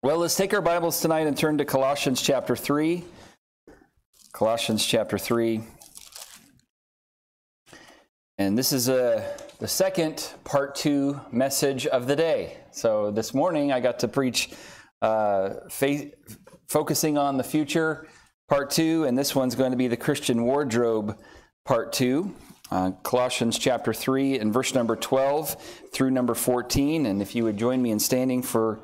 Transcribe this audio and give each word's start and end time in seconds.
Well, 0.00 0.18
let's 0.18 0.36
take 0.36 0.54
our 0.54 0.62
Bibles 0.62 1.00
tonight 1.00 1.26
and 1.26 1.36
turn 1.36 1.58
to 1.58 1.64
Colossians 1.64 2.22
chapter 2.22 2.54
3. 2.54 3.02
Colossians 4.32 4.86
chapter 4.86 5.18
3. 5.18 5.60
And 8.38 8.56
this 8.56 8.72
is 8.72 8.88
a, 8.88 9.36
the 9.58 9.66
second 9.66 10.34
part 10.44 10.76
two 10.76 11.20
message 11.32 11.88
of 11.88 12.06
the 12.06 12.14
day. 12.14 12.58
So 12.70 13.10
this 13.10 13.34
morning 13.34 13.72
I 13.72 13.80
got 13.80 13.98
to 13.98 14.06
preach 14.06 14.50
uh, 15.02 15.54
faith, 15.68 16.14
focusing 16.68 17.18
on 17.18 17.36
the 17.36 17.42
future, 17.42 18.06
part 18.48 18.70
two, 18.70 19.02
and 19.02 19.18
this 19.18 19.34
one's 19.34 19.56
going 19.56 19.72
to 19.72 19.76
be 19.76 19.88
the 19.88 19.96
Christian 19.96 20.44
wardrobe, 20.44 21.18
part 21.64 21.92
two. 21.92 22.36
Uh, 22.70 22.92
Colossians 23.02 23.58
chapter 23.58 23.92
3 23.92 24.38
and 24.38 24.52
verse 24.52 24.74
number 24.74 24.94
12 24.94 25.56
through 25.90 26.12
number 26.12 26.34
14. 26.34 27.06
And 27.06 27.20
if 27.20 27.34
you 27.34 27.42
would 27.44 27.56
join 27.56 27.82
me 27.82 27.90
in 27.90 27.98
standing 27.98 28.42
for 28.42 28.80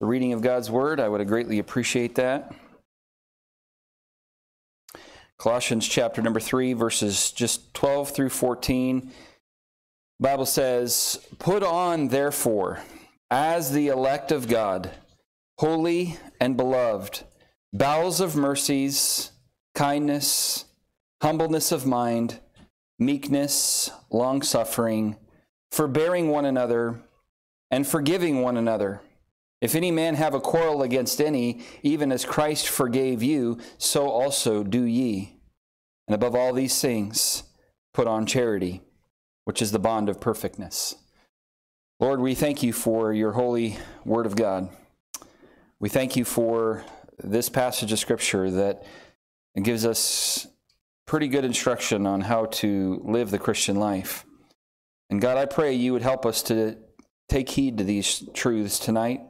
the 0.00 0.06
reading 0.06 0.32
of 0.32 0.42
God's 0.42 0.70
Word, 0.70 1.00
I 1.00 1.08
would 1.08 1.26
greatly 1.26 1.58
appreciate 1.58 2.14
that. 2.16 2.52
Colossians 5.38 5.86
chapter 5.86 6.20
number 6.20 6.40
3, 6.40 6.72
verses 6.72 7.30
just 7.30 7.72
12 7.74 8.10
through 8.10 8.30
14. 8.30 9.12
Bible 10.20 10.46
says, 10.46 11.20
Put 11.38 11.62
on, 11.62 12.08
therefore, 12.08 12.80
as 13.30 13.72
the 13.72 13.88
elect 13.88 14.32
of 14.32 14.48
God, 14.48 14.90
holy 15.58 16.16
and 16.40 16.56
beloved, 16.56 17.22
bowels 17.72 18.20
of 18.20 18.34
mercies, 18.34 19.30
kindness, 19.74 20.64
humbleness 21.22 21.70
of 21.70 21.86
mind, 21.86 22.40
meekness, 22.98 23.90
long 24.10 24.42
suffering, 24.42 25.16
forbearing 25.70 26.28
one 26.28 26.44
another, 26.44 27.00
and 27.70 27.86
forgiving 27.86 28.42
one 28.42 28.56
another. 28.56 29.00
If 29.60 29.74
any 29.74 29.90
man 29.90 30.14
have 30.14 30.34
a 30.34 30.40
quarrel 30.40 30.82
against 30.82 31.20
any, 31.20 31.62
even 31.82 32.12
as 32.12 32.24
Christ 32.24 32.68
forgave 32.68 33.22
you, 33.22 33.58
so 33.76 34.08
also 34.08 34.62
do 34.62 34.82
ye. 34.82 35.36
And 36.06 36.14
above 36.14 36.34
all 36.34 36.52
these 36.52 36.80
things, 36.80 37.42
put 37.92 38.06
on 38.06 38.24
charity, 38.24 38.82
which 39.44 39.60
is 39.60 39.72
the 39.72 39.78
bond 39.78 40.08
of 40.08 40.20
perfectness. 40.20 40.94
Lord, 42.00 42.20
we 42.20 42.36
thank 42.36 42.62
you 42.62 42.72
for 42.72 43.12
your 43.12 43.32
holy 43.32 43.76
word 44.04 44.26
of 44.26 44.36
God. 44.36 44.68
We 45.80 45.88
thank 45.88 46.14
you 46.14 46.24
for 46.24 46.84
this 47.18 47.48
passage 47.48 47.90
of 47.90 47.98
Scripture 47.98 48.50
that 48.52 48.84
gives 49.60 49.84
us 49.84 50.46
pretty 51.04 51.26
good 51.26 51.44
instruction 51.44 52.06
on 52.06 52.20
how 52.20 52.44
to 52.46 53.02
live 53.04 53.32
the 53.32 53.38
Christian 53.38 53.76
life. 53.76 54.24
And 55.10 55.20
God, 55.20 55.36
I 55.36 55.46
pray 55.46 55.72
you 55.72 55.92
would 55.92 56.02
help 56.02 56.24
us 56.24 56.42
to 56.44 56.76
take 57.28 57.48
heed 57.48 57.78
to 57.78 57.84
these 57.84 58.22
truths 58.34 58.78
tonight. 58.78 59.22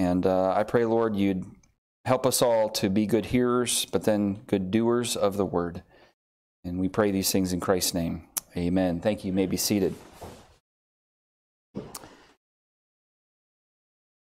And 0.00 0.24
uh, 0.24 0.54
I 0.56 0.62
pray, 0.62 0.86
Lord, 0.86 1.14
you'd 1.14 1.44
help 2.06 2.24
us 2.24 2.40
all 2.40 2.70
to 2.70 2.88
be 2.88 3.04
good 3.04 3.26
hearers, 3.26 3.84
but 3.92 4.04
then 4.04 4.40
good 4.46 4.70
doers 4.70 5.14
of 5.14 5.36
the 5.36 5.44
word. 5.44 5.82
And 6.64 6.80
we 6.80 6.88
pray 6.88 7.10
these 7.10 7.30
things 7.30 7.52
in 7.52 7.60
Christ's 7.60 7.92
name. 7.92 8.22
Amen. 8.56 9.00
Thank 9.00 9.24
you. 9.24 9.28
You 9.28 9.34
may 9.34 9.44
be 9.44 9.58
seated. 9.58 9.94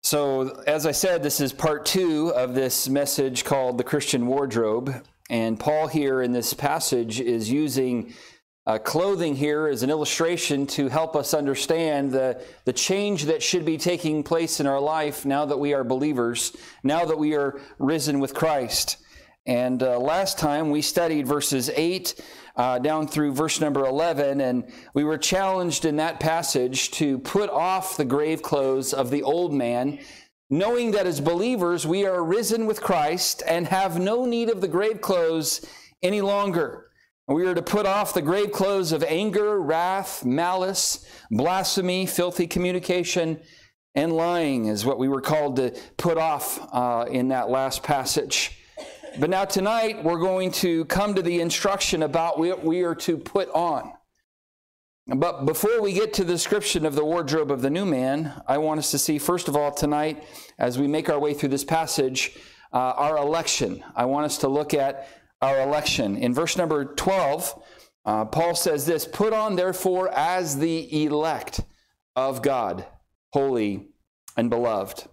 So, 0.04 0.64
as 0.66 0.86
I 0.86 0.94
said, 0.94 1.22
this 1.22 1.42
is 1.42 1.52
part 1.52 1.86
two 1.86 2.30
of 2.30 2.56
this 2.56 2.88
message 2.88 3.44
called 3.44 3.78
The 3.78 3.84
Christian 3.84 4.26
Wardrobe. 4.26 5.06
And 5.30 5.60
Paul, 5.60 5.88
here 5.88 6.22
in 6.22 6.32
this 6.32 6.54
passage, 6.54 7.20
is 7.20 7.52
using 7.52 8.14
uh, 8.68 8.78
clothing 8.78 9.34
here 9.34 9.70
is 9.70 9.82
an 9.82 9.90
illustration 9.90 10.68
to 10.68 10.90
help 10.90 11.16
us 11.16 11.34
understand 11.34 12.12
the, 12.12 12.44
the 12.66 12.74
change 12.74 13.24
that 13.24 13.42
should 13.42 13.64
be 13.64 13.78
taking 13.78 14.22
place 14.22 14.60
in 14.60 14.68
our 14.68 14.82
life 14.82 15.26
now 15.26 15.46
that 15.46 15.58
we 15.58 15.74
are 15.74 15.86
believers, 15.86 16.54
now 16.84 17.06
that 17.06 17.18
we 17.18 17.34
are 17.34 17.62
risen 17.80 18.20
with 18.20 18.34
Christ. 18.34 18.98
And 19.46 19.82
uh, 19.82 19.98
last 19.98 20.38
time 20.38 20.70
we 20.70 20.82
studied 20.82 21.26
verses 21.26 21.70
8 21.74 22.22
uh, 22.58 22.80
down 22.80 23.08
through 23.08 23.32
verse 23.32 23.62
number 23.62 23.86
11, 23.86 24.42
and 24.42 24.70
we 24.94 25.06
were 25.06 25.18
challenged 25.18 25.86
in 25.86 25.96
that 25.96 26.20
passage 26.20 26.92
to 26.92 27.20
put 27.20 27.50
off 27.50 27.96
the 27.96 28.04
grave 28.04 28.42
clothes 28.42 28.94
of 28.94 29.12
the 29.12 29.24
old 29.24 29.54
man, 29.54 29.98
knowing 30.50 30.92
that 30.92 31.08
as 31.08 31.22
believers 31.22 31.88
we 31.88 32.06
are 32.06 32.22
risen 32.22 32.66
with 32.66 32.82
Christ 32.82 33.44
and 33.48 33.68
have 33.68 33.98
no 33.98 34.26
need 34.26 34.50
of 34.50 34.60
the 34.60 34.68
grave 34.68 35.00
clothes 35.00 35.66
any 36.04 36.20
longer. 36.20 36.87
We 37.30 37.46
are 37.46 37.54
to 37.54 37.62
put 37.62 37.86
off 37.86 38.14
the 38.14 38.22
grave 38.22 38.54
clothes 38.54 38.94
of 38.94 39.04
anger, 39.04 39.60
wrath, 39.60 40.24
malice, 40.24 41.06
blasphemy, 41.30 42.06
filthy 42.06 42.48
communication, 42.48 43.42
and 43.96 44.14
lying, 44.14 44.68
is 44.68 44.86
what 44.86 44.98
we 44.98 45.10
were 45.10 45.20
called 45.20 45.58
to 45.58 45.78
put 45.98 46.18
off 46.18 46.58
uh, 46.74 47.06
in 47.12 47.28
that 47.30 47.50
last 47.50 47.84
passage. 47.84 48.58
But 49.20 49.30
now, 49.30 49.44
tonight, 49.44 50.06
we're 50.06 50.20
going 50.20 50.52
to 50.54 50.86
come 50.86 51.16
to 51.16 51.22
the 51.22 51.42
instruction 51.42 52.04
about 52.04 52.40
what 52.40 52.64
we 52.64 52.84
are 52.84 52.96
to 52.96 53.18
put 53.18 53.50
on. 53.50 53.92
But 55.08 55.46
before 55.46 55.82
we 55.82 55.92
get 55.92 56.14
to 56.14 56.24
the 56.24 56.34
description 56.34 56.86
of 56.86 56.96
the 56.96 57.04
wardrobe 57.04 57.52
of 57.52 57.62
the 57.62 57.70
new 57.70 57.86
man, 57.86 58.42
I 58.48 58.58
want 58.60 58.78
us 58.78 58.92
to 58.92 58.98
see, 58.98 59.20
first 59.20 59.50
of 59.50 59.58
all, 59.58 59.72
tonight, 59.72 60.24
as 60.60 60.80
we 60.80 60.88
make 60.88 61.10
our 61.10 61.20
way 61.20 61.34
through 61.34 61.50
this 61.50 61.66
passage, 61.66 62.38
uh, 62.72 62.78
our 62.78 63.18
election. 63.18 63.84
I 63.98 64.06
want 64.06 64.26
us 64.26 64.38
to 64.40 64.48
look 64.48 64.74
at 64.74 65.10
our 65.42 65.62
election. 65.62 66.18
In 66.18 66.34
verse 66.34 66.58
number 66.58 66.86
12, 66.86 67.64
uh, 68.06 68.26
Paul 68.26 68.56
says 68.56 68.86
this 68.86 69.06
Put 69.06 69.34
on, 69.34 69.56
therefore, 69.56 70.10
as 70.10 70.58
the 70.58 71.06
elect 71.06 71.62
of 72.16 72.42
God, 72.42 72.86
holy 73.34 73.88
and 74.36 74.50
beloved. 74.50 75.08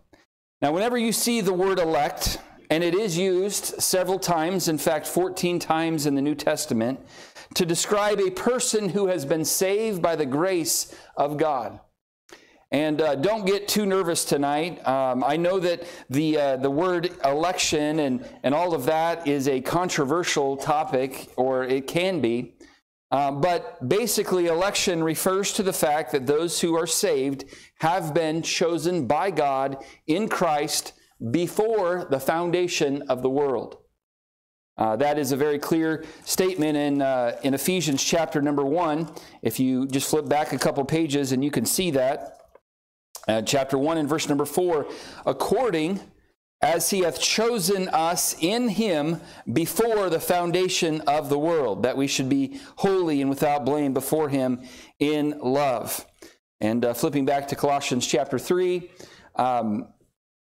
Now, 0.63 0.73
whenever 0.73 0.97
you 0.97 1.13
see 1.13 1.41
the 1.41 1.53
word 1.53 1.79
elect, 1.79 2.39
and 2.71 2.83
it 2.83 2.95
is 2.95 3.19
used 3.19 3.83
several 3.83 4.19
times, 4.19 4.69
in 4.69 4.79
fact, 4.79 5.07
14 5.07 5.59
times 5.59 6.07
in 6.07 6.15
the 6.15 6.23
New 6.23 6.35
Testament, 6.35 7.01
to 7.55 7.67
describe 7.67 8.21
a 8.21 8.31
person 8.31 8.89
who 8.89 9.09
has 9.09 9.25
been 9.25 9.45
saved 9.45 10.01
by 10.01 10.17
the 10.17 10.27
grace 10.27 10.95
of 11.17 11.37
God. 11.37 11.81
And 12.75 13.01
uh, 13.01 13.15
don't 13.15 13.47
get 13.47 13.69
too 13.69 13.87
nervous 13.87 14.25
tonight. 14.25 14.85
Um, 14.85 15.23
I 15.23 15.37
know 15.37 15.61
that 15.61 15.87
the, 16.11 16.37
uh, 16.37 16.57
the 16.57 16.73
word 16.73 17.13
election 17.25 18.01
and, 18.01 18.29
and 18.43 18.53
all 18.53 18.75
of 18.75 18.85
that 18.87 19.29
is 19.29 19.47
a 19.47 19.61
controversial 19.61 20.57
topic, 20.57 21.31
or 21.37 21.63
it 21.63 21.87
can 21.87 22.21
be. 22.21 22.57
Uh, 23.13 23.31
but 23.31 23.89
basically, 23.89 24.47
election 24.47 25.05
refers 25.05 25.53
to 25.53 25.63
the 25.63 25.73
fact 25.73 26.11
that 26.11 26.27
those 26.27 26.61
who 26.63 26.75
are 26.75 26.89
saved 26.89 27.45
have 27.79 28.13
been 28.13 28.43
chosen 28.43 29.07
by 29.07 29.31
God 29.31 29.77
in 30.09 30.29
Christ 30.29 30.95
before 31.31 32.09
the 32.11 32.19
foundation 32.19 33.03
of 33.03 33.23
the 33.23 33.31
world. 33.31 33.79
Uh, 34.77 34.97
that 34.97 35.17
is 35.17 35.31
a 35.31 35.37
very 35.37 35.61
clear 35.61 36.05
statement 36.25 36.77
in, 36.77 37.01
uh, 37.01 37.39
in 37.45 37.55
Ephesians 37.55 38.03
chapter 38.03 38.43
number 38.43 38.65
one. 38.65 39.09
If 39.43 39.61
you 39.61 39.87
just 39.87 40.11
flip 40.11 40.29
back 40.29 40.53
a 40.53 40.59
couple 40.59 40.85
pages 40.85 41.31
and 41.31 41.45
you 41.45 41.53
can 41.53 41.67
see 41.67 41.93
that. 41.93 42.41
Uh, 43.27 43.41
chapter 43.43 43.79
1 43.79 43.99
and 43.99 44.09
verse 44.09 44.29
number 44.29 44.45
4 44.45 44.87
according 45.25 46.01
as 46.65 46.89
he 46.89 47.01
hath 47.01 47.21
chosen 47.21 47.89
us 47.89 48.35
in 48.41 48.69
him 48.69 49.21
before 49.53 50.09
the 50.09 50.19
foundation 50.19 51.03
of 51.03 51.29
the 51.29 51.39
world, 51.39 51.83
that 51.83 51.95
we 51.95 52.07
should 52.07 52.29
be 52.29 52.59
holy 52.77 53.21
and 53.21 53.29
without 53.29 53.67
blame 53.67 53.93
before 53.93 54.31
him 54.31 54.63
in 54.99 55.39
love. 55.41 56.07
And 56.63 56.83
uh, 56.83 56.95
flipping 56.95 57.27
back 57.27 57.49
to 57.49 57.57
Colossians 57.57 58.07
chapter 58.07 58.39
3, 58.39 58.91
um, 59.37 59.89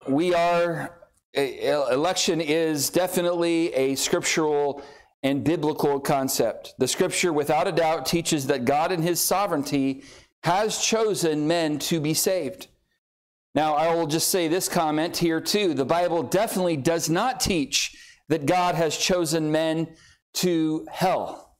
we 0.08 0.34
are, 0.34 0.98
election 1.36 2.42
is 2.42 2.90
definitely 2.90 3.72
a 3.76 3.94
scriptural 3.94 4.82
and 5.22 5.44
biblical 5.44 6.00
concept. 6.00 6.74
The 6.80 6.88
scripture, 6.88 7.32
without 7.32 7.68
a 7.68 7.72
doubt, 7.72 8.08
teaches 8.08 8.48
that 8.48 8.66
God 8.66 8.92
in 8.92 9.04
his 9.04 9.20
sovereignty 9.20 10.02
has 10.44 10.78
chosen 10.78 11.48
men 11.48 11.80
to 11.80 12.00
be 12.00 12.14
saved. 12.14 12.68
Now, 13.56 13.74
I 13.74 13.96
will 13.96 14.08
just 14.08 14.30
say 14.30 14.48
this 14.48 14.70
comment 14.70 15.18
here 15.18 15.42
too. 15.42 15.74
The 15.74 15.86
Bible 15.86 16.24
definitely 16.24 16.78
does 16.78 17.10
not 17.10 17.40
teach 17.40 17.98
that 18.30 18.46
God 18.46 18.76
has 18.76 18.96
chosen 18.96 19.52
men 19.52 19.96
to 20.36 20.88
hell. 20.92 21.58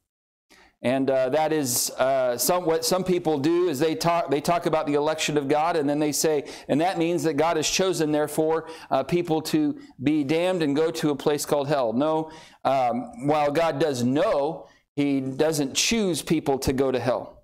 And 0.82 1.10
uh, 1.10 1.28
that 1.30 1.52
is 1.52 1.90
uh, 1.98 2.38
some, 2.38 2.64
what 2.64 2.86
some 2.86 3.04
people 3.04 3.38
do 3.38 3.68
is 3.68 3.80
they 3.80 3.96
talk, 3.96 4.32
they 4.32 4.40
talk 4.40 4.66
about 4.66 4.88
the 4.88 4.94
election 4.94 5.38
of 5.38 5.50
God 5.50 5.76
and 5.76 5.90
then 5.90 6.00
they 6.00 6.14
say, 6.14 6.46
and 6.70 6.80
that 6.80 6.98
means 6.98 7.24
that 7.24 7.34
God 7.34 7.58
has 7.58 7.70
chosen, 7.70 8.14
therefore, 8.14 8.70
uh, 8.90 9.04
people 9.04 9.42
to 9.42 9.78
be 10.02 10.24
damned 10.24 10.64
and 10.64 10.76
go 10.76 10.90
to 10.92 11.10
a 11.10 11.16
place 11.16 11.46
called 11.46 11.68
hell. 11.68 11.92
No, 11.92 12.32
um, 12.64 13.28
while 13.28 13.52
God 13.52 13.80
does 13.80 14.04
know, 14.04 14.70
He 14.96 15.20
doesn't 15.20 15.74
choose 15.74 16.22
people 16.22 16.58
to 16.60 16.72
go 16.72 16.92
to 16.92 17.00
hell. 17.00 17.39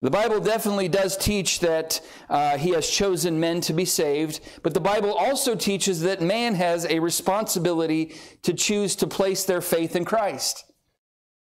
The 0.00 0.10
Bible 0.10 0.38
definitely 0.38 0.88
does 0.88 1.16
teach 1.16 1.58
that 1.58 2.00
uh, 2.30 2.56
he 2.56 2.70
has 2.70 2.88
chosen 2.88 3.40
men 3.40 3.60
to 3.62 3.72
be 3.72 3.84
saved, 3.84 4.40
but 4.62 4.72
the 4.72 4.80
Bible 4.80 5.12
also 5.12 5.56
teaches 5.56 6.02
that 6.02 6.20
man 6.20 6.54
has 6.54 6.86
a 6.86 7.00
responsibility 7.00 8.14
to 8.42 8.54
choose 8.54 8.94
to 8.96 9.08
place 9.08 9.44
their 9.44 9.60
faith 9.60 9.96
in 9.96 10.04
Christ. 10.04 10.64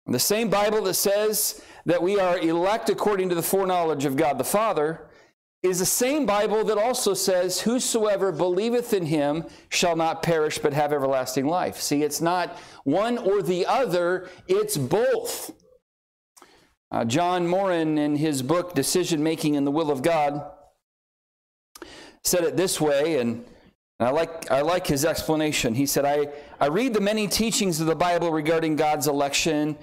The 0.06 0.20
same 0.20 0.48
Bible 0.50 0.82
that 0.82 0.94
says 0.94 1.62
that 1.84 2.02
we 2.02 2.18
are 2.18 2.38
elect 2.38 2.88
according 2.90 3.28
to 3.30 3.34
the 3.34 3.42
foreknowledge 3.42 4.04
of 4.04 4.16
God 4.16 4.38
the 4.38 4.44
Father 4.44 5.08
is 5.62 5.80
the 5.80 5.86
same 5.86 6.24
Bible 6.24 6.62
that 6.64 6.78
also 6.78 7.14
says, 7.14 7.60
Whosoever 7.60 8.30
believeth 8.30 8.94
in 8.94 9.06
him 9.06 9.44
shall 9.68 9.96
not 9.96 10.22
perish 10.22 10.58
but 10.58 10.72
have 10.72 10.92
everlasting 10.92 11.46
life. 11.46 11.80
See, 11.80 12.02
it's 12.04 12.20
not 12.20 12.56
one 12.84 13.18
or 13.18 13.42
the 13.42 13.66
other, 13.66 14.30
it's 14.46 14.76
both. 14.76 15.52
Uh, 16.90 17.04
John 17.04 17.46
Morin, 17.46 17.98
in 17.98 18.16
his 18.16 18.42
book 18.42 18.74
Decision 18.74 19.22
Making 19.22 19.54
in 19.54 19.64
the 19.64 19.70
Will 19.70 19.90
of 19.90 20.02
God, 20.02 20.50
said 22.24 22.44
it 22.44 22.56
this 22.56 22.80
way, 22.80 23.18
and 23.18 23.44
I 24.00 24.10
like, 24.10 24.50
I 24.50 24.62
like 24.62 24.86
his 24.86 25.04
explanation. 25.04 25.74
He 25.74 25.86
said, 25.86 26.04
I, 26.04 26.28
I 26.60 26.68
read 26.68 26.94
the 26.94 27.00
many 27.00 27.26
teachings 27.26 27.80
of 27.80 27.86
the 27.86 27.96
Bible 27.96 28.30
regarding 28.30 28.76
God's 28.76 29.06
election, 29.06 29.76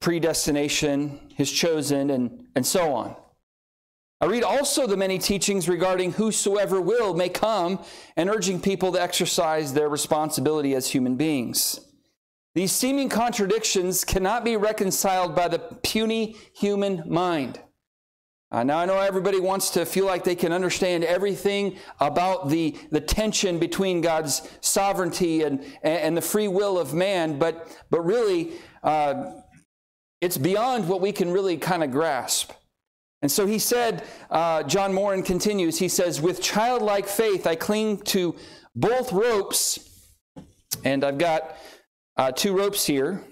predestination, 0.00 1.20
his 1.34 1.50
chosen, 1.50 2.10
and, 2.10 2.46
and 2.54 2.66
so 2.66 2.92
on. 2.94 3.16
I 4.20 4.26
read 4.26 4.42
also 4.42 4.86
the 4.86 4.98
many 4.98 5.18
teachings 5.18 5.66
regarding 5.66 6.12
whosoever 6.12 6.78
will 6.80 7.14
may 7.14 7.30
come 7.30 7.82
and 8.16 8.28
urging 8.28 8.60
people 8.60 8.92
to 8.92 9.00
exercise 9.00 9.72
their 9.72 9.88
responsibility 9.88 10.74
as 10.74 10.88
human 10.88 11.16
beings. 11.16 11.80
These 12.60 12.72
seeming 12.72 13.08
contradictions 13.08 14.04
cannot 14.04 14.44
be 14.44 14.54
reconciled 14.54 15.34
by 15.34 15.48
the 15.48 15.60
puny 15.82 16.36
human 16.54 17.02
mind. 17.06 17.58
Uh, 18.52 18.64
now, 18.64 18.76
I 18.76 18.84
know 18.84 18.98
everybody 18.98 19.40
wants 19.40 19.70
to 19.70 19.86
feel 19.86 20.04
like 20.04 20.24
they 20.24 20.34
can 20.34 20.52
understand 20.52 21.02
everything 21.04 21.78
about 22.00 22.50
the, 22.50 22.76
the 22.90 23.00
tension 23.00 23.58
between 23.58 24.02
God's 24.02 24.46
sovereignty 24.60 25.40
and, 25.40 25.64
and 25.82 26.14
the 26.14 26.20
free 26.20 26.48
will 26.48 26.78
of 26.78 26.92
man, 26.92 27.38
but, 27.38 27.74
but 27.88 28.02
really, 28.02 28.52
uh, 28.82 29.36
it's 30.20 30.36
beyond 30.36 30.86
what 30.86 31.00
we 31.00 31.12
can 31.12 31.30
really 31.30 31.56
kind 31.56 31.82
of 31.82 31.90
grasp. 31.90 32.52
And 33.22 33.32
so 33.32 33.46
he 33.46 33.58
said, 33.58 34.04
uh, 34.30 34.64
John 34.64 34.92
Morin 34.92 35.22
continues, 35.22 35.78
he 35.78 35.88
says, 35.88 36.20
With 36.20 36.42
childlike 36.42 37.06
faith, 37.06 37.46
I 37.46 37.54
cling 37.54 38.00
to 38.00 38.36
both 38.76 39.12
ropes, 39.12 39.78
and 40.84 41.02
I've 41.04 41.16
got 41.16 41.56
uh, 42.16 42.32
two 42.32 42.56
ropes 42.56 42.86
here. 42.86 43.24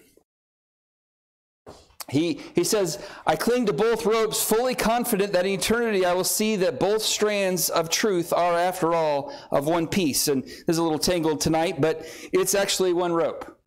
He, 2.10 2.40
he 2.54 2.64
says, 2.64 3.06
I 3.26 3.36
cling 3.36 3.66
to 3.66 3.74
both 3.74 4.06
ropes, 4.06 4.42
fully 4.42 4.74
confident 4.74 5.34
that 5.34 5.44
in 5.44 5.52
eternity 5.52 6.06
I 6.06 6.14
will 6.14 6.24
see 6.24 6.56
that 6.56 6.80
both 6.80 7.02
strands 7.02 7.68
of 7.68 7.90
truth 7.90 8.32
are, 8.32 8.54
after 8.54 8.94
all, 8.94 9.32
of 9.50 9.66
one 9.66 9.86
piece. 9.86 10.28
And 10.28 10.42
this 10.42 10.64
is 10.68 10.78
a 10.78 10.82
little 10.82 10.98
tangled 10.98 11.42
tonight, 11.42 11.82
but 11.82 12.06
it's 12.32 12.54
actually 12.54 12.94
one 12.94 13.12
rope. 13.12 13.58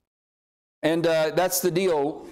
And 0.82 1.06
uh, 1.06 1.32
that's 1.36 1.60
the 1.60 1.70
deal 1.70 2.28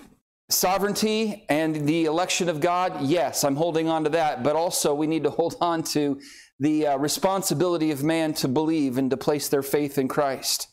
sovereignty 0.49 1.45
and 1.47 1.87
the 1.87 2.05
election 2.05 2.49
of 2.49 2.59
God, 2.59 3.03
yes, 3.03 3.43
I'm 3.43 3.55
holding 3.55 3.87
on 3.87 4.03
to 4.03 4.09
that, 4.11 4.43
but 4.43 4.55
also 4.55 4.93
we 4.93 5.07
need 5.07 5.23
to 5.23 5.29
hold 5.29 5.55
on 5.61 5.83
to 5.83 6.19
the 6.59 6.87
uh, 6.87 6.97
responsibility 6.97 7.91
of 7.91 8.03
man 8.03 8.33
to 8.33 8.47
believe 8.47 8.97
and 8.97 9.09
to 9.11 9.17
place 9.17 9.47
their 9.47 9.61
faith 9.61 9.97
in 9.97 10.07
Christ. 10.07 10.67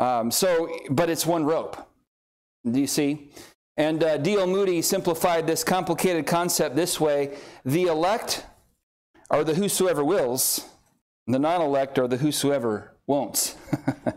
Um, 0.00 0.30
so, 0.30 0.68
but 0.90 1.08
it's 1.08 1.26
one 1.26 1.44
rope. 1.44 1.76
Do 2.68 2.80
you 2.80 2.88
see? 2.88 3.30
And 3.76 4.02
uh, 4.02 4.16
D.L. 4.16 4.46
Moody 4.46 4.82
simplified 4.82 5.46
this 5.46 5.62
complicated 5.62 6.26
concept 6.26 6.74
this 6.74 6.98
way 6.98 7.38
the 7.64 7.84
elect 7.84 8.44
are 9.30 9.44
the 9.44 9.54
whosoever 9.54 10.02
wills, 10.02 10.66
the 11.26 11.38
non 11.38 11.60
elect 11.60 11.98
are 11.98 12.08
the 12.08 12.16
whosoever 12.16 12.96
won't. 13.06 13.54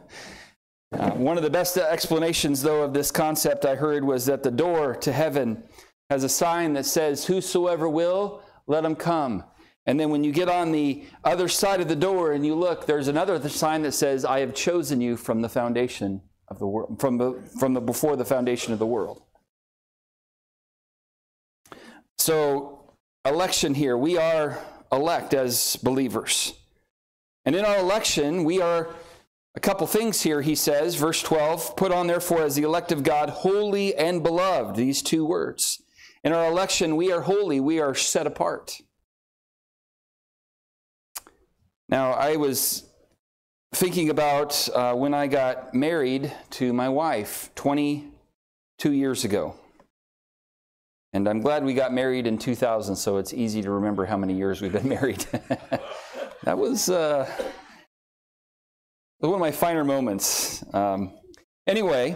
Uh, 0.93 1.09
one 1.13 1.37
of 1.37 1.43
the 1.43 1.49
best 1.49 1.75
explanations, 1.75 2.61
though, 2.61 2.83
of 2.83 2.93
this 2.93 3.09
concept 3.09 3.65
I 3.65 3.73
heard 3.73 4.03
was 4.03 4.27
that 4.27 4.43
the 4.43 4.51
door 4.51 4.95
to 4.97 5.11
heaven 5.11 5.63
has 6.11 6.23
a 6.23 6.29
sign 6.29 6.73
that 6.73 6.85
says, 6.85 7.25
Whosoever 7.25 7.89
will, 7.89 8.43
let 8.67 8.85
him 8.85 8.95
come. 8.95 9.43
And 9.85 9.99
then 9.99 10.09
when 10.09 10.23
you 10.23 10.31
get 10.31 10.47
on 10.47 10.71
the 10.71 11.03
other 11.23 11.47
side 11.47 11.81
of 11.81 11.87
the 11.87 11.95
door 11.95 12.31
and 12.31 12.45
you 12.45 12.55
look, 12.55 12.85
there's 12.85 13.09
another 13.09 13.49
sign 13.49 13.81
that 13.81 13.91
says, 13.91 14.23
I 14.23 14.39
have 14.39 14.55
chosen 14.55 15.01
you 15.01 15.17
from 15.17 15.41
the 15.41 15.49
foundation 15.49 16.21
of 16.47 16.59
the 16.59 16.67
world, 16.67 16.99
from 16.99 17.17
the, 17.17 17.33
from 17.59 17.73
the 17.73 17.81
before 17.81 18.15
the 18.15 18.25
foundation 18.25 18.71
of 18.71 18.79
the 18.79 18.85
world. 18.85 19.23
So, 22.17 22.93
election 23.25 23.73
here, 23.73 23.97
we 23.97 24.17
are 24.17 24.59
elect 24.91 25.33
as 25.33 25.75
believers. 25.77 26.53
And 27.45 27.55
in 27.55 27.65
our 27.65 27.79
election, 27.79 28.45
we 28.45 28.61
are 28.61 28.89
a 29.55 29.59
couple 29.59 29.85
things 29.85 30.21
here, 30.21 30.41
he 30.41 30.55
says, 30.55 30.95
verse 30.95 31.21
12 31.21 31.75
put 31.75 31.91
on 31.91 32.07
therefore 32.07 32.43
as 32.43 32.55
the 32.55 32.63
elect 32.63 32.91
of 32.91 33.03
God, 33.03 33.29
holy 33.29 33.93
and 33.95 34.23
beloved, 34.23 34.75
these 34.75 35.01
two 35.01 35.25
words. 35.25 35.81
In 36.23 36.31
our 36.31 36.45
election, 36.45 36.95
we 36.95 37.11
are 37.11 37.21
holy, 37.21 37.59
we 37.59 37.79
are 37.79 37.93
set 37.93 38.25
apart. 38.25 38.81
Now, 41.89 42.11
I 42.11 42.37
was 42.37 42.83
thinking 43.73 44.09
about 44.09 44.69
uh, 44.73 44.93
when 44.93 45.13
I 45.13 45.27
got 45.27 45.73
married 45.73 46.31
to 46.51 46.73
my 46.73 46.89
wife 46.89 47.49
22 47.55 48.91
years 48.91 49.25
ago. 49.25 49.55
And 51.11 51.27
I'm 51.27 51.41
glad 51.41 51.63
we 51.63 51.73
got 51.73 51.93
married 51.93 52.25
in 52.25 52.37
2000, 52.37 52.95
so 52.95 53.17
it's 53.17 53.33
easy 53.33 53.61
to 53.61 53.71
remember 53.71 54.05
how 54.05 54.17
many 54.17 54.33
years 54.33 54.61
we've 54.61 54.73
been 54.73 54.89
married. 54.97 55.19
that 56.43 56.57
was. 56.57 56.89
Uh, 56.89 57.29
one 59.19 59.35
of 59.35 59.39
my 59.39 59.51
finer 59.51 59.85
moments. 59.85 60.63
Um, 60.73 61.13
anyway, 61.65 62.15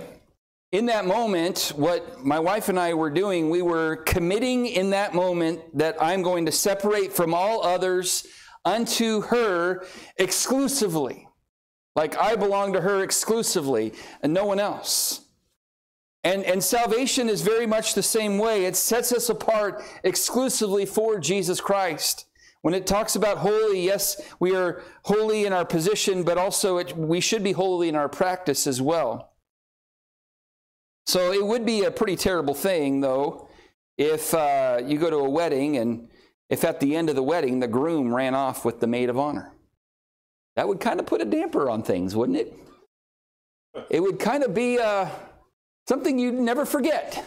in 0.73 0.87
that 0.87 1.05
moment, 1.05 1.71
what 1.75 2.23
my 2.23 2.39
wife 2.39 2.67
and 2.67 2.77
I 2.77 2.93
were 2.95 3.09
doing, 3.09 3.49
we 3.49 3.61
were 3.61 3.97
committing 3.97 4.65
in 4.65 4.89
that 4.89 5.13
moment 5.13 5.61
that 5.77 5.95
I'm 6.01 6.21
going 6.21 6.45
to 6.47 6.51
separate 6.51 7.13
from 7.13 7.33
all 7.33 7.63
others 7.63 8.27
unto 8.65 9.21
her 9.21 9.86
exclusively. 10.18 11.27
Like 11.95 12.18
I 12.18 12.36
belong 12.36 12.74
to 12.74 12.81
her 12.81 13.04
exclusively 13.04 13.94
and 14.21 14.33
no 14.33 14.45
one 14.45 14.59
else. 14.59 15.21
And, 16.24 16.44
and 16.44 16.63
salvation 16.63 17.30
is 17.30 17.42
very 17.42 17.65
much 17.65 17.94
the 17.94 18.04
same 18.04 18.38
way. 18.38 18.65
It 18.65 18.75
sets 18.75 19.12
us 19.12 19.30
apart 19.30 19.83
exclusively 20.04 20.86
for 20.86 21.19
Jesus 21.19 21.62
Christ. 21.62 22.25
When 22.62 22.74
it 22.74 22.86
talks 22.86 23.15
about 23.15 23.38
holy, 23.38 23.81
yes, 23.81 24.19
we 24.39 24.56
are 24.56 24.83
holy 25.03 25.45
in 25.45 25.53
our 25.53 25.63
position, 25.63 26.24
but 26.24 26.38
also 26.38 26.77
it, 26.77 26.98
we 26.98 27.21
should 27.21 27.44
be 27.44 27.53
holy 27.53 27.88
in 27.88 27.95
our 27.95 28.10
practice 28.10 28.68
as 28.68 28.81
well. 28.81 29.33
So 31.06 31.31
it 31.31 31.45
would 31.45 31.65
be 31.65 31.83
a 31.83 31.92
pretty 31.92 32.18
terrible 32.18 32.53
thing, 32.53 33.00
though, 33.00 33.48
if 33.98 34.33
uh, 34.33 34.81
you 34.86 34.98
go 34.98 35.10
to 35.10 35.18
a 35.18 35.30
wedding 35.30 35.77
and 35.77 36.10
if 36.49 36.63
at 36.63 36.79
the 36.79 36.95
end 36.95 37.09
of 37.09 37.15
the 37.15 37.23
wedding 37.23 37.59
the 37.59 37.67
groom 37.67 38.13
ran 38.13 38.33
off 38.33 38.63
with 38.65 38.79
the 38.79 38.88
maid 38.88 39.09
of 39.09 39.17
honor. 39.17 39.51
That 40.55 40.67
would 40.67 40.79
kind 40.79 40.99
of 40.99 41.05
put 41.05 41.21
a 41.21 41.25
damper 41.25 41.69
on 41.69 41.83
things, 41.83 42.15
wouldn't 42.15 42.38
it? 42.38 42.53
It 43.89 44.01
would 44.01 44.19
kind 44.19 44.43
of 44.43 44.53
be 44.53 44.79
uh, 44.79 45.07
something 45.88 46.17
you'd 46.17 46.33
never 46.33 46.65
forget. 46.65 47.24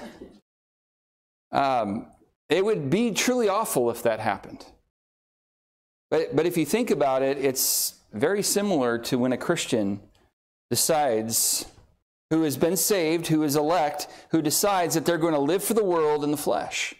Um, 1.52 2.06
it 2.48 2.64
would 2.64 2.90
be 2.90 3.12
truly 3.12 3.48
awful 3.48 3.90
if 3.90 4.02
that 4.02 4.20
happened. 4.20 4.66
But, 6.10 6.34
but 6.34 6.46
if 6.46 6.56
you 6.56 6.66
think 6.66 6.90
about 6.90 7.22
it, 7.22 7.38
it's 7.38 7.94
very 8.12 8.42
similar 8.42 8.98
to 8.98 9.18
when 9.18 9.32
a 9.32 9.36
Christian 9.36 10.00
decides, 10.68 11.66
who 12.30 12.42
has 12.42 12.56
been 12.56 12.76
saved, 12.76 13.28
who 13.28 13.44
is 13.44 13.54
elect, 13.54 14.08
who 14.30 14.42
decides 14.42 14.94
that 14.94 15.04
they're 15.04 15.18
going 15.18 15.34
to 15.34 15.40
live 15.40 15.62
for 15.62 15.74
the 15.74 15.84
world 15.84 16.24
in 16.24 16.32
the 16.32 16.36
flesh. 16.36 16.94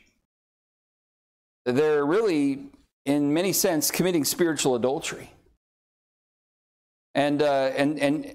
They're 1.64 2.04
really, 2.04 2.70
in 3.04 3.34
many 3.34 3.52
sense, 3.52 3.90
committing 3.90 4.24
spiritual 4.24 4.74
adultery. 4.74 5.30
And, 7.14 7.42
uh, 7.42 7.72
and, 7.76 7.98
and, 7.98 8.34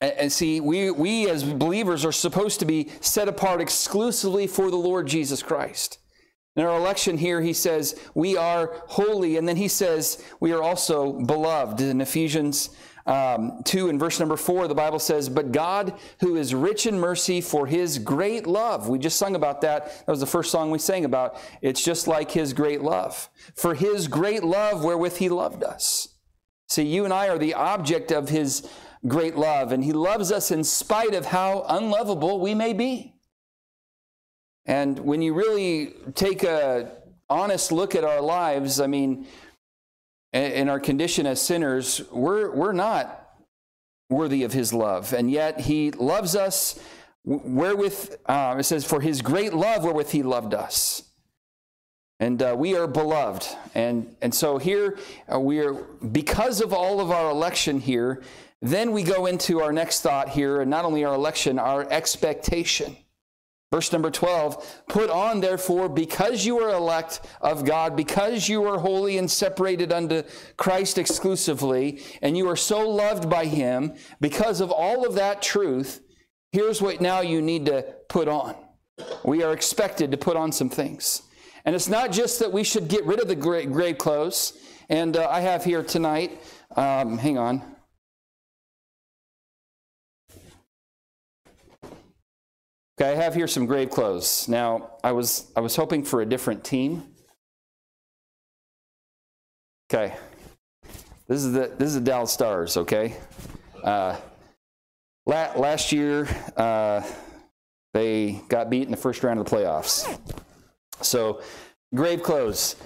and 0.00 0.30
see, 0.30 0.60
we, 0.60 0.90
we 0.90 1.28
as 1.28 1.42
believers 1.42 2.04
are 2.04 2.12
supposed 2.12 2.60
to 2.60 2.66
be 2.66 2.90
set 3.00 3.28
apart 3.28 3.60
exclusively 3.60 4.46
for 4.46 4.70
the 4.70 4.76
Lord 4.76 5.06
Jesus 5.06 5.42
Christ. 5.42 5.98
In 6.54 6.64
our 6.64 6.78
election 6.78 7.18
here, 7.18 7.42
he 7.42 7.52
says, 7.52 8.00
we 8.14 8.36
are 8.36 8.82
holy. 8.86 9.36
And 9.36 9.46
then 9.46 9.56
he 9.56 9.68
says, 9.68 10.24
we 10.40 10.52
are 10.52 10.62
also 10.62 11.12
beloved. 11.24 11.80
In 11.80 12.00
Ephesians 12.00 12.70
um, 13.06 13.62
2 13.64 13.88
and 13.88 14.00
verse 14.00 14.18
number 14.18 14.36
4, 14.36 14.66
the 14.66 14.74
Bible 14.74 14.98
says, 14.98 15.28
But 15.28 15.52
God, 15.52 15.94
who 16.20 16.36
is 16.36 16.54
rich 16.54 16.86
in 16.86 16.98
mercy 16.98 17.40
for 17.40 17.66
his 17.66 17.98
great 17.98 18.46
love. 18.46 18.88
We 18.88 18.98
just 18.98 19.18
sung 19.18 19.36
about 19.36 19.60
that. 19.60 19.86
That 20.06 20.08
was 20.08 20.20
the 20.20 20.26
first 20.26 20.50
song 20.50 20.70
we 20.70 20.78
sang 20.78 21.04
about. 21.04 21.38
It's 21.62 21.84
just 21.84 22.08
like 22.08 22.32
his 22.32 22.52
great 22.52 22.82
love. 22.82 23.28
For 23.54 23.74
his 23.74 24.08
great 24.08 24.42
love 24.42 24.82
wherewith 24.82 25.16
he 25.18 25.28
loved 25.28 25.62
us. 25.62 26.08
See, 26.68 26.82
you 26.82 27.04
and 27.04 27.14
I 27.14 27.28
are 27.28 27.38
the 27.38 27.54
object 27.54 28.10
of 28.10 28.28
his 28.28 28.68
great 29.06 29.36
love, 29.36 29.70
and 29.70 29.84
he 29.84 29.92
loves 29.92 30.32
us 30.32 30.50
in 30.50 30.64
spite 30.64 31.14
of 31.14 31.26
how 31.26 31.64
unlovable 31.68 32.40
we 32.40 32.54
may 32.54 32.72
be. 32.72 33.14
And 34.64 34.98
when 34.98 35.22
you 35.22 35.32
really 35.32 35.94
take 36.14 36.42
a 36.42 36.90
honest 37.28 37.70
look 37.70 37.94
at 37.94 38.02
our 38.02 38.20
lives, 38.20 38.80
I 38.80 38.88
mean, 38.88 39.26
in 40.36 40.68
our 40.68 40.80
condition 40.80 41.26
as 41.26 41.40
sinners, 41.40 42.02
we're, 42.10 42.50
we're 42.50 42.72
not 42.72 43.28
worthy 44.10 44.44
of 44.44 44.52
his 44.52 44.72
love. 44.72 45.12
And 45.12 45.30
yet 45.30 45.60
he 45.60 45.90
loves 45.90 46.36
us 46.36 46.78
wherewith, 47.24 48.16
uh, 48.26 48.56
it 48.58 48.64
says, 48.64 48.84
for 48.84 49.00
his 49.00 49.22
great 49.22 49.52
love 49.52 49.84
wherewith 49.84 50.10
he 50.10 50.22
loved 50.22 50.54
us. 50.54 51.02
And 52.18 52.40
uh, 52.40 52.54
we 52.56 52.76
are 52.76 52.86
beloved. 52.86 53.46
And, 53.74 54.14
and 54.22 54.34
so 54.34 54.58
here 54.58 54.98
uh, 55.32 55.38
we 55.38 55.58
are, 55.60 55.74
because 55.74 56.60
of 56.60 56.72
all 56.72 57.00
of 57.00 57.10
our 57.10 57.30
election 57.30 57.80
here, 57.80 58.22
then 58.62 58.92
we 58.92 59.02
go 59.02 59.26
into 59.26 59.60
our 59.60 59.72
next 59.72 60.00
thought 60.00 60.30
here, 60.30 60.62
and 60.62 60.70
not 60.70 60.86
only 60.86 61.04
our 61.04 61.14
election, 61.14 61.58
our 61.58 61.86
expectation. 61.90 62.96
Verse 63.72 63.92
number 63.92 64.10
12 64.10 64.84
Put 64.88 65.10
on, 65.10 65.40
therefore, 65.40 65.88
because 65.88 66.46
you 66.46 66.58
are 66.60 66.74
elect 66.74 67.20
of 67.40 67.64
God, 67.64 67.96
because 67.96 68.48
you 68.48 68.64
are 68.64 68.78
holy 68.78 69.18
and 69.18 69.30
separated 69.30 69.92
unto 69.92 70.22
Christ 70.56 70.98
exclusively, 70.98 72.02
and 72.22 72.36
you 72.36 72.48
are 72.48 72.56
so 72.56 72.88
loved 72.88 73.28
by 73.28 73.46
Him, 73.46 73.94
because 74.20 74.60
of 74.60 74.70
all 74.70 75.06
of 75.06 75.14
that 75.14 75.42
truth, 75.42 76.00
here's 76.52 76.80
what 76.80 77.00
now 77.00 77.20
you 77.20 77.42
need 77.42 77.66
to 77.66 77.82
put 78.08 78.28
on. 78.28 78.54
We 79.24 79.42
are 79.42 79.52
expected 79.52 80.10
to 80.12 80.16
put 80.16 80.36
on 80.36 80.52
some 80.52 80.70
things. 80.70 81.22
And 81.64 81.74
it's 81.74 81.88
not 81.88 82.12
just 82.12 82.38
that 82.38 82.52
we 82.52 82.62
should 82.62 82.88
get 82.88 83.04
rid 83.04 83.20
of 83.20 83.28
the 83.28 83.34
grave 83.34 83.98
clothes. 83.98 84.56
And 84.88 85.16
uh, 85.16 85.28
I 85.28 85.40
have 85.40 85.64
here 85.64 85.82
tonight, 85.82 86.40
um, 86.76 87.18
hang 87.18 87.38
on. 87.38 87.75
Okay, 92.98 93.12
I 93.12 93.14
have 93.14 93.34
here 93.34 93.46
some 93.46 93.66
grave 93.66 93.90
clothes. 93.90 94.48
Now, 94.48 94.92
I 95.04 95.12
was 95.12 95.52
I 95.54 95.60
was 95.60 95.76
hoping 95.76 96.02
for 96.02 96.22
a 96.22 96.26
different 96.26 96.64
team. 96.64 97.02
Okay, 99.90 100.16
this 101.28 101.44
is 101.44 101.52
the 101.52 101.72
this 101.76 101.88
is 101.88 101.96
the 101.96 102.00
Dallas 102.00 102.32
Stars. 102.32 102.78
Okay, 102.78 103.16
uh, 103.84 104.16
last 105.26 105.92
year 105.92 106.26
uh, 106.56 107.02
they 107.92 108.40
got 108.48 108.70
beat 108.70 108.84
in 108.84 108.90
the 108.90 108.96
first 108.96 109.22
round 109.22 109.40
of 109.40 109.46
the 109.46 109.54
playoffs. 109.54 110.18
So, 111.02 111.42
grave 111.94 112.22
clothes. 112.22 112.76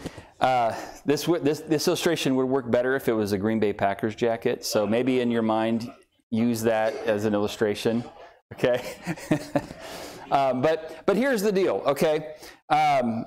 Uh, 0.41 0.75
this, 1.05 1.27
this, 1.43 1.61
this 1.61 1.87
illustration 1.87 2.35
would 2.35 2.47
work 2.47 2.71
better 2.71 2.97
if 2.97 3.09
it 3.09 3.13
was 3.13 3.33
a 3.33 3.39
Green 3.39 3.61
Bay 3.61 3.75
Packers 3.75 4.15
jacket. 4.15 4.65
So 4.65 4.87
maybe 4.87 5.21
in 5.21 5.31
your 5.31 5.43
mind, 5.43 5.93
use 6.31 6.63
that 6.63 6.95
as 7.07 7.27
an 7.27 7.35
illustration. 7.35 8.03
Okay. 8.55 8.83
um, 10.31 10.61
but 10.61 11.05
but 11.07 11.17
here's 11.17 11.43
the 11.43 11.53
deal. 11.53 11.83
Okay. 11.87 12.35
Um, 12.69 13.27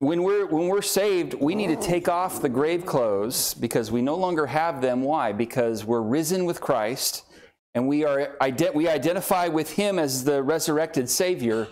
when 0.00 0.22
we're 0.22 0.46
when 0.46 0.68
we're 0.68 0.82
saved, 0.82 1.34
we 1.34 1.54
need 1.54 1.68
to 1.68 1.76
take 1.76 2.08
off 2.08 2.40
the 2.40 2.48
grave 2.48 2.86
clothes 2.86 3.54
because 3.54 3.90
we 3.90 4.00
no 4.00 4.16
longer 4.16 4.46
have 4.46 4.80
them. 4.80 5.02
Why? 5.02 5.32
Because 5.32 5.84
we're 5.84 6.00
risen 6.00 6.46
with 6.46 6.60
Christ, 6.60 7.24
and 7.74 7.86
we 7.86 8.04
are 8.04 8.36
we 8.74 8.88
identify 8.88 9.48
with 9.48 9.72
Him 9.72 9.98
as 9.98 10.24
the 10.24 10.42
resurrected 10.42 11.08
Savior. 11.08 11.68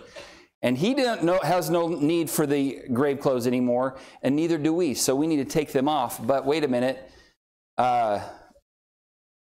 And 0.61 0.77
he 0.77 0.93
know, 0.93 1.39
has 1.41 1.69
no 1.69 1.87
need 1.87 2.29
for 2.29 2.45
the 2.45 2.81
grave 2.91 3.21
clothes 3.21 3.47
anymore, 3.47 3.97
and 4.21 4.35
neither 4.35 4.57
do 4.57 4.73
we. 4.73 4.93
So 4.93 5.15
we 5.15 5.25
need 5.25 5.37
to 5.37 5.45
take 5.45 5.71
them 5.71 5.87
off. 5.87 6.25
But 6.25 6.45
wait 6.45 6.65
a 6.65 6.67
minute. 6.67 7.09
Uh, 7.77 8.19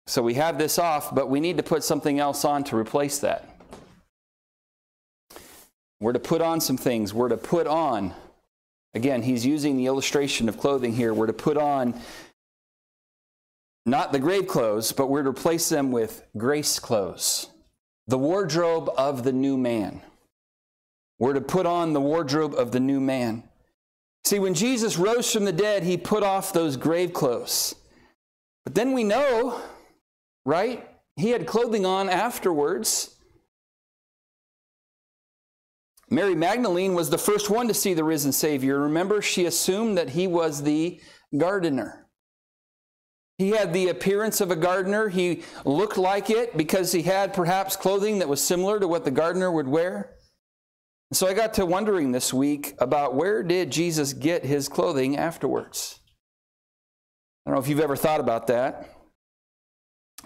so 0.06 0.22
we 0.22 0.34
have 0.34 0.58
this 0.58 0.78
off, 0.78 1.14
but 1.14 1.30
we 1.30 1.40
need 1.40 1.56
to 1.56 1.62
put 1.62 1.82
something 1.82 2.18
else 2.18 2.44
on 2.44 2.64
to 2.64 2.76
replace 2.76 3.18
that. 3.18 3.48
We're 6.00 6.12
to 6.12 6.18
put 6.18 6.42
on 6.42 6.60
some 6.60 6.76
things. 6.76 7.14
We're 7.14 7.30
to 7.30 7.36
put 7.36 7.66
on, 7.66 8.12
again, 8.92 9.22
he's 9.22 9.46
using 9.46 9.76
the 9.76 9.86
illustration 9.86 10.48
of 10.48 10.58
clothing 10.58 10.92
here. 10.92 11.14
We're 11.14 11.28
to 11.28 11.32
put 11.32 11.56
on 11.56 11.98
not 13.86 14.12
the 14.12 14.18
grave 14.18 14.46
clothes, 14.46 14.92
but 14.92 15.08
we're 15.08 15.22
to 15.22 15.30
replace 15.30 15.68
them 15.68 15.92
with 15.92 16.24
grace 16.36 16.78
clothes, 16.78 17.48
the 18.06 18.18
wardrobe 18.18 18.90
of 18.96 19.24
the 19.24 19.32
new 19.32 19.56
man. 19.56 20.02
We're 21.18 21.34
to 21.34 21.40
put 21.40 21.64
on 21.64 21.92
the 21.92 22.00
wardrobe 22.00 22.54
of 22.54 22.72
the 22.72 22.80
new 22.80 23.00
man. 23.00 23.44
See, 24.24 24.38
when 24.38 24.54
Jesus 24.54 24.98
rose 24.98 25.30
from 25.32 25.44
the 25.44 25.52
dead, 25.52 25.84
he 25.84 25.96
put 25.96 26.22
off 26.22 26.52
those 26.52 26.76
grave 26.76 27.12
clothes. 27.12 27.74
But 28.64 28.74
then 28.74 28.92
we 28.92 29.04
know, 29.04 29.60
right? 30.44 30.88
He 31.16 31.30
had 31.30 31.46
clothing 31.46 31.86
on 31.86 32.08
afterwards. 32.08 33.16
Mary 36.10 36.34
Magdalene 36.34 36.94
was 36.94 37.10
the 37.10 37.18
first 37.18 37.50
one 37.50 37.68
to 37.68 37.74
see 37.74 37.94
the 37.94 38.04
risen 38.04 38.32
Savior. 38.32 38.80
Remember, 38.80 39.22
she 39.22 39.46
assumed 39.46 39.96
that 39.98 40.10
he 40.10 40.26
was 40.26 40.62
the 40.62 41.00
gardener. 41.36 42.06
He 43.38 43.50
had 43.50 43.72
the 43.72 43.88
appearance 43.88 44.40
of 44.40 44.50
a 44.50 44.56
gardener. 44.56 45.08
He 45.08 45.42
looked 45.64 45.98
like 45.98 46.30
it 46.30 46.56
because 46.56 46.92
he 46.92 47.02
had 47.02 47.34
perhaps 47.34 47.74
clothing 47.74 48.20
that 48.20 48.28
was 48.28 48.42
similar 48.42 48.78
to 48.78 48.86
what 48.86 49.04
the 49.04 49.10
gardener 49.10 49.50
would 49.50 49.66
wear. 49.66 50.14
So 51.12 51.26
I 51.26 51.34
got 51.34 51.54
to 51.54 51.66
wondering 51.66 52.12
this 52.12 52.32
week 52.32 52.74
about 52.78 53.14
where 53.14 53.42
did 53.42 53.70
Jesus 53.70 54.12
get 54.12 54.44
his 54.44 54.68
clothing 54.68 55.16
afterwards? 55.16 55.98
I 57.44 57.50
don't 57.50 57.56
know 57.56 57.62
if 57.62 57.68
you've 57.68 57.80
ever 57.80 57.96
thought 57.96 58.20
about 58.20 58.46
that. 58.48 58.93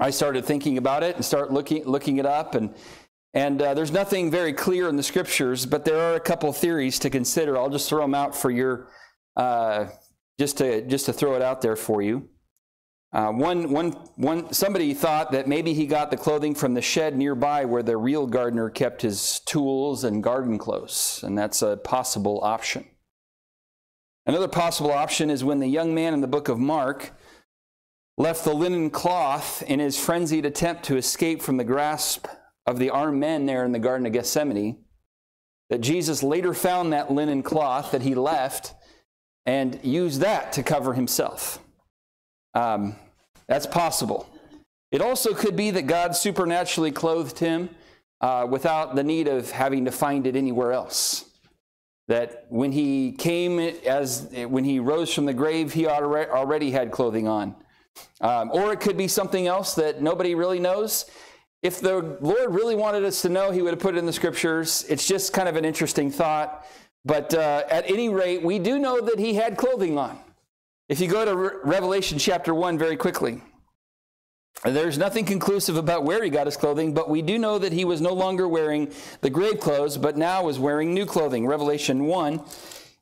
I 0.00 0.10
started 0.10 0.44
thinking 0.44 0.78
about 0.78 1.02
it 1.02 1.16
and 1.16 1.24
start 1.24 1.52
looking 1.52 1.84
looking 1.84 2.18
it 2.18 2.26
up 2.26 2.54
and 2.54 2.74
and 3.34 3.60
uh, 3.60 3.74
there's 3.74 3.92
nothing 3.92 4.30
very 4.30 4.52
clear 4.52 4.88
in 4.88 4.96
the 4.96 5.02
scriptures, 5.02 5.66
but 5.66 5.84
there 5.84 6.00
are 6.00 6.14
a 6.14 6.20
couple 6.20 6.50
theories 6.52 6.98
to 7.00 7.10
consider. 7.10 7.58
I'll 7.58 7.68
just 7.68 7.88
throw 7.88 8.00
them 8.00 8.14
out 8.14 8.34
for 8.34 8.50
your 8.50 8.88
uh, 9.36 9.86
just 10.38 10.58
to 10.58 10.82
just 10.86 11.06
to 11.06 11.12
throw 11.12 11.34
it 11.34 11.42
out 11.42 11.60
there 11.60 11.76
for 11.76 12.00
you. 12.02 12.28
Uh, 13.10 13.30
one, 13.30 13.70
one, 13.70 13.92
one, 14.16 14.52
somebody 14.52 14.92
thought 14.92 15.32
that 15.32 15.48
maybe 15.48 15.72
he 15.72 15.86
got 15.86 16.10
the 16.10 16.16
clothing 16.16 16.54
from 16.54 16.74
the 16.74 16.82
shed 16.82 17.16
nearby 17.16 17.64
where 17.64 17.82
the 17.82 17.96
real 17.96 18.26
gardener 18.26 18.68
kept 18.68 19.00
his 19.00 19.40
tools 19.46 20.04
and 20.04 20.22
garden 20.22 20.58
clothes, 20.58 21.20
and 21.22 21.36
that's 21.36 21.62
a 21.62 21.78
possible 21.78 22.38
option. 22.42 22.84
Another 24.26 24.48
possible 24.48 24.92
option 24.92 25.30
is 25.30 25.42
when 25.42 25.58
the 25.58 25.68
young 25.68 25.94
man 25.94 26.12
in 26.12 26.20
the 26.20 26.26
book 26.26 26.48
of 26.48 26.58
Mark 26.58 27.12
left 28.18 28.44
the 28.44 28.52
linen 28.52 28.90
cloth 28.90 29.62
in 29.62 29.78
his 29.78 29.98
frenzied 29.98 30.44
attempt 30.44 30.82
to 30.82 30.96
escape 30.96 31.40
from 31.40 31.56
the 31.56 31.64
grasp 31.64 32.26
of 32.66 32.78
the 32.78 32.90
armed 32.90 33.20
men 33.20 33.46
there 33.46 33.64
in 33.64 33.72
the 33.72 33.78
Garden 33.78 34.06
of 34.06 34.12
Gethsemane, 34.12 34.84
that 35.70 35.80
Jesus 35.80 36.22
later 36.22 36.52
found 36.52 36.92
that 36.92 37.12
linen 37.12 37.42
cloth 37.42 37.92
that 37.92 38.02
he 38.02 38.14
left 38.14 38.74
and 39.46 39.78
used 39.84 40.20
that 40.20 40.52
to 40.52 40.62
cover 40.62 40.94
himself. 40.94 41.60
Um, 42.54 42.96
that's 43.46 43.66
possible. 43.66 44.28
It 44.90 45.00
also 45.00 45.32
could 45.32 45.56
be 45.56 45.70
that 45.70 45.86
God 45.86 46.16
supernaturally 46.16 46.90
clothed 46.90 47.38
him 47.38 47.70
uh, 48.20 48.46
without 48.50 48.96
the 48.96 49.04
need 49.04 49.28
of 49.28 49.50
having 49.52 49.84
to 49.84 49.92
find 49.92 50.26
it 50.26 50.34
anywhere 50.34 50.72
else. 50.72 51.24
That 52.08 52.46
when 52.48 52.72
he 52.72 53.12
came 53.12 53.58
as 53.58 54.28
when 54.32 54.64
he 54.64 54.80
rose 54.80 55.14
from 55.14 55.26
the 55.26 55.34
grave, 55.34 55.74
he 55.74 55.86
already 55.86 56.70
had 56.70 56.90
clothing 56.90 57.28
on. 57.28 57.54
Um, 58.20 58.50
or 58.52 58.72
it 58.72 58.80
could 58.80 58.96
be 58.96 59.08
something 59.08 59.46
else 59.46 59.74
that 59.74 60.02
nobody 60.02 60.34
really 60.34 60.58
knows. 60.58 61.06
If 61.62 61.80
the 61.80 62.18
Lord 62.20 62.54
really 62.54 62.74
wanted 62.74 63.04
us 63.04 63.22
to 63.22 63.28
know, 63.28 63.50
he 63.50 63.62
would 63.62 63.72
have 63.72 63.80
put 63.80 63.94
it 63.94 63.98
in 63.98 64.06
the 64.06 64.12
scriptures. 64.12 64.84
It's 64.88 65.06
just 65.06 65.32
kind 65.32 65.48
of 65.48 65.56
an 65.56 65.64
interesting 65.64 66.10
thought. 66.10 66.66
But 67.04 67.34
uh, 67.34 67.64
at 67.70 67.88
any 67.90 68.08
rate, 68.08 68.42
we 68.42 68.58
do 68.58 68.78
know 68.78 69.00
that 69.00 69.18
he 69.18 69.34
had 69.34 69.56
clothing 69.56 69.98
on. 69.98 70.18
If 70.88 71.00
you 71.00 71.08
go 71.08 71.24
to 71.24 71.36
Re- 71.36 71.50
Revelation 71.64 72.18
chapter 72.18 72.54
1 72.54 72.78
very 72.78 72.96
quickly, 72.96 73.42
there's 74.64 74.98
nothing 74.98 75.24
conclusive 75.24 75.76
about 75.76 76.04
where 76.04 76.22
he 76.22 76.30
got 76.30 76.46
his 76.46 76.56
clothing, 76.56 76.92
but 76.92 77.08
we 77.08 77.22
do 77.22 77.38
know 77.38 77.58
that 77.58 77.72
he 77.72 77.84
was 77.84 78.00
no 78.00 78.12
longer 78.12 78.48
wearing 78.48 78.92
the 79.20 79.30
grave 79.30 79.60
clothes, 79.60 79.96
but 79.96 80.16
now 80.16 80.42
was 80.42 80.58
wearing 80.58 80.92
new 80.92 81.06
clothing. 81.06 81.46
Revelation 81.46 82.06
1 82.06 82.42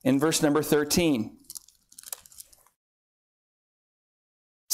in 0.04 0.18
verse 0.18 0.42
number 0.42 0.62
13 0.62 1.36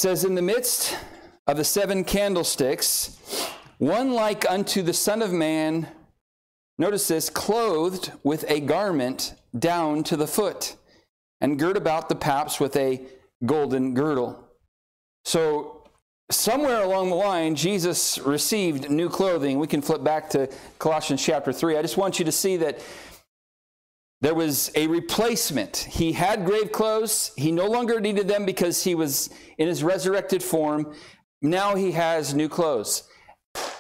says, 0.03 0.25
In 0.25 0.35
the 0.35 0.43
midst 0.43 0.97
of 1.47 1.57
the 1.57 1.63
seven 1.63 2.03
candlesticks, 2.03 3.17
one 3.79 4.13
like 4.13 4.51
unto 4.51 4.83
the 4.83 4.93
Son 4.93 5.23
of 5.23 5.33
Man, 5.33 5.87
notice 6.77 7.07
this, 7.07 7.31
clothed 7.31 8.11
with 8.25 8.45
a 8.49 8.59
garment 8.59 9.35
down 9.57 10.03
to 10.03 10.17
the 10.17 10.27
foot 10.27 10.75
and 11.41 11.57
girt 11.57 11.77
about 11.77 12.09
the 12.09 12.17
paps 12.17 12.59
with 12.59 12.75
a 12.75 13.01
golden 13.47 13.95
girdle. 13.95 14.45
So, 15.25 15.85
somewhere 16.33 16.83
along 16.83 17.11
the 17.11 17.17
line, 17.17 17.55
Jesus 17.55 18.19
received 18.19 18.91
new 18.91 19.09
clothing. 19.09 19.61
We 19.61 19.69
can 19.69 19.83
flip 19.83 20.03
back 20.03 20.29
to 20.31 20.49
Colossians 20.81 21.25
chapter 21.25 21.53
3. 21.53 21.77
I 21.77 21.83
just 21.83 21.97
want 21.97 22.19
you 22.19 22.25
to 22.25 22.33
see 22.33 22.57
that 22.57 22.81
there 24.23 24.35
was 24.37 24.71
a 24.77 24.87
replacement. 24.87 25.77
He 25.77 26.13
had 26.13 26.47
grave 26.47 26.71
clothes. 26.71 27.33
He 27.37 27.51
no 27.51 27.67
longer 27.67 28.01
needed 28.01 28.29
them 28.29 28.47
because 28.47 28.85
he 28.85 28.95
was 28.95 29.31
in 29.59 29.67
his 29.67 29.83
resurrected 29.83 30.45
form. 30.45 30.95
Now 31.43 31.75
he 31.75 31.91
has 31.91 32.33
new 32.33 32.49
clothes. 32.49 33.03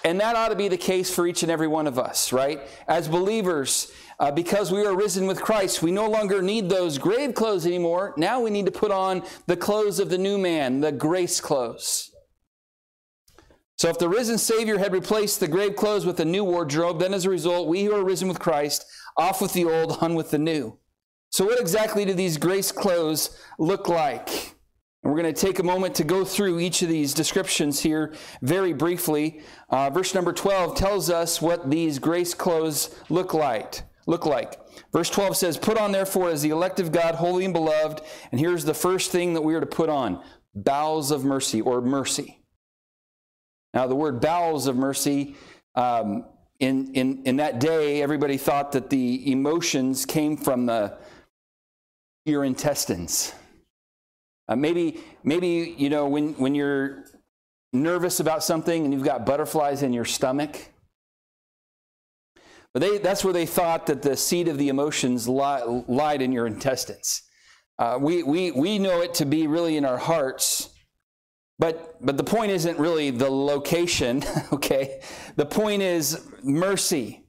And 0.04 0.20
that 0.20 0.34
ought 0.34 0.48
to 0.48 0.56
be 0.56 0.66
the 0.66 0.76
case 0.76 1.14
for 1.14 1.28
each 1.28 1.44
and 1.44 1.52
every 1.52 1.68
one 1.68 1.86
of 1.86 1.96
us, 1.96 2.32
right? 2.32 2.60
As 2.88 3.06
believers, 3.06 3.92
uh, 4.18 4.32
because 4.32 4.72
we 4.72 4.84
are 4.84 4.96
risen 4.96 5.28
with 5.28 5.40
Christ, 5.40 5.80
we 5.80 5.92
no 5.92 6.10
longer 6.10 6.42
need 6.42 6.68
those 6.68 6.98
grave 6.98 7.34
clothes 7.34 7.64
anymore. 7.64 8.12
Now 8.16 8.40
we 8.40 8.50
need 8.50 8.66
to 8.66 8.72
put 8.72 8.90
on 8.90 9.22
the 9.46 9.56
clothes 9.56 10.00
of 10.00 10.10
the 10.10 10.18
new 10.18 10.38
man, 10.38 10.80
the 10.80 10.90
grace 10.90 11.40
clothes. 11.40 12.10
So 13.76 13.88
if 13.88 13.98
the 13.98 14.08
risen 14.08 14.38
Savior 14.38 14.78
had 14.78 14.92
replaced 14.92 15.40
the 15.40 15.48
grave 15.48 15.76
clothes 15.76 16.04
with 16.04 16.20
a 16.20 16.24
new 16.24 16.44
wardrobe, 16.44 16.98
then 16.98 17.14
as 17.14 17.24
a 17.26 17.30
result, 17.30 17.68
we 17.68 17.84
who 17.84 17.94
are 17.94 18.04
risen 18.04 18.28
with 18.28 18.38
Christ, 18.38 18.84
off 19.16 19.40
with 19.40 19.52
the 19.52 19.64
old, 19.64 19.98
on 20.00 20.14
with 20.14 20.30
the 20.30 20.38
new. 20.38 20.78
So, 21.30 21.46
what 21.46 21.60
exactly 21.60 22.04
do 22.04 22.14
these 22.14 22.36
grace 22.36 22.72
clothes 22.72 23.38
look 23.58 23.88
like? 23.88 24.28
And 25.02 25.12
we're 25.12 25.20
going 25.20 25.34
to 25.34 25.40
take 25.40 25.58
a 25.58 25.64
moment 25.64 25.94
to 25.96 26.04
go 26.04 26.24
through 26.24 26.60
each 26.60 26.82
of 26.82 26.88
these 26.88 27.12
descriptions 27.12 27.80
here 27.80 28.14
very 28.40 28.72
briefly. 28.72 29.40
Uh, 29.68 29.90
verse 29.90 30.14
number 30.14 30.32
12 30.32 30.76
tells 30.76 31.10
us 31.10 31.42
what 31.42 31.70
these 31.70 31.98
grace 31.98 32.34
clothes 32.34 32.94
look 33.08 33.34
like. 33.34 33.82
Look 34.06 34.26
like. 34.26 34.58
Verse 34.92 35.10
12 35.10 35.36
says, 35.36 35.56
Put 35.56 35.78
on 35.78 35.92
therefore 35.92 36.30
as 36.30 36.42
the 36.42 36.50
elect 36.50 36.80
of 36.80 36.92
God, 36.92 37.16
holy 37.16 37.44
and 37.44 37.54
beloved. 37.54 38.00
And 38.30 38.40
here's 38.40 38.64
the 38.64 38.74
first 38.74 39.10
thing 39.10 39.34
that 39.34 39.42
we 39.42 39.54
are 39.54 39.60
to 39.60 39.66
put 39.66 39.88
on 39.88 40.22
bowels 40.54 41.10
of 41.10 41.24
mercy 41.24 41.60
or 41.60 41.80
mercy. 41.80 42.42
Now, 43.74 43.86
the 43.86 43.96
word 43.96 44.20
bowels 44.20 44.66
of 44.66 44.76
mercy, 44.76 45.36
um, 45.74 46.26
in, 46.60 46.94
in, 46.94 47.22
in 47.24 47.36
that 47.36 47.58
day, 47.58 48.02
everybody 48.02 48.36
thought 48.36 48.72
that 48.72 48.90
the 48.90 49.30
emotions 49.32 50.06
came 50.06 50.36
from 50.36 50.66
the, 50.66 50.96
your 52.24 52.44
intestines. 52.44 53.32
Uh, 54.48 54.56
maybe, 54.56 55.00
maybe, 55.24 55.74
you 55.76 55.90
know, 55.90 56.08
when, 56.08 56.34
when 56.34 56.54
you're 56.54 57.04
nervous 57.72 58.20
about 58.20 58.44
something 58.44 58.84
and 58.84 58.92
you've 58.92 59.04
got 59.04 59.24
butterflies 59.24 59.82
in 59.82 59.92
your 59.92 60.04
stomach, 60.04 60.70
but 62.72 62.80
they, 62.80 62.98
that's 62.98 63.24
where 63.24 63.32
they 63.32 63.46
thought 63.46 63.86
that 63.86 64.02
the 64.02 64.16
seat 64.16 64.48
of 64.48 64.58
the 64.58 64.68
emotions 64.68 65.28
li- 65.28 65.84
lied 65.88 66.22
in 66.22 66.32
your 66.32 66.46
intestines. 66.46 67.22
Uh, 67.78 67.98
we, 68.00 68.22
we, 68.22 68.50
we 68.50 68.78
know 68.78 69.00
it 69.00 69.14
to 69.14 69.24
be 69.24 69.46
really 69.46 69.76
in 69.76 69.84
our 69.84 69.98
hearts, 69.98 70.71
but, 71.58 72.04
but 72.04 72.16
the 72.16 72.24
point 72.24 72.50
isn't 72.50 72.78
really 72.78 73.10
the 73.10 73.30
location, 73.30 74.24
okay? 74.52 75.00
The 75.36 75.46
point 75.46 75.82
is 75.82 76.26
mercy, 76.42 77.22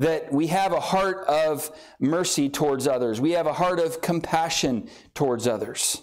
that 0.00 0.32
we 0.32 0.46
have 0.46 0.72
a 0.72 0.80
heart 0.80 1.26
of 1.28 1.70
mercy 2.00 2.48
towards 2.48 2.88
others. 2.88 3.20
We 3.20 3.32
have 3.32 3.46
a 3.46 3.52
heart 3.52 3.78
of 3.78 4.00
compassion 4.00 4.88
towards 5.14 5.46
others. 5.46 6.02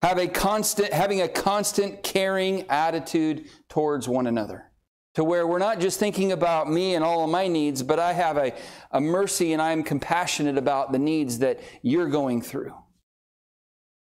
Have 0.00 0.18
a 0.18 0.26
constant, 0.26 0.92
having 0.92 1.20
a 1.20 1.28
constant 1.28 2.02
caring 2.02 2.68
attitude 2.70 3.44
towards 3.68 4.08
one 4.08 4.26
another 4.26 4.70
to 5.14 5.22
where 5.22 5.46
we're 5.46 5.58
not 5.58 5.78
just 5.78 6.00
thinking 6.00 6.32
about 6.32 6.70
me 6.70 6.94
and 6.94 7.04
all 7.04 7.22
of 7.22 7.30
my 7.30 7.46
needs, 7.46 7.82
but 7.82 7.98
I 7.98 8.14
have 8.14 8.38
a, 8.38 8.52
a 8.90 9.00
mercy 9.00 9.52
and 9.52 9.60
I'm 9.60 9.82
compassionate 9.82 10.58
about 10.58 10.92
the 10.92 10.98
needs 10.98 11.38
that 11.38 11.60
you're 11.82 12.08
going 12.08 12.40
through. 12.40 12.74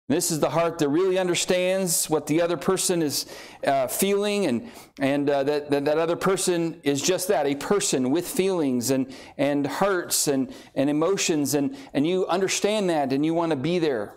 This 0.09 0.31
is 0.31 0.41
the 0.41 0.49
heart 0.49 0.79
that 0.79 0.89
really 0.89 1.19
understands 1.19 2.09
what 2.09 2.27
the 2.27 2.41
other 2.41 2.57
person 2.57 3.03
is 3.03 3.27
uh, 3.67 3.89
feeling, 3.89 4.47
and, 4.47 4.71
and 4.99 5.29
uh, 5.29 5.43
that, 5.45 5.71
that, 5.71 5.85
that 5.85 5.99
other 5.99 6.17
person 6.17 6.81
is 6.83 7.03
just 7.03 7.29
that 7.29 7.47
a 7.47 7.55
person 7.55 8.11
with 8.11 8.27
feelings 8.27 8.91
and, 8.91 9.15
and 9.37 9.67
hurts 9.67 10.27
and, 10.27 10.55
and 10.75 10.89
emotions, 10.89 11.53
and, 11.53 11.77
and 11.93 12.07
you 12.07 12.27
understand 12.27 12.89
that 12.89 13.13
and 13.13 13.25
you 13.27 13.35
want 13.35 13.51
to 13.51 13.57
be 13.57 13.79
there. 13.79 14.17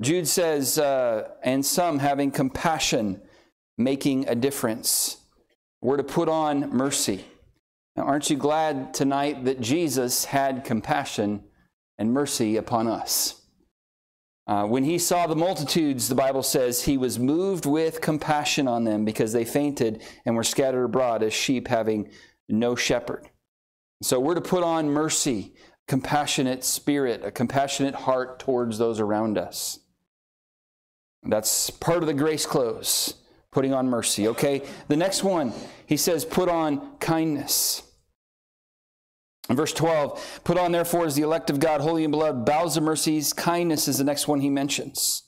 Jude 0.00 0.26
says, 0.26 0.78
uh, 0.78 1.28
and 1.44 1.64
some 1.64 2.00
having 2.00 2.32
compassion, 2.32 3.22
making 3.78 4.28
a 4.28 4.34
difference. 4.34 5.18
We're 5.80 5.96
to 5.96 6.02
put 6.02 6.28
on 6.28 6.70
mercy. 6.70 7.24
Now, 7.94 8.02
aren't 8.04 8.30
you 8.30 8.36
glad 8.36 8.94
tonight 8.94 9.44
that 9.44 9.60
Jesus 9.60 10.24
had 10.24 10.64
compassion 10.64 11.44
and 11.98 12.12
mercy 12.12 12.56
upon 12.56 12.88
us? 12.88 13.41
Uh, 14.46 14.64
when 14.64 14.84
he 14.84 14.98
saw 14.98 15.26
the 15.26 15.36
multitudes, 15.36 16.08
the 16.08 16.14
Bible 16.14 16.42
says 16.42 16.82
he 16.82 16.96
was 16.96 17.18
moved 17.18 17.64
with 17.64 18.00
compassion 18.00 18.66
on 18.66 18.84
them 18.84 19.04
because 19.04 19.32
they 19.32 19.44
fainted 19.44 20.02
and 20.24 20.34
were 20.34 20.42
scattered 20.42 20.84
abroad 20.84 21.22
as 21.22 21.32
sheep 21.32 21.68
having 21.68 22.10
no 22.48 22.74
shepherd. 22.74 23.28
So 24.02 24.18
we're 24.18 24.34
to 24.34 24.40
put 24.40 24.64
on 24.64 24.90
mercy, 24.90 25.54
compassionate 25.86 26.64
spirit, 26.64 27.24
a 27.24 27.30
compassionate 27.30 27.94
heart 27.94 28.40
towards 28.40 28.78
those 28.78 28.98
around 28.98 29.38
us. 29.38 29.78
That's 31.22 31.70
part 31.70 31.98
of 31.98 32.06
the 32.06 32.14
grace 32.14 32.44
clothes 32.44 33.14
putting 33.52 33.72
on 33.72 33.86
mercy. 33.86 34.26
Okay, 34.28 34.62
the 34.88 34.96
next 34.96 35.22
one, 35.22 35.52
he 35.86 35.96
says, 35.96 36.24
put 36.24 36.48
on 36.48 36.96
kindness. 36.98 37.82
In 39.48 39.56
verse 39.56 39.72
12, 39.72 40.40
put 40.44 40.56
on 40.56 40.72
therefore 40.72 41.04
as 41.04 41.16
the 41.16 41.22
elect 41.22 41.50
of 41.50 41.58
God, 41.58 41.80
holy 41.80 42.04
and 42.04 42.12
beloved, 42.12 42.44
bowels 42.44 42.76
of 42.76 42.84
mercies, 42.84 43.32
kindness 43.32 43.88
is 43.88 43.98
the 43.98 44.04
next 44.04 44.28
one 44.28 44.40
he 44.40 44.50
mentions. 44.50 45.24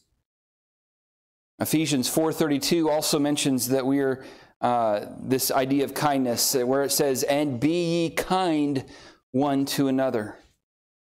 Ephesians 1.59 2.09
4.32 2.09 2.89
also 2.89 3.19
mentions 3.19 3.69
that 3.69 3.87
we 3.87 4.01
are, 4.01 4.25
uh, 4.61 5.07
this 5.21 5.51
idea 5.51 5.85
of 5.85 5.95
kindness, 5.95 6.55
uh, 6.55 6.67
where 6.67 6.83
it 6.83 6.91
says, 6.91 7.23
and 7.25 7.61
be 7.61 8.03
ye 8.03 8.11
kind 8.11 8.85
one 9.33 9.65
to 9.67 9.89
another. 9.89 10.39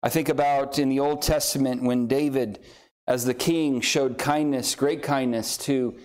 I 0.02 0.08
think 0.08 0.28
about 0.28 0.78
in 0.78 0.88
the 0.88 1.00
Old 1.00 1.22
Testament 1.22 1.82
when 1.82 2.06
David, 2.06 2.60
as 3.06 3.24
the 3.24 3.34
king, 3.34 3.80
showed 3.80 4.18
kindness, 4.18 4.74
great 4.74 5.02
kindness 5.02 5.56
to 5.58 5.96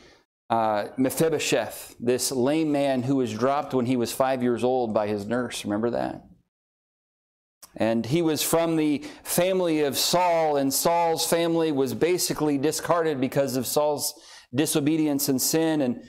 uh, 0.49 0.87
Mephibosheth, 0.97 1.95
this 1.99 2.31
lame 2.31 2.71
man 2.71 3.03
who 3.03 3.17
was 3.17 3.33
dropped 3.33 3.73
when 3.73 3.85
he 3.85 3.97
was 3.97 4.13
five 4.13 4.43
years 4.43 4.63
old 4.63 4.93
by 4.93 5.07
his 5.07 5.25
nurse. 5.25 5.65
Remember 5.65 5.89
that? 5.91 6.26
And 7.75 8.05
he 8.05 8.21
was 8.21 8.41
from 8.41 8.75
the 8.75 9.05
family 9.23 9.81
of 9.81 9.97
Saul, 9.97 10.57
and 10.57 10.73
Saul's 10.73 11.27
family 11.27 11.71
was 11.71 11.93
basically 11.93 12.57
discarded 12.57 13.21
because 13.21 13.55
of 13.55 13.67
Saul's 13.67 14.19
disobedience 14.53 15.29
and 15.29 15.41
sin. 15.41 15.81
And 15.81 16.03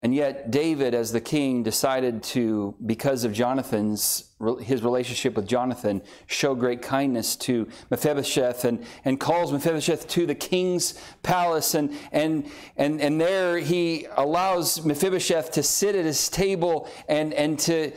and 0.00 0.14
yet, 0.14 0.52
David, 0.52 0.94
as 0.94 1.10
the 1.10 1.20
king, 1.20 1.64
decided 1.64 2.22
to, 2.24 2.76
because 2.86 3.24
of 3.24 3.32
Jonathan's, 3.32 4.32
his 4.60 4.84
relationship 4.84 5.34
with 5.34 5.48
Jonathan, 5.48 6.02
show 6.28 6.54
great 6.54 6.82
kindness 6.82 7.34
to 7.34 7.66
Mephibosheth 7.90 8.64
and, 8.64 8.84
and 9.04 9.18
calls 9.18 9.50
Mephibosheth 9.52 10.06
to 10.06 10.24
the 10.24 10.36
king's 10.36 10.94
palace. 11.24 11.74
And, 11.74 11.92
and, 12.12 12.46
and, 12.76 13.00
and 13.00 13.20
there 13.20 13.58
he 13.58 14.06
allows 14.16 14.84
Mephibosheth 14.84 15.50
to 15.52 15.64
sit 15.64 15.96
at 15.96 16.04
his 16.04 16.28
table 16.28 16.88
and, 17.08 17.34
and 17.34 17.58
to, 17.60 17.90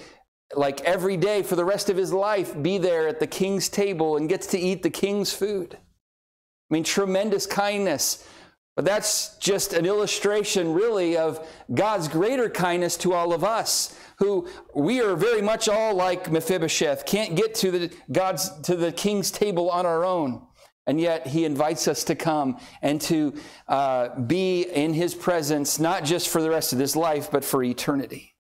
like 0.56 0.82
every 0.82 1.18
day 1.18 1.44
for 1.44 1.56
the 1.56 1.66
rest 1.66 1.90
of 1.90 1.98
his 1.98 2.14
life, 2.14 2.62
be 2.62 2.78
there 2.78 3.08
at 3.08 3.20
the 3.20 3.28
king's 3.28 3.70
table 3.70 4.18
and 4.18 4.30
gets 4.30 4.48
to 4.48 4.60
eat 4.60 4.84
the 4.84 4.90
king's 4.90 5.34
food. 5.34 5.76
I 5.76 6.74
mean, 6.74 6.84
tremendous 6.84 7.46
kindness. 7.46 8.28
But 8.76 8.86
that's 8.86 9.38
just 9.38 9.74
an 9.74 9.86
illustration, 9.86 10.74
really, 10.74 11.18
of 11.18 11.46
God's 11.74 12.08
greater 12.08 12.50
kindness 12.50 12.96
to 12.98 13.14
all 13.14 13.34
of 13.34 13.44
us, 13.44 14.00
who 14.18 14.48
we 14.74 15.02
are 15.02 15.16
very 15.16 15.42
much 15.42 15.68
all 15.68 15.94
like 15.94 16.32
Mephibosheth, 16.32 17.06
can't 17.06 17.36
get 17.36 17.54
to 17.56 17.72
the 17.72 17.94
God's 18.12 18.50
to 18.62 18.78
the 18.78 18.92
king's 18.94 19.30
table 19.30 19.70
on 19.70 19.86
our 19.86 20.06
own. 20.06 20.48
And 20.88 21.00
yet, 21.00 21.28
he 21.28 21.46
invites 21.46 21.88
us 21.88 22.04
to 22.06 22.16
come 22.16 22.60
and 22.82 23.00
to 23.02 23.34
uh, 23.68 24.20
be 24.20 24.64
in 24.64 24.94
his 24.94 25.14
presence, 25.14 25.78
not 25.78 26.04
just 26.04 26.30
for 26.30 26.42
the 26.42 26.50
rest 26.50 26.74
of 26.74 26.80
this 26.80 26.96
life, 26.96 27.30
but 27.30 27.46
for 27.46 27.64
eternity. 27.64 28.31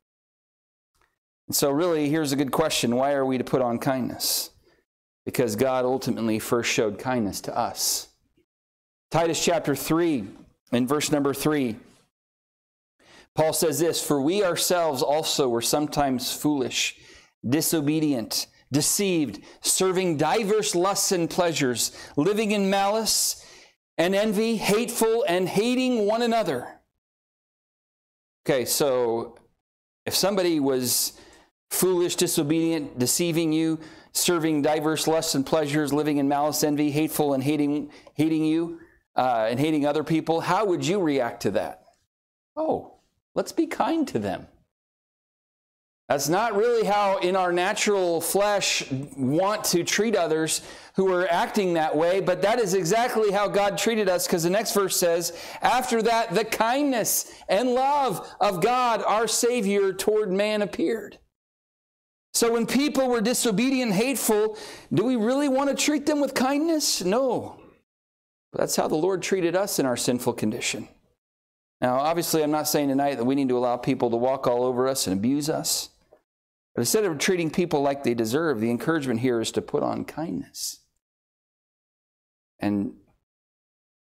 And 1.51 1.55
so, 1.57 1.69
really, 1.69 2.07
here's 2.07 2.31
a 2.31 2.37
good 2.37 2.53
question 2.53 2.95
why 2.95 3.11
are 3.11 3.25
we 3.25 3.37
to 3.37 3.43
put 3.43 3.61
on 3.61 3.77
kindness? 3.77 4.51
Because 5.25 5.57
God 5.57 5.83
ultimately 5.83 6.39
first 6.39 6.71
showed 6.71 6.97
kindness 6.97 7.41
to 7.41 7.57
us. 7.57 8.07
Titus 9.09 9.43
chapter 9.43 9.75
3, 9.75 10.27
in 10.71 10.87
verse 10.87 11.11
number 11.11 11.33
3, 11.33 11.75
Paul 13.35 13.51
says 13.51 13.79
this 13.79 14.01
For 14.01 14.21
we 14.21 14.45
ourselves 14.45 15.03
also 15.03 15.49
were 15.49 15.61
sometimes 15.61 16.31
foolish, 16.31 16.95
disobedient, 17.45 18.47
deceived, 18.71 19.41
serving 19.59 20.15
diverse 20.15 20.73
lusts 20.73 21.11
and 21.11 21.29
pleasures, 21.29 21.91
living 22.15 22.51
in 22.51 22.69
malice 22.69 23.45
and 23.97 24.15
envy, 24.15 24.55
hateful, 24.55 25.25
and 25.27 25.49
hating 25.49 26.05
one 26.05 26.21
another. 26.21 26.79
Okay, 28.45 28.63
so 28.63 29.37
if 30.05 30.15
somebody 30.15 30.61
was 30.61 31.19
foolish, 31.71 32.15
disobedient, 32.15 32.99
deceiving 32.99 33.51
you, 33.51 33.79
serving 34.13 34.61
diverse 34.61 35.07
lusts 35.07 35.33
and 35.35 35.45
pleasures, 35.45 35.91
living 35.91 36.17
in 36.17 36.27
malice, 36.27 36.63
envy, 36.63 36.91
hateful, 36.91 37.33
and 37.33 37.43
hating, 37.43 37.89
hating 38.13 38.45
you, 38.45 38.79
uh, 39.15 39.47
and 39.49 39.59
hating 39.59 39.85
other 39.85 40.03
people, 40.03 40.41
how 40.41 40.65
would 40.65 40.85
you 40.85 40.99
react 40.99 41.41
to 41.41 41.51
that? 41.51 41.83
Oh, 42.55 42.95
let's 43.33 43.51
be 43.51 43.67
kind 43.67 44.07
to 44.09 44.19
them. 44.19 44.47
That's 46.09 46.27
not 46.27 46.57
really 46.57 46.85
how, 46.85 47.19
in 47.19 47.37
our 47.37 47.53
natural 47.53 48.19
flesh, 48.19 48.83
want 49.15 49.63
to 49.65 49.85
treat 49.85 50.13
others 50.13 50.61
who 50.95 51.09
are 51.13 51.25
acting 51.29 51.75
that 51.75 51.95
way, 51.95 52.19
but 52.19 52.41
that 52.41 52.59
is 52.59 52.73
exactly 52.73 53.31
how 53.31 53.47
God 53.47 53.77
treated 53.77 54.09
us 54.09 54.27
because 54.27 54.43
the 54.43 54.49
next 54.49 54.73
verse 54.73 54.97
says, 54.97 55.31
After 55.61 56.01
that, 56.01 56.33
the 56.33 56.43
kindness 56.43 57.33
and 57.47 57.69
love 57.69 58.29
of 58.41 58.61
God, 58.61 59.01
our 59.03 59.25
Savior, 59.25 59.93
toward 59.93 60.33
man 60.33 60.61
appeared. 60.61 61.17
So 62.33 62.53
when 62.53 62.65
people 62.65 63.09
were 63.09 63.21
disobedient, 63.21 63.91
hateful, 63.91 64.57
do 64.93 65.03
we 65.03 65.15
really 65.15 65.49
want 65.49 65.69
to 65.69 65.75
treat 65.75 66.05
them 66.05 66.21
with 66.21 66.33
kindness? 66.33 67.03
No. 67.03 67.59
That's 68.53 68.75
how 68.75 68.87
the 68.87 68.95
Lord 68.95 69.21
treated 69.21 69.55
us 69.55 69.79
in 69.79 69.85
our 69.85 69.97
sinful 69.97 70.33
condition. 70.33 70.87
Now, 71.81 71.95
obviously, 71.95 72.43
I'm 72.43 72.51
not 72.51 72.67
saying 72.67 72.89
tonight 72.89 73.15
that 73.15 73.25
we 73.25 73.35
need 73.35 73.49
to 73.49 73.57
allow 73.57 73.75
people 73.77 74.09
to 74.11 74.17
walk 74.17 74.47
all 74.47 74.63
over 74.63 74.87
us 74.87 75.07
and 75.07 75.17
abuse 75.17 75.49
us. 75.49 75.89
But 76.75 76.81
instead 76.81 77.03
of 77.03 77.17
treating 77.17 77.49
people 77.49 77.81
like 77.81 78.03
they 78.03 78.13
deserve, 78.13 78.61
the 78.61 78.69
encouragement 78.69 79.19
here 79.19 79.41
is 79.41 79.51
to 79.53 79.61
put 79.61 79.83
on 79.83 80.05
kindness. 80.05 80.79
And 82.59 82.93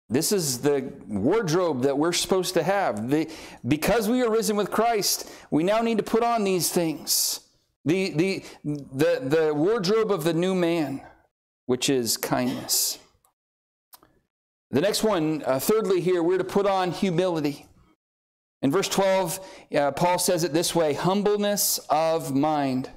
this 0.09 0.31
is 0.31 0.59
the 0.59 0.91
wardrobe 1.07 1.83
that 1.83 1.97
we're 1.97 2.13
supposed 2.13 2.53
to 2.55 2.63
have. 2.63 3.09
The, 3.09 3.29
because 3.67 4.09
we 4.09 4.21
are 4.21 4.29
risen 4.29 4.55
with 4.55 4.71
Christ, 4.71 5.31
we 5.49 5.63
now 5.63 5.81
need 5.81 5.97
to 5.97 6.03
put 6.03 6.23
on 6.23 6.43
these 6.43 6.69
things. 6.69 7.41
The, 7.89 8.11
the, 8.11 8.43
the, 8.63 9.19
the 9.23 9.51
wardrobe 9.51 10.11
of 10.11 10.23
the 10.23 10.33
new 10.33 10.53
man, 10.53 11.01
which 11.65 11.89
is 11.89 12.17
kindness. 12.17 12.99
The 14.69 14.81
next 14.81 15.01
one, 15.01 15.41
uh, 15.43 15.57
thirdly, 15.57 15.99
here, 15.99 16.21
we're 16.21 16.37
to 16.37 16.43
put 16.43 16.67
on 16.67 16.91
humility. 16.91 17.65
In 18.61 18.71
verse 18.71 18.87
12, 18.89 19.39
uh, 19.73 19.91
Paul 19.93 20.19
says 20.19 20.43
it 20.43 20.53
this 20.53 20.75
way 20.75 20.93
humbleness 20.93 21.79
of 21.89 22.35
mind. 22.35 22.91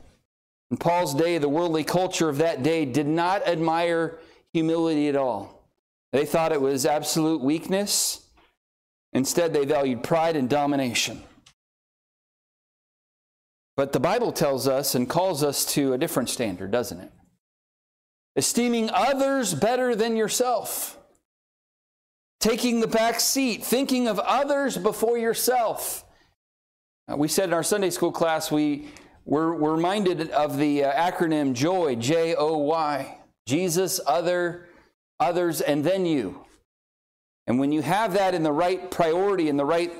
In 0.71 0.77
Paul's 0.77 1.15
day, 1.15 1.39
the 1.39 1.49
worldly 1.49 1.85
culture 1.85 2.29
of 2.29 2.37
that 2.37 2.63
day 2.63 2.85
did 2.85 3.07
not 3.07 3.49
admire 3.49 4.19
humility 4.53 5.09
at 5.09 5.17
all. 5.17 5.71
They 6.13 6.27
thought 6.27 6.53
it 6.53 6.61
was 6.61 6.85
absolute 6.85 7.41
weakness. 7.41 8.27
Instead, 9.15 9.55
they 9.55 9.65
valued 9.65 10.03
pride 10.03 10.37
and 10.37 10.51
domination. 10.51 11.23
But 13.83 13.91
the 13.91 13.99
Bible 13.99 14.31
tells 14.31 14.69
us 14.69 14.95
and 14.95 15.11
calls 15.11 15.43
us 15.43 15.67
to 15.75 15.93
a 15.93 15.99
different 15.99 16.29
standard, 16.29 16.71
doesn't 16.71 17.01
it? 17.01 17.11
Esteeming 18.37 18.89
others 18.91 19.55
better 19.55 19.97
than 19.97 20.17
yourself 20.17 21.01
taking 22.39 22.79
the 22.79 22.87
back 22.87 23.19
seat, 23.19 23.65
thinking 23.65 24.07
of 24.07 24.21
others 24.21 24.79
before 24.79 25.19
yourself. 25.19 26.05
We 27.09 27.27
said 27.27 27.49
in 27.49 27.55
our 27.55 27.65
Sunday 27.65 27.91
school 27.91 28.13
class, 28.13 28.53
we 28.53 28.87
were, 29.25 29.53
were 29.53 29.75
reminded 29.75 30.31
of 30.31 30.59
the 30.59 30.85
uh, 30.85 31.11
acronym 31.11 31.53
JOY, 31.53 31.97
J 31.97 32.37
O 32.37 32.59
Y. 32.59 33.19
Jesus, 33.49 33.99
other, 34.07 34.69
others, 35.19 35.61
and 35.61 35.83
then 35.83 36.07
you. 36.07 36.45
And 37.49 37.59
when 37.59 37.73
you 37.73 37.83
have 37.83 38.13
that 38.13 38.33
in 38.33 38.45
the 38.45 38.53
right 38.53 38.93
priority, 38.93 39.49
in 39.49 39.57
the 39.57 39.65
right 39.65 39.93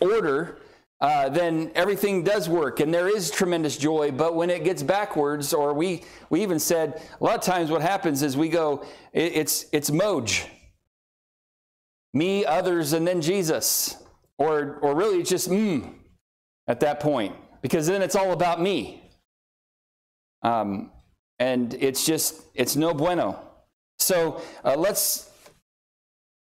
order, 0.00 0.58
uh, 1.02 1.28
then 1.28 1.70
everything 1.74 2.24
does 2.24 2.48
work 2.48 2.80
and 2.80 2.94
there 2.94 3.14
is 3.14 3.30
tremendous 3.30 3.76
joy. 3.76 4.10
But 4.10 4.34
when 4.34 4.48
it 4.48 4.64
gets 4.64 4.82
backwards, 4.82 5.52
or 5.52 5.74
we, 5.74 6.04
we 6.30 6.42
even 6.42 6.58
said 6.58 7.02
a 7.20 7.24
lot 7.24 7.36
of 7.36 7.42
times 7.42 7.70
what 7.70 7.82
happens 7.82 8.22
is 8.22 8.38
we 8.38 8.48
go, 8.48 8.86
it, 9.12 9.36
it's, 9.36 9.66
it's 9.72 9.90
Moj 9.90 10.46
me, 12.14 12.44
others, 12.44 12.92
and 12.92 13.06
then 13.06 13.20
Jesus. 13.20 13.96
Or, 14.38 14.78
or 14.82 14.94
really, 14.94 15.20
it's 15.20 15.30
just 15.30 15.50
mm 15.50 15.94
at 16.68 16.80
that 16.80 17.00
point, 17.00 17.34
because 17.60 17.88
then 17.88 18.02
it's 18.02 18.14
all 18.14 18.30
about 18.30 18.60
me. 18.60 19.02
Um, 20.42 20.92
and 21.40 21.74
it's 21.74 22.06
just, 22.06 22.40
it's 22.54 22.76
no 22.76 22.94
bueno. 22.94 23.40
So 23.98 24.40
uh, 24.64 24.76
let's 24.76 25.28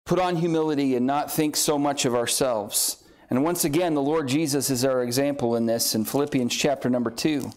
put 0.06 0.20
on 0.20 0.36
humility 0.36 0.96
and 0.96 1.08
not 1.08 1.32
think 1.32 1.56
so 1.56 1.80
much 1.80 2.06
of 2.06 2.14
ourselves. 2.14 3.01
And 3.32 3.46
once 3.46 3.64
again, 3.64 3.94
the 3.94 4.02
Lord 4.02 4.28
Jesus 4.28 4.70
is 4.70 4.84
our 4.84 5.02
example 5.02 5.56
in 5.56 5.66
this 5.66 5.96
in 5.96 6.04
Philippians 6.04 6.54
chapter 6.54 6.90
number 6.90 7.10
2. 7.10 7.50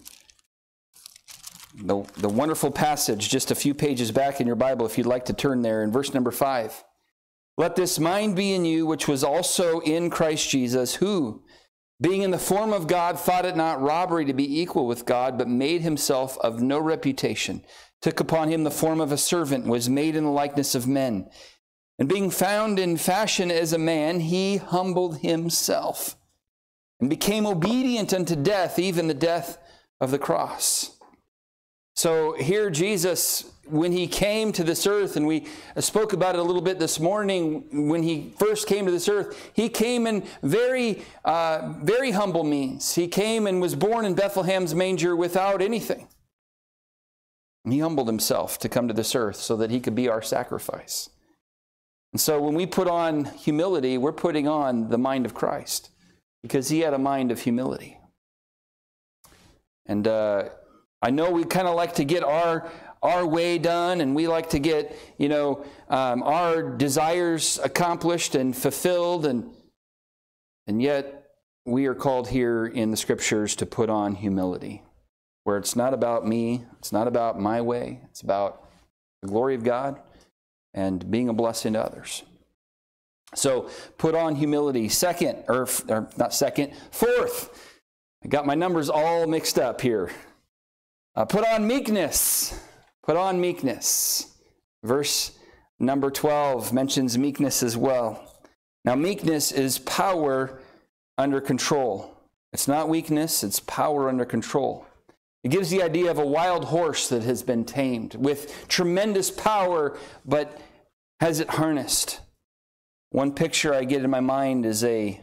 The, 1.83 2.05
the 2.17 2.29
wonderful 2.29 2.71
passage 2.71 3.29
just 3.29 3.51
a 3.51 3.57
few 3.57 3.75
pages 3.75 4.13
back 4.13 4.41
in 4.41 4.47
your 4.47 4.55
Bible, 4.55 4.87
if 4.87 4.97
you'd 4.97 5.09
like 5.09 5.25
to 5.25 5.33
turn 5.33 5.63
there, 5.63 5.83
in 5.83 5.91
verse 5.91 6.15
number 6.15 6.31
5. 6.31 6.85
Let 7.57 7.75
this 7.75 7.99
mind 7.99 8.37
be 8.37 8.55
in 8.55 8.65
you, 8.65 8.87
which 8.87 9.09
was 9.09 9.25
also 9.25 9.81
in 9.81 10.11
Christ 10.11 10.49
Jesus, 10.49 10.95
who, 10.95 11.43
being 12.01 12.23
in 12.23 12.31
the 12.31 12.39
form 12.39 12.73
of 12.73 12.87
God, 12.87 13.19
thought 13.19 13.45
it 13.45 13.57
not 13.57 13.83
robbery 13.83 14.27
to 14.27 14.33
be 14.33 14.61
equal 14.61 14.87
with 14.87 15.05
God, 15.05 15.37
but 15.37 15.49
made 15.49 15.83
himself 15.83 16.39
of 16.39 16.63
no 16.63 16.79
reputation, 16.79 17.65
took 18.01 18.21
upon 18.21 18.49
him 18.49 18.63
the 18.63 18.71
form 18.71 19.01
of 19.01 19.11
a 19.11 19.19
servant, 19.19 19.67
was 19.67 19.89
made 19.89 20.15
in 20.15 20.23
the 20.23 20.31
likeness 20.31 20.77
of 20.77 20.87
men. 20.87 21.29
And 21.99 22.09
being 22.09 22.31
found 22.31 22.79
in 22.79 22.97
fashion 22.97 23.51
as 23.51 23.73
a 23.73 23.79
man, 23.79 24.21
he 24.21 24.57
humbled 24.57 25.19
himself 25.19 26.17
and 27.01 27.09
became 27.09 27.47
obedient 27.47 28.13
unto 28.13 28.35
death, 28.35 28.79
even 28.79 29.07
the 29.07 29.15
death 29.15 29.59
of 30.01 30.11
the 30.11 30.19
cross. 30.19 30.97
So 31.95 32.33
here, 32.33 32.71
Jesus 32.71 33.55
when 33.67 33.93
he 33.93 34.07
came 34.07 34.53
to 34.53 34.65
this 34.65 34.87
earth, 34.87 35.17
and 35.17 35.27
we 35.27 35.47
spoke 35.79 36.13
about 36.13 36.35
it 36.35 36.39
a 36.39 36.43
little 36.43 36.63
bit 36.63 36.79
this 36.79 37.01
morning, 37.01 37.89
when 37.89 38.03
he 38.03 38.35
first 38.39 38.67
came 38.67 38.85
to 38.87 38.93
this 38.93 39.09
earth, 39.09 39.51
he 39.55 39.69
came 39.69 40.07
in 40.07 40.25
very, 40.43 41.03
uh, 41.25 41.73
very 41.83 42.11
humble 42.11 42.45
means. 42.45 42.95
He 42.95 43.09
came 43.09 43.47
and 43.47 43.61
was 43.61 43.75
born 43.75 44.05
in 44.05 44.15
Bethlehem's 44.15 44.75
manger 44.75 45.17
without 45.17 45.63
anything. 45.63 46.09
He 47.69 47.79
humbled 47.79 48.09
himself 48.09 48.59
to 48.59 48.69
come 48.69 48.89
to 48.89 48.95
this 48.95 49.15
earth 49.15 49.37
so 49.37 49.57
that 49.57 49.71
he 49.71 49.81
could 49.81 49.95
be 49.95 50.09
our 50.09 50.21
sacrifice. 50.21 51.09
And 52.15 52.21
so 52.21 52.41
when 52.41 52.55
we 52.55 52.65
put 52.65 52.87
on 52.87 53.25
humility, 53.25 53.99
we're 53.99 54.13
putting 54.13 54.47
on 54.47 54.89
the 54.89 54.97
mind 54.97 55.27
of 55.27 55.35
Christ 55.35 55.91
because 56.43 56.69
he 56.69 56.79
had 56.79 56.95
a 56.95 56.99
mind 56.99 57.33
of 57.33 57.41
humility. 57.41 57.99
And 59.87 60.07
uh, 60.07 60.51
I 61.03 61.11
know 61.11 61.33
we 61.33 61.43
kind 61.43 61.67
of 61.67 61.75
like 61.75 61.95
to 61.97 62.05
get 62.05 62.23
our 62.23 62.71
our 63.03 63.27
way 63.27 63.59
done 63.59 64.01
and 64.01 64.15
we 64.15 64.29
like 64.29 64.51
to 64.51 64.61
get, 64.61 64.97
you 65.19 65.29
know, 65.29 65.65
um, 65.91 66.23
our 66.23 66.63
desires 66.63 67.59
accomplished 67.63 68.37
and 68.37 68.57
fulfilled. 68.57 69.27
And, 69.27 69.51
and 70.69 70.81
yet, 70.81 71.33
we 71.67 71.85
are 71.87 71.95
called 71.95 72.29
here 72.29 72.65
in 72.65 72.93
the 72.93 72.97
scriptures 72.97 73.57
to 73.57 73.67
put 73.67 73.91
on 73.91 74.15
humility, 74.15 74.83
where 75.43 75.59
it's 75.59 75.75
not 75.75 75.93
about 75.93 76.27
me, 76.27 76.65
it's 76.79 76.93
not 76.93 77.09
about 77.09 77.41
my 77.41 77.61
way, 77.61 78.01
it's 78.05 78.23
about 78.23 78.67
the 79.21 79.29
glory 79.29 79.57
of 79.57 79.65
God 79.65 80.01
and 80.75 81.11
being 81.11 81.29
a 81.29 81.33
blessing 81.33 81.75
to 81.75 81.85
others. 81.85 82.23
So 83.35 83.71
put 83.99 84.15
on 84.15 84.37
humility. 84.37 84.89
Second, 84.89 85.45
or, 85.49 85.69
or 85.89 86.09
not 86.17 86.35
second, 86.35 86.73
fourth. 86.91 87.71
I 88.25 88.29
got 88.29 88.47
my 88.47 88.55
numbers 88.55 88.89
all 88.89 89.27
mixed 89.27 89.59
up 89.59 89.81
here. 89.81 90.11
Uh, 91.17 91.25
put 91.25 91.47
on 91.47 91.67
meekness. 91.67 92.59
Put 93.03 93.17
on 93.17 93.41
meekness. 93.41 94.35
Verse 94.83 95.39
number 95.79 96.11
12 96.11 96.73
mentions 96.73 97.19
meekness 97.19 97.63
as 97.63 97.77
well. 97.77 98.31
Now, 98.85 98.95
meekness 98.95 99.51
is 99.51 99.79
power 99.79 100.61
under 101.17 101.41
control. 101.41 102.11
It's 102.53 102.69
not 102.69 102.89
weakness, 102.89 103.43
it's 103.43 103.61
power 103.61 104.09
under 104.09 104.25
control. 104.25 104.87
It 105.45 105.51
gives 105.51 105.69
the 105.69 105.83
idea 105.83 106.11
of 106.11 106.19
a 106.19 106.27
wild 106.27 106.65
horse 106.65 107.09
that 107.11 107.23
has 107.23 107.43
been 107.43 107.67
tamed 107.67 108.15
with 108.15 108.67
tremendous 108.67 109.31
power, 109.31 109.97
but 110.25 110.59
has 111.21 111.39
it 111.39 111.51
harnessed. 111.51 112.21
One 113.11 113.33
picture 113.33 113.75
I 113.75 113.85
get 113.85 114.03
in 114.03 114.11
my 114.11 114.21
mind 114.21 114.65
is 114.65 114.83
a 114.83 115.21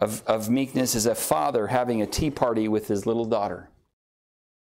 of, 0.00 0.24
of 0.26 0.50
meekness 0.50 0.96
is 0.96 1.06
a 1.06 1.14
father 1.14 1.68
having 1.68 2.02
a 2.02 2.06
tea 2.06 2.30
party 2.30 2.66
with 2.66 2.88
his 2.88 3.06
little 3.06 3.24
daughter. 3.24 3.70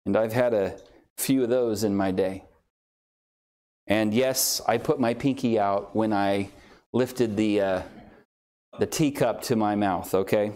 And 0.04 0.14
I've 0.14 0.34
had 0.34 0.52
a 0.52 0.76
few 1.16 1.42
of 1.42 1.48
those 1.48 1.82
in 1.82 1.96
my 1.96 2.10
day. 2.10 2.44
And 3.86 4.12
yes, 4.12 4.60
I 4.68 4.76
put 4.76 5.00
my 5.00 5.14
pinky 5.14 5.58
out 5.58 5.96
when 5.96 6.12
I 6.12 6.50
lifted 6.92 7.38
the, 7.38 7.60
uh, 7.60 7.82
the 8.78 8.86
teacup 8.86 9.40
to 9.44 9.56
my 9.56 9.76
mouth, 9.76 10.14
okay? 10.14 10.52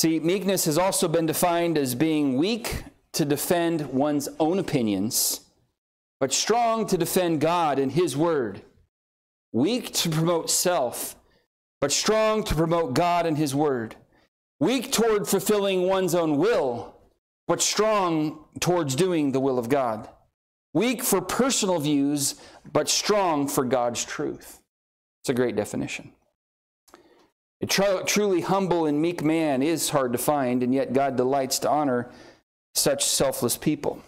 See, 0.00 0.18
meekness 0.18 0.64
has 0.64 0.78
also 0.78 1.08
been 1.08 1.26
defined 1.26 1.76
as 1.76 1.94
being 1.94 2.38
weak 2.38 2.84
to 3.12 3.26
defend 3.26 3.84
one's 3.92 4.30
own 4.38 4.58
opinions, 4.58 5.40
but 6.18 6.32
strong 6.32 6.86
to 6.86 6.96
defend 6.96 7.42
God 7.42 7.78
and 7.78 7.92
His 7.92 8.16
Word. 8.16 8.62
Weak 9.52 9.92
to 9.92 10.08
promote 10.08 10.48
self, 10.48 11.16
but 11.82 11.92
strong 11.92 12.44
to 12.44 12.54
promote 12.54 12.94
God 12.94 13.26
and 13.26 13.36
His 13.36 13.54
Word. 13.54 13.94
Weak 14.58 14.90
toward 14.90 15.28
fulfilling 15.28 15.82
one's 15.82 16.14
own 16.14 16.38
will, 16.38 16.96
but 17.46 17.60
strong 17.60 18.46
towards 18.58 18.96
doing 18.96 19.32
the 19.32 19.40
will 19.40 19.58
of 19.58 19.68
God. 19.68 20.08
Weak 20.72 21.02
for 21.02 21.20
personal 21.20 21.78
views, 21.78 22.36
but 22.72 22.88
strong 22.88 23.46
for 23.46 23.64
God's 23.64 24.02
truth. 24.02 24.62
It's 25.20 25.28
a 25.28 25.34
great 25.34 25.56
definition. 25.56 26.12
A 27.62 27.66
tr- 27.66 28.02
truly 28.06 28.40
humble 28.40 28.86
and 28.86 29.00
meek 29.00 29.22
man 29.22 29.62
is 29.62 29.90
hard 29.90 30.12
to 30.12 30.18
find, 30.18 30.62
and 30.62 30.74
yet 30.74 30.92
God 30.92 31.16
delights 31.16 31.58
to 31.60 31.70
honor 31.70 32.10
such 32.74 33.04
selfless 33.04 33.56
people. 33.56 34.02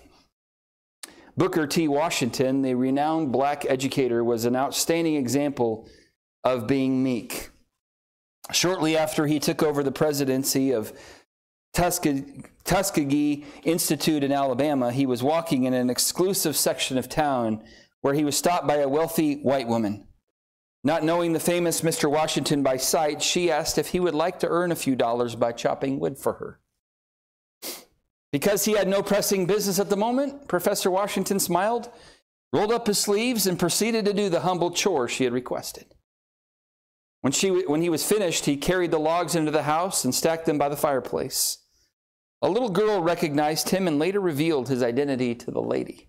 Booker 1.37 1.67
T. 1.67 1.89
Washington, 1.89 2.63
the 2.63 2.75
renowned 2.75 3.33
black 3.33 3.65
educator, 3.67 4.23
was 4.23 4.45
an 4.45 4.57
outstanding 4.57 5.17
example 5.17 5.89
of 6.45 6.67
being 6.67 7.03
meek. 7.03 7.51
Shortly 8.53 8.97
after 8.97 9.27
he 9.27 9.39
took 9.39 9.63
over 9.63 9.83
the 9.83 9.93
presidency 9.93 10.73
of 10.73 10.93
Tuskegee 11.75 13.45
Institute 13.65 14.25
in 14.25 14.33
Alabama, 14.33 14.93
he 14.93 15.07
was 15.07 15.23
walking 15.23 15.65
in 15.65 15.73
an 15.73 15.89
exclusive 15.89 16.57
section 16.57 16.99
of 16.99 17.09
town 17.09 17.63
where 18.03 18.15
he 18.15 18.25
was 18.25 18.37
stopped 18.37 18.67
by 18.67 18.77
a 18.77 18.89
wealthy 18.89 19.37
white 19.37 19.69
woman. 19.69 20.07
Not 20.85 21.05
knowing 21.05 21.33
the 21.33 21.41
famous 21.41 21.83
Mr. 21.83 22.11
Washington 22.11 22.63
by 22.63 22.77
sight, 22.77 23.23
she 23.23 23.51
asked 23.51 23.79
if 23.79 23.89
he 23.89 24.01
would 24.01 24.15
like 24.15 24.41
to 24.41 24.49
earn 24.49 24.73
a 24.73 24.77
few 24.77 24.97
dollars 24.97 25.37
by 25.37 25.53
chopping 25.53 26.01
wood 26.01 26.19
for 26.19 26.35
her. 26.35 26.59
Because 28.33 28.65
he 28.65 28.73
had 28.73 28.89
no 28.89 29.03
pressing 29.03 29.47
business 29.47 29.79
at 29.79 29.91
the 29.91 29.97
moment, 29.97 30.49
Professor 30.49 30.91
Washington 30.91 31.39
smiled 31.39 31.91
rolled 32.53 32.73
up 32.73 32.87
his 32.87 32.99
sleeves, 32.99 33.47
and 33.47 33.59
proceeded 33.59 34.05
to 34.05 34.13
do 34.13 34.29
the 34.29 34.41
humble 34.41 34.71
chore 34.71 35.09
she 35.09 35.25
had 35.25 35.33
requested. 35.33 35.87
When, 37.23 37.33
she, 37.33 37.51
when 37.51 37.83
he 37.83 37.89
was 37.89 38.05
finished, 38.05 38.45
he 38.45 38.57
carried 38.57 38.91
the 38.91 38.99
logs 38.99 39.35
into 39.35 39.51
the 39.51 39.63
house 39.63 40.05
and 40.05 40.15
stacked 40.15 40.45
them 40.45 40.59
by 40.59 40.69
the 40.69 40.77
fireplace. 40.77 41.59
A 42.43 42.49
little 42.49 42.69
girl 42.69 43.01
recognized 43.01 43.71
him 43.71 43.87
and 43.87 43.99
later 43.99 44.21
revealed 44.21 44.69
his 44.69 44.83
identity 44.83 45.35
to 45.37 45.51
the 45.51 45.63
lady. 45.63 46.09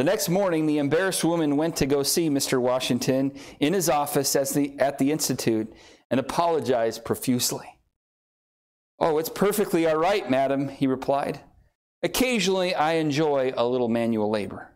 The 0.00 0.04
next 0.04 0.30
morning, 0.30 0.64
the 0.64 0.78
embarrassed 0.78 1.24
woman 1.24 1.58
went 1.58 1.76
to 1.76 1.84
go 1.84 2.02
see 2.02 2.30
Mr. 2.30 2.58
Washington 2.58 3.38
in 3.60 3.74
his 3.74 3.90
office 3.90 4.34
at 4.34 4.48
the, 4.48 4.74
at 4.80 4.96
the 4.96 5.12
Institute 5.12 5.70
and 6.10 6.18
apologized 6.18 7.04
profusely. 7.04 7.78
Oh, 8.98 9.18
it's 9.18 9.28
perfectly 9.28 9.86
all 9.86 9.98
right, 9.98 10.30
madam, 10.30 10.68
he 10.68 10.86
replied. 10.86 11.40
Occasionally, 12.02 12.74
I 12.74 12.92
enjoy 12.92 13.52
a 13.54 13.66
little 13.66 13.90
manual 13.90 14.30
labor. 14.30 14.72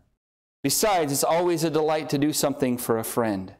Besides, 0.63 1.11
it's 1.11 1.25
always 1.25 1.65
a 1.65 1.71
delight 1.71 2.11
to 2.11 2.19
do 2.19 2.35
something 2.35 2.77
for 2.77 2.99
a 2.99 3.03
friend. 3.03 3.55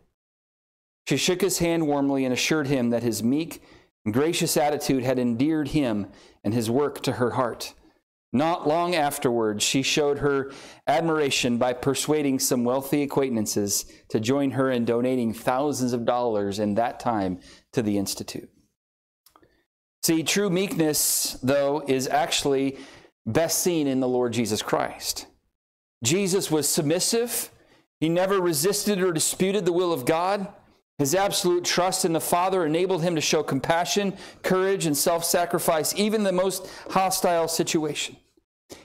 She 1.09 1.17
shook 1.17 1.41
his 1.41 1.61
hand 1.61 1.87
warmly 1.87 2.27
and 2.27 2.35
assured 2.35 2.67
him 2.67 2.91
that 2.91 3.03
his 3.03 3.23
meek 3.23 3.63
and 4.05 4.13
gracious 4.13 4.59
attitude 4.59 5.03
had 5.03 5.19
endeared 5.19 5.69
him 5.69 6.09
and 6.45 6.53
his 6.53 6.71
work 6.71 7.03
to 7.05 7.13
her 7.13 7.31
heart. 7.31 7.73
Not 8.35 8.67
long 8.67 8.97
afterwards, 8.97 9.63
she 9.63 9.83
showed 9.83 10.19
her 10.19 10.51
admiration 10.89 11.57
by 11.57 11.73
persuading 11.73 12.41
some 12.41 12.65
wealthy 12.65 13.05
acquaintances 13.05 13.87
to 14.09 14.19
join 14.19 14.51
her 14.51 14.73
in 14.73 14.85
donating 14.85 15.33
thousands 15.33 15.93
of 15.93 16.05
dollars 16.05 16.59
in 16.59 16.75
that 16.75 16.99
time 16.99 17.39
to 17.75 17.81
the 17.81 17.97
Institute. 17.97 18.51
See, 20.03 20.25
true 20.25 20.51
meekness, 20.51 21.39
though, 21.45 21.85
is 21.87 22.09
actually 22.09 22.77
best 23.25 23.61
seen 23.61 23.87
in 23.87 24.01
the 24.01 24.09
Lord 24.09 24.33
Jesus 24.33 24.63
Christ. 24.63 25.27
Jesus 26.03 26.51
was 26.51 26.69
submissive, 26.69 27.51
he 28.01 28.09
never 28.09 28.41
resisted 28.41 29.01
or 29.01 29.13
disputed 29.13 29.65
the 29.65 29.73
will 29.73 29.93
of 29.93 30.05
God. 30.05 30.49
His 30.99 31.15
absolute 31.15 31.65
trust 31.65 32.05
in 32.05 32.13
the 32.13 32.21
Father 32.21 32.67
enabled 32.67 33.03
him 33.03 33.15
to 33.15 33.21
show 33.21 33.45
compassion, 33.45 34.17
courage, 34.43 34.87
and 34.87 34.97
self 34.97 35.25
sacrifice, 35.25 35.95
even 35.97 36.23
in 36.23 36.25
the 36.25 36.33
most 36.33 36.69
hostile 36.91 37.49
situation. 37.49 38.17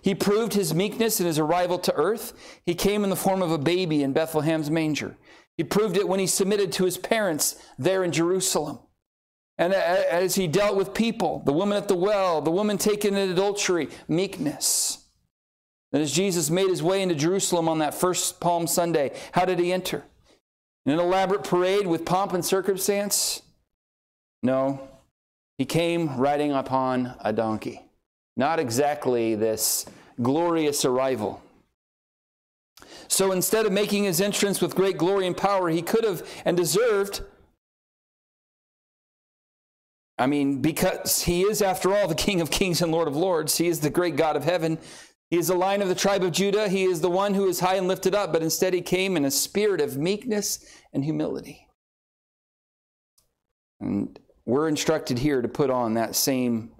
He 0.01 0.15
proved 0.15 0.53
his 0.53 0.73
meekness 0.73 1.19
in 1.19 1.25
his 1.25 1.39
arrival 1.39 1.79
to 1.79 1.95
earth. 1.95 2.33
He 2.65 2.75
came 2.75 3.03
in 3.03 3.09
the 3.09 3.15
form 3.15 3.41
of 3.41 3.51
a 3.51 3.57
baby 3.57 4.03
in 4.03 4.13
Bethlehem's 4.13 4.69
manger. 4.69 5.17
He 5.57 5.63
proved 5.63 5.97
it 5.97 6.07
when 6.07 6.19
he 6.19 6.27
submitted 6.27 6.71
to 6.73 6.85
his 6.85 6.97
parents 6.97 7.61
there 7.77 8.03
in 8.03 8.11
Jerusalem. 8.11 8.79
And 9.57 9.73
as 9.73 10.35
he 10.35 10.47
dealt 10.47 10.77
with 10.77 10.93
people, 10.93 11.43
the 11.45 11.51
woman 11.51 11.77
at 11.77 11.89
the 11.89 11.95
well, 11.95 12.39
the 12.39 12.51
woman 12.51 12.77
taken 12.77 13.15
in 13.15 13.29
adultery, 13.29 13.89
meekness. 14.07 15.05
And 15.91 16.01
as 16.01 16.13
Jesus 16.13 16.49
made 16.49 16.69
his 16.69 16.83
way 16.83 17.01
into 17.01 17.15
Jerusalem 17.15 17.67
on 17.67 17.79
that 17.79 17.93
first 17.93 18.39
Palm 18.39 18.67
Sunday, 18.67 19.11
how 19.33 19.43
did 19.43 19.59
he 19.59 19.73
enter? 19.73 20.05
In 20.85 20.93
an 20.93 20.99
elaborate 20.99 21.43
parade 21.43 21.87
with 21.87 22.05
pomp 22.05 22.31
and 22.31 22.45
circumstance? 22.45 23.41
No. 24.41 24.87
He 25.57 25.65
came 25.65 26.17
riding 26.17 26.53
upon 26.53 27.15
a 27.19 27.33
donkey. 27.33 27.88
Not 28.39 28.57
exactly 28.57 29.35
this 29.35 29.85
glorious 30.21 30.85
arrival. 30.85 31.41
So 33.09 33.33
instead 33.33 33.65
of 33.65 33.73
making 33.73 34.05
his 34.05 34.21
entrance 34.21 34.61
with 34.61 34.77
great 34.77 34.97
glory 34.97 35.27
and 35.27 35.35
power, 35.35 35.67
he 35.67 35.81
could 35.81 36.05
have 36.05 36.25
and 36.45 36.55
deserved. 36.55 37.19
I 40.17 40.25
mean, 40.25 40.61
because 40.61 41.23
he 41.23 41.41
is, 41.41 41.61
after 41.61 41.93
all, 41.93 42.07
the 42.07 42.15
King 42.15 42.39
of 42.39 42.49
kings 42.49 42.81
and 42.81 42.93
Lord 42.93 43.09
of 43.09 43.15
lords, 43.17 43.57
he 43.57 43.67
is 43.67 43.81
the 43.81 43.89
great 43.89 44.15
God 44.15 44.37
of 44.37 44.45
heaven. 44.45 44.77
He 45.29 45.37
is 45.37 45.49
the 45.49 45.55
lion 45.55 45.81
of 45.81 45.89
the 45.89 45.93
tribe 45.93 46.23
of 46.23 46.31
Judah. 46.31 46.69
He 46.69 46.85
is 46.85 47.01
the 47.01 47.09
one 47.09 47.33
who 47.33 47.45
is 47.45 47.59
high 47.59 47.75
and 47.75 47.89
lifted 47.89 48.15
up, 48.15 48.31
but 48.31 48.41
instead 48.41 48.73
he 48.73 48.79
came 48.79 49.17
in 49.17 49.25
a 49.25 49.31
spirit 49.31 49.81
of 49.81 49.97
meekness 49.97 50.65
and 50.93 51.03
humility. 51.03 51.67
And 53.81 54.17
we're 54.45 54.69
instructed 54.69 55.19
here 55.19 55.41
to 55.41 55.49
put 55.49 55.69
on 55.69 55.95
that 55.95 56.15
same 56.15 56.71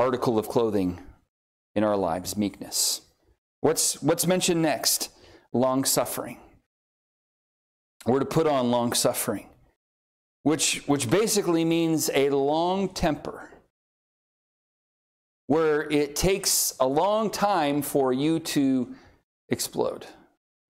article 0.00 0.38
of 0.38 0.48
clothing 0.48 0.98
in 1.74 1.84
our 1.84 1.96
lives 1.96 2.34
meekness. 2.34 3.02
What's, 3.60 4.02
what's 4.02 4.26
mentioned 4.26 4.62
next? 4.62 5.10
Long 5.52 5.84
suffering. 5.84 6.38
We're 8.06 8.20
to 8.20 8.24
put 8.24 8.46
on 8.46 8.70
long 8.70 8.94
suffering, 8.94 9.46
which, 10.42 10.82
which 10.86 11.10
basically 11.10 11.66
means 11.66 12.10
a 12.14 12.30
long 12.30 12.88
temper 12.88 13.50
where 15.48 15.82
it 15.90 16.16
takes 16.16 16.74
a 16.80 16.86
long 16.86 17.28
time 17.28 17.82
for 17.82 18.12
you 18.12 18.38
to 18.38 18.94
explode. 19.50 20.06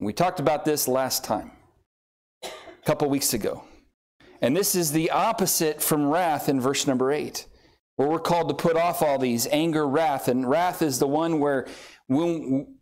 We 0.01 0.11
talked 0.11 0.41
about 0.41 0.65
this 0.65 0.89
last 0.89 1.23
time, 1.23 1.51
a 2.43 2.49
couple 2.85 3.09
weeks 3.09 3.33
ago. 3.33 3.63
And 4.41 4.57
this 4.57 4.75
is 4.75 4.91
the 4.91 5.11
opposite 5.11 5.81
from 5.81 6.09
wrath 6.09 6.49
in 6.49 6.59
verse 6.59 6.85
number 6.85 7.13
8, 7.13 7.45
where 8.01 8.09
we're 8.09 8.19
called 8.19 8.47
to 8.49 8.55
put 8.55 8.75
off 8.75 9.03
all 9.03 9.19
these 9.19 9.45
anger, 9.51 9.87
wrath. 9.87 10.27
And 10.27 10.49
wrath 10.49 10.81
is 10.81 10.97
the 10.97 11.05
one 11.05 11.39
where 11.39 11.67
when, 12.07 12.77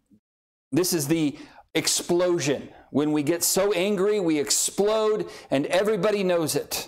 this 0.72 0.94
is 0.94 1.10
the 1.10 1.38
explosion. 1.76 2.70
When 2.92 3.12
we 3.12 3.22
get 3.22 3.44
so 3.44 3.74
angry, 3.74 4.22
we 4.22 4.40
explode, 4.40 5.30
and 5.52 5.66
everybody 5.66 6.24
knows 6.24 6.56
it. 6.56 6.88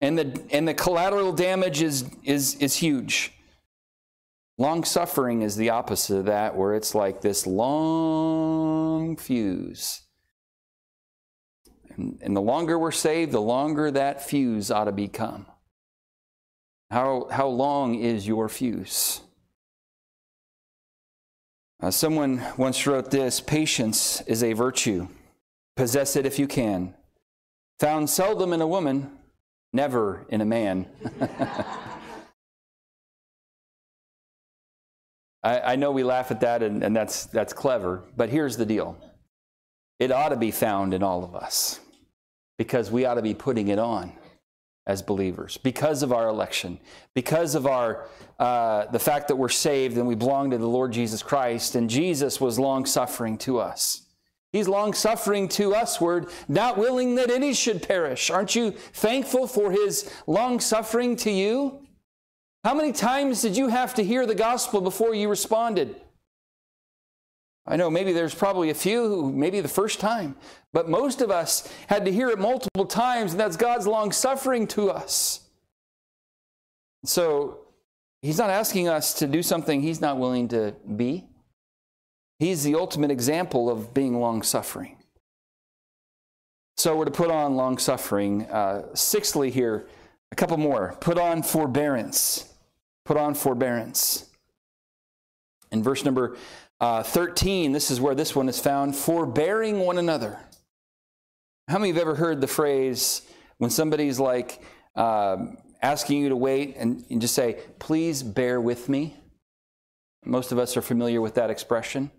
And 0.00 0.18
the, 0.18 0.42
and 0.50 0.66
the 0.66 0.72
collateral 0.72 1.32
damage 1.34 1.82
is, 1.82 2.06
is, 2.24 2.54
is 2.54 2.76
huge. 2.76 3.34
Long 4.56 4.82
suffering 4.82 5.42
is 5.42 5.54
the 5.54 5.68
opposite 5.68 6.16
of 6.16 6.24
that, 6.24 6.56
where 6.56 6.74
it's 6.74 6.94
like 6.94 7.20
this 7.20 7.46
long 7.46 9.18
fuse. 9.18 10.00
And, 11.90 12.18
and, 12.22 12.34
the 12.34 12.40
longer 12.40 12.78
we're 12.78 12.90
saved, 12.90 13.32
the 13.32 13.40
longer 13.42 13.90
that 13.90 14.26
fuse 14.26 14.70
ought 14.70 14.84
to 14.84 14.92
become. 14.92 15.44
How, 16.90 17.28
how 17.30 17.46
long 17.46 17.94
is 17.94 18.26
your 18.26 18.48
fuse? 18.48 19.20
Uh, 21.80 21.92
someone 21.92 22.44
once 22.56 22.86
wrote 22.86 23.10
this 23.10 23.40
Patience 23.40 24.20
is 24.22 24.42
a 24.42 24.52
virtue. 24.54 25.06
Possess 25.76 26.16
it 26.16 26.26
if 26.26 26.38
you 26.38 26.48
can. 26.48 26.94
Found 27.78 28.10
seldom 28.10 28.52
in 28.52 28.60
a 28.60 28.66
woman, 28.66 29.10
never 29.72 30.26
in 30.28 30.40
a 30.40 30.44
man. 30.44 30.86
I, 35.42 35.60
I 35.60 35.76
know 35.76 35.92
we 35.92 36.02
laugh 36.02 36.30
at 36.30 36.40
that, 36.40 36.62
and, 36.62 36.82
and 36.82 36.94
that's, 36.94 37.24
that's 37.26 37.54
clever, 37.54 38.02
but 38.16 38.28
here's 38.28 38.56
the 38.56 38.66
deal 38.66 38.98
it 40.00 40.10
ought 40.10 40.30
to 40.30 40.36
be 40.36 40.50
found 40.50 40.92
in 40.92 41.02
all 41.02 41.22
of 41.22 41.34
us 41.36 41.78
because 42.58 42.90
we 42.90 43.04
ought 43.04 43.14
to 43.14 43.22
be 43.22 43.34
putting 43.34 43.68
it 43.68 43.78
on 43.78 44.12
as 44.86 45.02
believers 45.02 45.56
because 45.58 46.02
of 46.02 46.12
our 46.12 46.28
election 46.28 46.78
because 47.14 47.54
of 47.54 47.66
our 47.66 48.06
uh, 48.38 48.86
the 48.86 48.98
fact 48.98 49.28
that 49.28 49.36
we're 49.36 49.48
saved 49.48 49.96
and 49.98 50.06
we 50.06 50.14
belong 50.14 50.50
to 50.50 50.58
the 50.58 50.66
lord 50.66 50.92
jesus 50.92 51.22
christ 51.22 51.74
and 51.74 51.90
jesus 51.90 52.40
was 52.40 52.58
long 52.58 52.86
suffering 52.86 53.36
to 53.38 53.58
us. 53.58 54.06
He's 54.52 54.66
long 54.66 54.94
suffering 54.94 55.48
to 55.50 55.74
us, 55.74 55.96
usward 55.96 56.28
not 56.48 56.76
willing 56.76 57.14
that 57.14 57.30
any 57.30 57.54
should 57.54 57.82
perish. 57.82 58.30
Aren't 58.30 58.56
you 58.56 58.72
thankful 58.72 59.46
for 59.46 59.70
his 59.70 60.12
long 60.26 60.58
suffering 60.58 61.14
to 61.16 61.30
you? 61.30 61.86
How 62.64 62.74
many 62.74 62.92
times 62.92 63.42
did 63.42 63.56
you 63.56 63.68
have 63.68 63.94
to 63.94 64.04
hear 64.04 64.26
the 64.26 64.34
gospel 64.34 64.80
before 64.80 65.14
you 65.14 65.28
responded? 65.28 66.00
I 67.70 67.76
know 67.76 67.88
maybe 67.88 68.12
there's 68.12 68.34
probably 68.34 68.70
a 68.70 68.74
few 68.74 69.06
who 69.06 69.32
maybe 69.32 69.60
the 69.60 69.68
first 69.68 70.00
time, 70.00 70.34
but 70.72 70.88
most 70.88 71.20
of 71.20 71.30
us 71.30 71.72
had 71.86 72.04
to 72.04 72.12
hear 72.12 72.28
it 72.28 72.40
multiple 72.40 72.84
times, 72.84 73.30
and 73.30 73.38
that's 73.38 73.56
God's 73.56 73.86
long 73.86 74.10
suffering 74.10 74.66
to 74.68 74.90
us. 74.90 75.48
So 77.04 77.58
He's 78.22 78.38
not 78.38 78.50
asking 78.50 78.88
us 78.88 79.14
to 79.14 79.28
do 79.28 79.40
something 79.40 79.82
He's 79.82 80.00
not 80.00 80.18
willing 80.18 80.48
to 80.48 80.74
be. 80.96 81.28
He's 82.40 82.64
the 82.64 82.74
ultimate 82.74 83.12
example 83.12 83.70
of 83.70 83.94
being 83.94 84.18
long 84.18 84.42
suffering. 84.42 84.96
So 86.76 86.96
we're 86.96 87.04
to 87.04 87.10
put 87.12 87.30
on 87.30 87.54
long 87.54 87.78
suffering. 87.78 88.46
Uh, 88.50 88.86
sixthly, 88.94 89.50
here, 89.50 89.86
a 90.32 90.34
couple 90.34 90.56
more. 90.56 90.96
Put 91.00 91.18
on 91.18 91.44
forbearance. 91.44 92.52
Put 93.04 93.16
on 93.16 93.34
forbearance. 93.34 94.26
In 95.70 95.84
verse 95.84 96.04
number 96.04 96.36
uh, 96.80 97.02
13, 97.02 97.72
this 97.72 97.90
is 97.90 98.00
where 98.00 98.14
this 98.14 98.34
one 98.34 98.48
is 98.48 98.58
found 98.58 98.96
forbearing 98.96 99.80
one 99.80 99.98
another. 99.98 100.38
How 101.68 101.78
many 101.78 101.92
have 101.92 102.00
ever 102.00 102.14
heard 102.14 102.40
the 102.40 102.46
phrase 102.46 103.22
when 103.58 103.70
somebody's 103.70 104.18
like 104.18 104.62
uh, 104.96 105.36
asking 105.82 106.22
you 106.22 106.30
to 106.30 106.36
wait 106.36 106.76
and, 106.76 107.04
and 107.10 107.20
just 107.20 107.34
say, 107.34 107.58
please 107.78 108.22
bear 108.22 108.60
with 108.60 108.88
me? 108.88 109.16
Most 110.24 110.52
of 110.52 110.58
us 110.58 110.76
are 110.76 110.82
familiar 110.82 111.20
with 111.20 111.34
that 111.34 111.50
expression. 111.50 112.10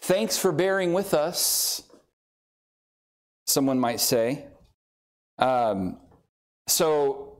Thanks 0.00 0.38
for 0.38 0.52
bearing 0.52 0.92
with 0.92 1.14
us, 1.14 1.82
someone 3.46 3.78
might 3.78 4.00
say. 4.00 4.44
Um, 5.38 5.98
so 6.68 7.33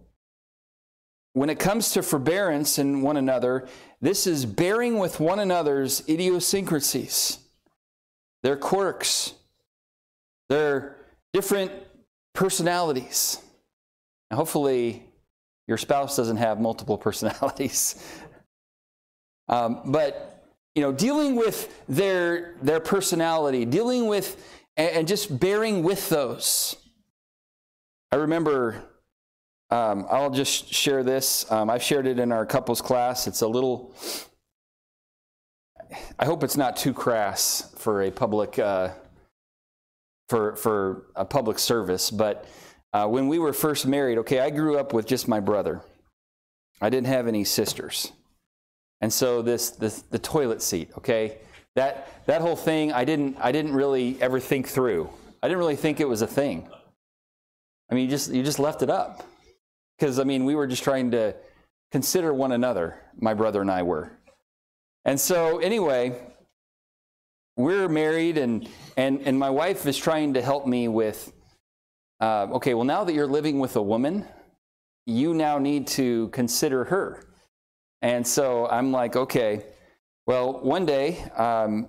when 1.34 1.50
it 1.50 1.58
comes 1.58 1.90
to 1.90 2.02
forbearance 2.02 2.78
in 2.78 3.02
one 3.02 3.16
another, 3.16 3.68
this 4.00 4.26
is 4.26 4.46
bearing 4.46 4.98
with 4.98 5.20
one 5.20 5.40
another's 5.40 6.02
idiosyncrasies. 6.08 7.38
their 8.42 8.56
quirks, 8.56 9.34
their 10.48 10.96
different 11.32 11.72
personalities. 12.34 13.40
And 14.30 14.36
hopefully, 14.36 15.02
your 15.66 15.78
spouse 15.78 16.16
doesn't 16.16 16.36
have 16.36 16.60
multiple 16.60 16.98
personalities. 17.06 17.96
um, 19.48 19.80
but 19.86 20.44
you 20.74 20.82
know, 20.82 20.92
dealing 20.92 21.36
with 21.36 21.82
their 21.88 22.54
their 22.62 22.80
personality, 22.80 23.64
dealing 23.64 24.06
with 24.06 24.36
and 24.76 25.06
just 25.08 25.40
bearing 25.40 25.82
with 25.82 26.08
those. 26.08 26.76
I 28.12 28.16
remember. 28.16 28.82
Um, 29.70 30.06
I'll 30.10 30.30
just 30.30 30.72
share 30.72 31.02
this. 31.02 31.50
Um, 31.50 31.70
I've 31.70 31.82
shared 31.82 32.06
it 32.06 32.18
in 32.18 32.32
our 32.32 32.46
couples 32.46 32.80
class. 32.80 33.26
It's 33.26 33.40
a 33.42 33.48
little. 33.48 33.94
I 36.18 36.24
hope 36.24 36.44
it's 36.44 36.56
not 36.56 36.76
too 36.76 36.92
crass 36.92 37.72
for 37.76 38.02
a 38.02 38.10
public 38.10 38.58
uh, 38.58 38.90
for 40.28 40.56
for 40.56 41.06
a 41.16 41.24
public 41.24 41.58
service, 41.58 42.10
but 42.10 42.46
uh, 42.92 43.08
when 43.08 43.26
we 43.26 43.38
were 43.38 43.52
first 43.52 43.86
married, 43.86 44.18
okay, 44.18 44.38
I 44.38 44.50
grew 44.50 44.78
up 44.78 44.92
with 44.92 45.06
just 45.06 45.26
my 45.26 45.40
brother. 45.40 45.80
I 46.80 46.90
didn't 46.90 47.08
have 47.08 47.26
any 47.26 47.44
sisters. 47.44 48.12
And 49.00 49.12
so 49.12 49.42
this, 49.42 49.70
this 49.70 50.02
the 50.02 50.18
toilet 50.18 50.62
seat, 50.62 50.90
okay? 50.96 51.38
That 51.74 52.08
that 52.26 52.40
whole 52.40 52.56
thing 52.56 52.92
I 52.92 53.04
didn't 53.04 53.36
I 53.40 53.50
didn't 53.52 53.74
really 53.74 54.16
ever 54.20 54.38
think 54.38 54.68
through. 54.68 55.10
I 55.42 55.48
didn't 55.48 55.58
really 55.58 55.76
think 55.76 56.00
it 56.00 56.08
was 56.08 56.22
a 56.22 56.26
thing. 56.26 56.68
I 57.90 57.94
mean, 57.94 58.04
you 58.04 58.10
just 58.10 58.32
you 58.32 58.42
just 58.42 58.60
left 58.60 58.82
it 58.82 58.90
up. 58.90 59.24
Cuz 59.98 60.18
I 60.18 60.24
mean, 60.24 60.44
we 60.44 60.54
were 60.54 60.66
just 60.66 60.82
trying 60.82 61.10
to 61.12 61.34
consider 61.92 62.32
one 62.34 62.52
another, 62.52 63.00
my 63.16 63.34
brother 63.34 63.60
and 63.60 63.70
I 63.70 63.82
were. 63.82 64.18
And 65.04 65.20
so 65.20 65.58
anyway, 65.58 66.20
we're 67.56 67.88
married 67.88 68.38
and 68.38 68.68
and 68.96 69.20
and 69.22 69.38
my 69.38 69.50
wife 69.50 69.86
is 69.86 69.96
trying 69.96 70.34
to 70.34 70.42
help 70.42 70.66
me 70.66 70.88
with 70.88 71.32
uh, 72.20 72.46
okay, 72.52 72.74
well, 72.74 72.84
now 72.84 73.04
that 73.04 73.12
you're 73.12 73.26
living 73.26 73.58
with 73.58 73.76
a 73.76 73.82
woman, 73.82 74.26
you 75.06 75.34
now 75.34 75.58
need 75.58 75.86
to 75.86 76.28
consider 76.28 76.84
her. 76.84 77.22
And 78.02 78.26
so 78.26 78.66
I'm 78.66 78.92
like, 78.92 79.16
okay, 79.16 79.64
well, 80.26 80.60
one 80.60 80.86
day 80.86 81.22
um, 81.36 81.88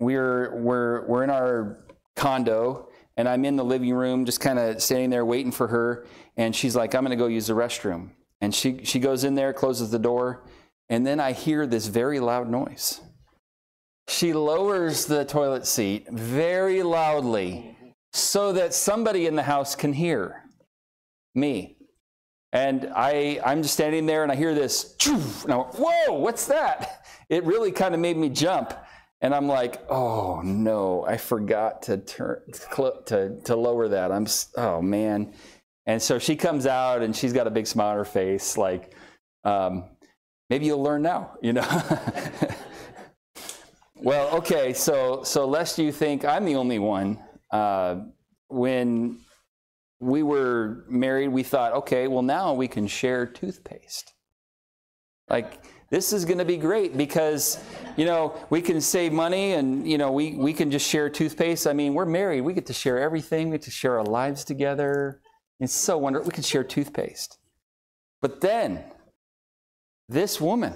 we're, 0.00 0.56
we're, 0.56 1.06
we're 1.06 1.22
in 1.22 1.30
our 1.30 1.84
condo 2.16 2.88
and 3.16 3.28
I'm 3.28 3.44
in 3.44 3.56
the 3.56 3.64
living 3.64 3.94
room 3.94 4.24
just 4.24 4.40
kind 4.40 4.58
of 4.58 4.82
standing 4.82 5.10
there 5.10 5.24
waiting 5.24 5.52
for 5.52 5.68
her. 5.68 6.06
And 6.36 6.54
she's 6.54 6.76
like, 6.76 6.94
I'm 6.94 7.04
going 7.04 7.16
to 7.16 7.22
go 7.22 7.26
use 7.26 7.48
the 7.48 7.54
restroom. 7.54 8.10
And 8.40 8.54
she, 8.54 8.84
she 8.84 8.98
goes 8.98 9.24
in 9.24 9.34
there, 9.34 9.52
closes 9.52 9.90
the 9.90 9.98
door, 9.98 10.44
and 10.88 11.06
then 11.06 11.20
I 11.20 11.32
hear 11.32 11.66
this 11.66 11.86
very 11.86 12.20
loud 12.20 12.48
noise. 12.48 13.00
She 14.08 14.32
lowers 14.32 15.06
the 15.06 15.24
toilet 15.24 15.66
seat 15.66 16.08
very 16.10 16.82
loudly 16.82 17.76
so 18.12 18.52
that 18.52 18.74
somebody 18.74 19.26
in 19.26 19.36
the 19.36 19.42
house 19.42 19.76
can 19.76 19.92
hear 19.92 20.42
me. 21.34 21.76
And 22.52 22.90
I, 22.96 23.40
I'm 23.44 23.62
just 23.62 23.74
standing 23.74 24.06
there 24.06 24.24
and 24.24 24.32
I 24.32 24.34
hear 24.34 24.54
this, 24.54 24.96
and 25.06 25.52
I 25.52 25.56
went, 25.58 25.74
whoa, 25.74 26.14
what's 26.14 26.46
that? 26.46 27.06
It 27.28 27.44
really 27.44 27.70
kind 27.70 27.94
of 27.94 28.00
made 28.00 28.16
me 28.16 28.28
jump. 28.28 28.74
And 29.20 29.34
I'm 29.34 29.46
like, 29.46 29.80
oh 29.90 30.40
no, 30.42 31.04
I 31.06 31.16
forgot 31.18 31.82
to 31.82 31.98
turn 31.98 32.40
to, 33.06 33.38
to 33.44 33.56
lower 33.56 33.86
that. 33.88 34.10
I'm 34.10 34.26
oh 34.56 34.80
man. 34.80 35.34
And 35.90 36.00
so 36.00 36.20
she 36.20 36.36
comes 36.36 36.66
out 36.66 37.02
and 37.02 37.16
she's 37.16 37.32
got 37.32 37.48
a 37.48 37.50
big 37.50 37.66
smile 37.66 37.88
on 37.88 37.96
her 37.96 38.04
face, 38.04 38.56
like, 38.56 38.94
um, 39.42 39.86
maybe 40.48 40.66
you'll 40.66 40.84
learn 40.84 41.02
now, 41.02 41.32
you 41.42 41.52
know. 41.52 41.66
well, 43.96 44.36
okay, 44.36 44.72
so 44.72 45.24
so 45.24 45.48
lest 45.48 45.78
you 45.78 45.90
think 45.90 46.24
I'm 46.24 46.44
the 46.44 46.54
only 46.54 46.78
one 46.78 47.18
uh, 47.50 48.02
when 48.46 49.18
we 49.98 50.22
were 50.22 50.84
married, 50.88 51.26
we 51.26 51.42
thought, 51.42 51.72
okay, 51.72 52.06
well, 52.06 52.22
now 52.22 52.54
we 52.54 52.68
can 52.68 52.86
share 52.86 53.26
toothpaste. 53.26 54.14
Like, 55.28 55.64
this 55.90 56.12
is 56.12 56.24
going 56.24 56.38
to 56.38 56.44
be 56.44 56.56
great 56.56 56.96
because, 56.96 57.60
you 57.96 58.04
know, 58.04 58.36
we 58.48 58.62
can 58.62 58.80
save 58.80 59.12
money 59.12 59.54
and, 59.54 59.90
you 59.90 59.98
know, 59.98 60.12
we, 60.12 60.36
we 60.36 60.52
can 60.52 60.70
just 60.70 60.88
share 60.88 61.10
toothpaste. 61.10 61.66
I 61.66 61.72
mean, 61.72 61.94
we're 61.94 62.06
married. 62.06 62.42
We 62.42 62.52
get 62.52 62.66
to 62.66 62.72
share 62.72 63.00
everything. 63.00 63.50
We 63.50 63.56
get 63.56 63.62
to 63.62 63.72
share 63.72 63.98
our 63.98 64.04
lives 64.04 64.44
together. 64.44 65.20
It's 65.60 65.74
so 65.74 65.98
wonderful. 65.98 66.26
We 66.28 66.32
can 66.32 66.42
share 66.42 66.64
toothpaste. 66.64 67.38
But 68.22 68.40
then, 68.40 68.82
this 70.08 70.40
woman, 70.40 70.74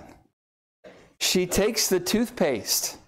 she 1.19 1.47
takes 1.47 1.89
the 1.89 1.99
toothpaste 1.99 2.99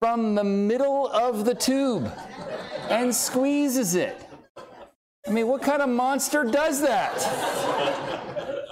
from 0.00 0.34
the 0.34 0.44
middle 0.44 1.06
of 1.08 1.44
the 1.44 1.54
tube 1.54 2.12
and 2.90 3.14
squeezes 3.14 3.94
it. 3.94 4.16
I 5.26 5.30
mean, 5.30 5.46
what 5.46 5.62
kind 5.62 5.80
of 5.80 5.88
monster 5.88 6.44
does 6.44 6.82
that? 6.82 7.14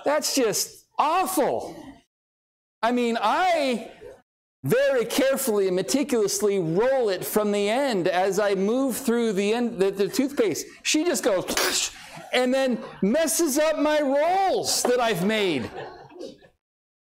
That's 0.04 0.34
just 0.34 0.86
awful. 0.98 1.74
I 2.82 2.92
mean, 2.92 3.16
I 3.20 3.90
very 4.64 5.04
carefully 5.04 5.66
and 5.66 5.76
meticulously 5.76 6.58
roll 6.58 7.08
it 7.08 7.24
from 7.24 7.50
the 7.50 7.68
end 7.68 8.06
as 8.06 8.38
I 8.38 8.54
move 8.54 8.96
through 8.96 9.32
the 9.32 9.52
end 9.52 9.78
the, 9.78 9.90
the 9.90 10.08
toothpaste. 10.08 10.66
She 10.82 11.04
just 11.04 11.24
goes 11.24 11.90
and 12.32 12.52
then 12.54 12.78
messes 13.02 13.58
up 13.58 13.78
my 13.78 14.00
rolls 14.00 14.82
that 14.84 15.00
I've 15.00 15.26
made. 15.26 15.68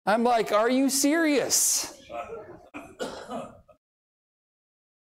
I'm 0.05 0.23
like, 0.23 0.53
are 0.53 0.71
you 0.71 0.88
serious? 0.88 1.92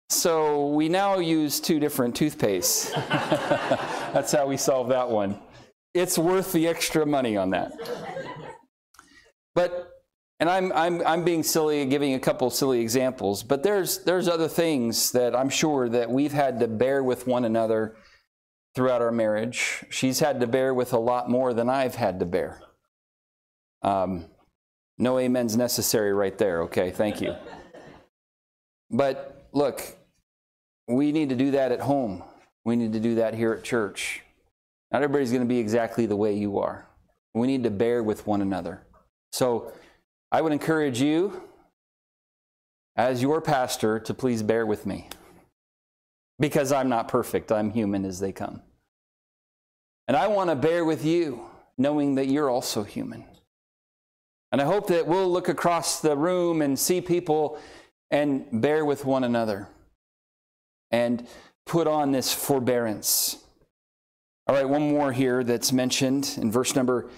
So 0.10 0.68
we 0.68 0.90
now 0.90 1.20
use 1.20 1.60
two 1.60 1.80
different 1.80 2.16
toothpastes. 2.16 2.92
That's 4.14 4.32
how 4.34 4.46
we 4.46 4.58
solve 4.58 4.90
that 4.90 5.10
one. 5.10 5.40
It's 5.94 6.18
worth 6.18 6.52
the 6.52 6.68
extra 6.68 7.06
money 7.06 7.38
on 7.38 7.50
that. 7.52 7.72
But 9.56 9.90
and 10.41 10.49
I'm, 10.49 10.71
I'm, 10.73 11.06
I'm 11.06 11.23
being 11.23 11.43
silly, 11.43 11.86
giving 11.86 12.15
a 12.15 12.19
couple 12.19 12.49
silly 12.49 12.82
examples, 12.82 13.43
but 13.43 13.62
there's, 13.62 13.99
there's 13.99 14.27
other 14.27 14.47
things 14.47 15.12
that 15.12 15.36
I'm 15.36 15.49
sure 15.49 15.88
that 15.88 16.10
we've 16.10 16.34
had 16.34 16.60
to 16.62 16.67
bear 16.67 17.04
with 17.04 17.27
one 17.27 17.45
another 17.45 17.95
throughout 18.73 19.04
our 19.04 19.12
marriage. 19.12 19.86
She's 19.91 20.19
had 20.19 20.39
to 20.39 20.47
bear 20.47 20.73
with 20.73 20.93
a 20.93 20.99
lot 20.99 21.30
more 21.30 21.54
than 21.54 21.69
I've 21.69 21.93
had 21.93 22.19
to 22.21 22.25
bear. 22.25 22.60
Um, 23.84 24.25
no 24.97 25.19
amens 25.19 25.56
necessary 25.56 26.12
right 26.12 26.36
there. 26.39 26.63
Okay, 26.63 26.89
thank 26.89 27.21
you. 27.21 27.36
But 28.89 29.47
look, 29.54 29.95
we 30.88 31.12
need 31.12 31.30
to 31.30 31.36
do 31.36 31.51
that 31.51 31.71
at 31.71 31.82
home. 31.82 32.23
We 32.65 32.75
need 32.75 32.93
to 32.93 32.99
do 32.99 33.15
that 33.15 33.36
here 33.36 33.54
at 33.54 33.63
church. 33.63 34.23
Not 34.91 35.04
everybody's 35.04 35.32
going 35.32 35.43
to 35.43 35.47
be 35.47 35.60
exactly 35.60 36.08
the 36.08 36.15
way 36.15 36.34
you 36.36 36.58
are. 36.58 36.88
We 37.36 37.45
need 37.45 37.63
to 37.63 37.69
bear 37.71 38.01
with 38.01 38.25
one 38.25 38.41
another. 38.41 38.88
So 39.32 39.71
I 40.32 40.41
would 40.41 40.54
encourage 40.54 41.02
you, 41.02 41.44
as 42.96 43.22
your 43.22 43.41
pastor, 43.41 44.00
to 44.00 44.13
please 44.13 44.44
bear 44.44 44.65
with 44.65 44.86
me. 44.86 45.10
Because 46.39 46.72
I'm 46.72 46.89
not 46.89 47.08
perfect, 47.08 47.52
I'm 47.52 47.72
human 47.72 48.06
as 48.06 48.20
they 48.20 48.32
come. 48.32 48.62
And 50.08 50.17
I 50.17 50.28
want 50.28 50.50
to 50.50 50.56
bear 50.56 50.86
with 50.86 51.06
you, 51.06 51.41
knowing 51.78 52.15
that 52.15 52.28
you're 52.28 52.50
also 52.50 52.84
human. 52.84 53.26
And 54.52 54.62
I 54.62 54.65
hope 54.65 54.88
that 54.88 55.08
we'll 55.08 55.32
look 55.32 55.48
across 55.48 56.02
the 56.02 56.17
room 56.17 56.62
and 56.62 56.78
see 56.78 57.00
people 57.02 57.60
and 58.10 58.46
bear 58.52 58.84
with 58.84 59.06
one 59.06 59.24
another 59.24 59.70
and 60.91 61.26
put 61.65 61.88
on 61.88 62.12
this 62.12 62.34
forbearance. 62.34 63.38
All 64.52 64.58
right, 64.58 64.68
one 64.68 64.90
more 64.90 65.14
here 65.14 65.46
that's 65.46 65.72
mentioned 65.72 66.36
in 66.36 66.52
verse 66.52 66.76
number 66.76 67.10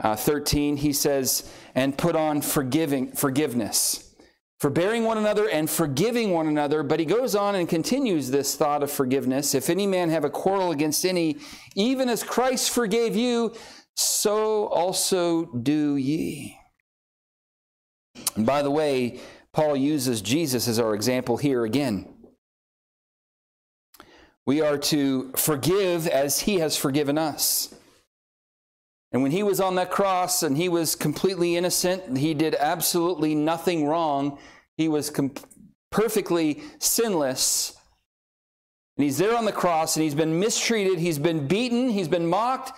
uh, 0.00 0.16
13. 0.16 0.78
He 0.78 0.94
says, 0.94 1.52
and 1.74 1.98
put 1.98 2.16
on 2.16 2.40
forgiving, 2.40 3.12
forgiveness, 3.12 4.14
forbearing 4.58 5.04
one 5.04 5.18
another 5.18 5.50
and 5.50 5.68
forgiving 5.68 6.30
one 6.30 6.46
another. 6.46 6.82
But 6.82 6.98
he 6.98 7.04
goes 7.04 7.34
on 7.34 7.56
and 7.56 7.68
continues 7.68 8.30
this 8.30 8.56
thought 8.56 8.82
of 8.82 8.90
forgiveness. 8.90 9.54
If 9.54 9.68
any 9.68 9.86
man 9.86 10.08
have 10.08 10.24
a 10.24 10.30
quarrel 10.30 10.70
against 10.70 11.04
any, 11.04 11.36
even 11.74 12.08
as 12.08 12.22
Christ 12.22 12.70
forgave 12.70 13.14
you, 13.14 13.54
so 13.94 14.68
also 14.68 15.44
do 15.44 15.96
ye. 15.96 16.56
And 18.34 18.46
by 18.46 18.62
the 18.62 18.70
way, 18.70 19.20
Paul 19.52 19.76
uses 19.76 20.22
Jesus 20.22 20.66
as 20.66 20.78
our 20.78 20.94
example 20.94 21.36
here 21.36 21.66
again. 21.66 22.14
We 24.48 24.62
are 24.62 24.78
to 24.78 25.30
forgive 25.36 26.06
as 26.06 26.40
he 26.40 26.60
has 26.60 26.74
forgiven 26.74 27.18
us. 27.18 27.74
And 29.12 29.22
when 29.22 29.30
he 29.30 29.42
was 29.42 29.60
on 29.60 29.74
that 29.74 29.90
cross 29.90 30.42
and 30.42 30.56
he 30.56 30.70
was 30.70 30.94
completely 30.94 31.54
innocent, 31.54 32.16
he 32.16 32.32
did 32.32 32.54
absolutely 32.54 33.34
nothing 33.34 33.86
wrong, 33.86 34.38
he 34.78 34.88
was 34.88 35.10
com- 35.10 35.34
perfectly 35.90 36.62
sinless. 36.78 37.76
And 38.96 39.04
he's 39.04 39.18
there 39.18 39.36
on 39.36 39.44
the 39.44 39.52
cross 39.52 39.96
and 39.96 40.02
he's 40.02 40.14
been 40.14 40.40
mistreated, 40.40 40.98
he's 40.98 41.18
been 41.18 41.46
beaten, 41.46 41.90
he's 41.90 42.08
been 42.08 42.26
mocked, 42.26 42.72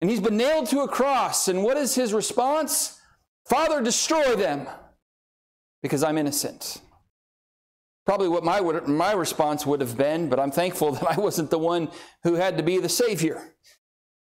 and 0.00 0.08
he's 0.08 0.20
been 0.20 0.38
nailed 0.38 0.68
to 0.68 0.80
a 0.80 0.88
cross. 0.88 1.48
And 1.48 1.62
what 1.62 1.76
is 1.76 1.94
his 1.94 2.14
response? 2.14 2.98
Father, 3.46 3.82
destroy 3.82 4.36
them 4.36 4.66
because 5.82 6.02
I'm 6.02 6.16
innocent. 6.16 6.80
Probably 8.10 8.28
what 8.28 8.42
my, 8.42 8.60
my 8.88 9.12
response 9.12 9.64
would 9.64 9.80
have 9.80 9.96
been, 9.96 10.28
but 10.28 10.40
I'm 10.40 10.50
thankful 10.50 10.90
that 10.94 11.16
I 11.16 11.20
wasn't 11.20 11.48
the 11.48 11.60
one 11.60 11.88
who 12.24 12.34
had 12.34 12.56
to 12.56 12.64
be 12.64 12.78
the 12.78 12.88
Savior. 12.88 13.54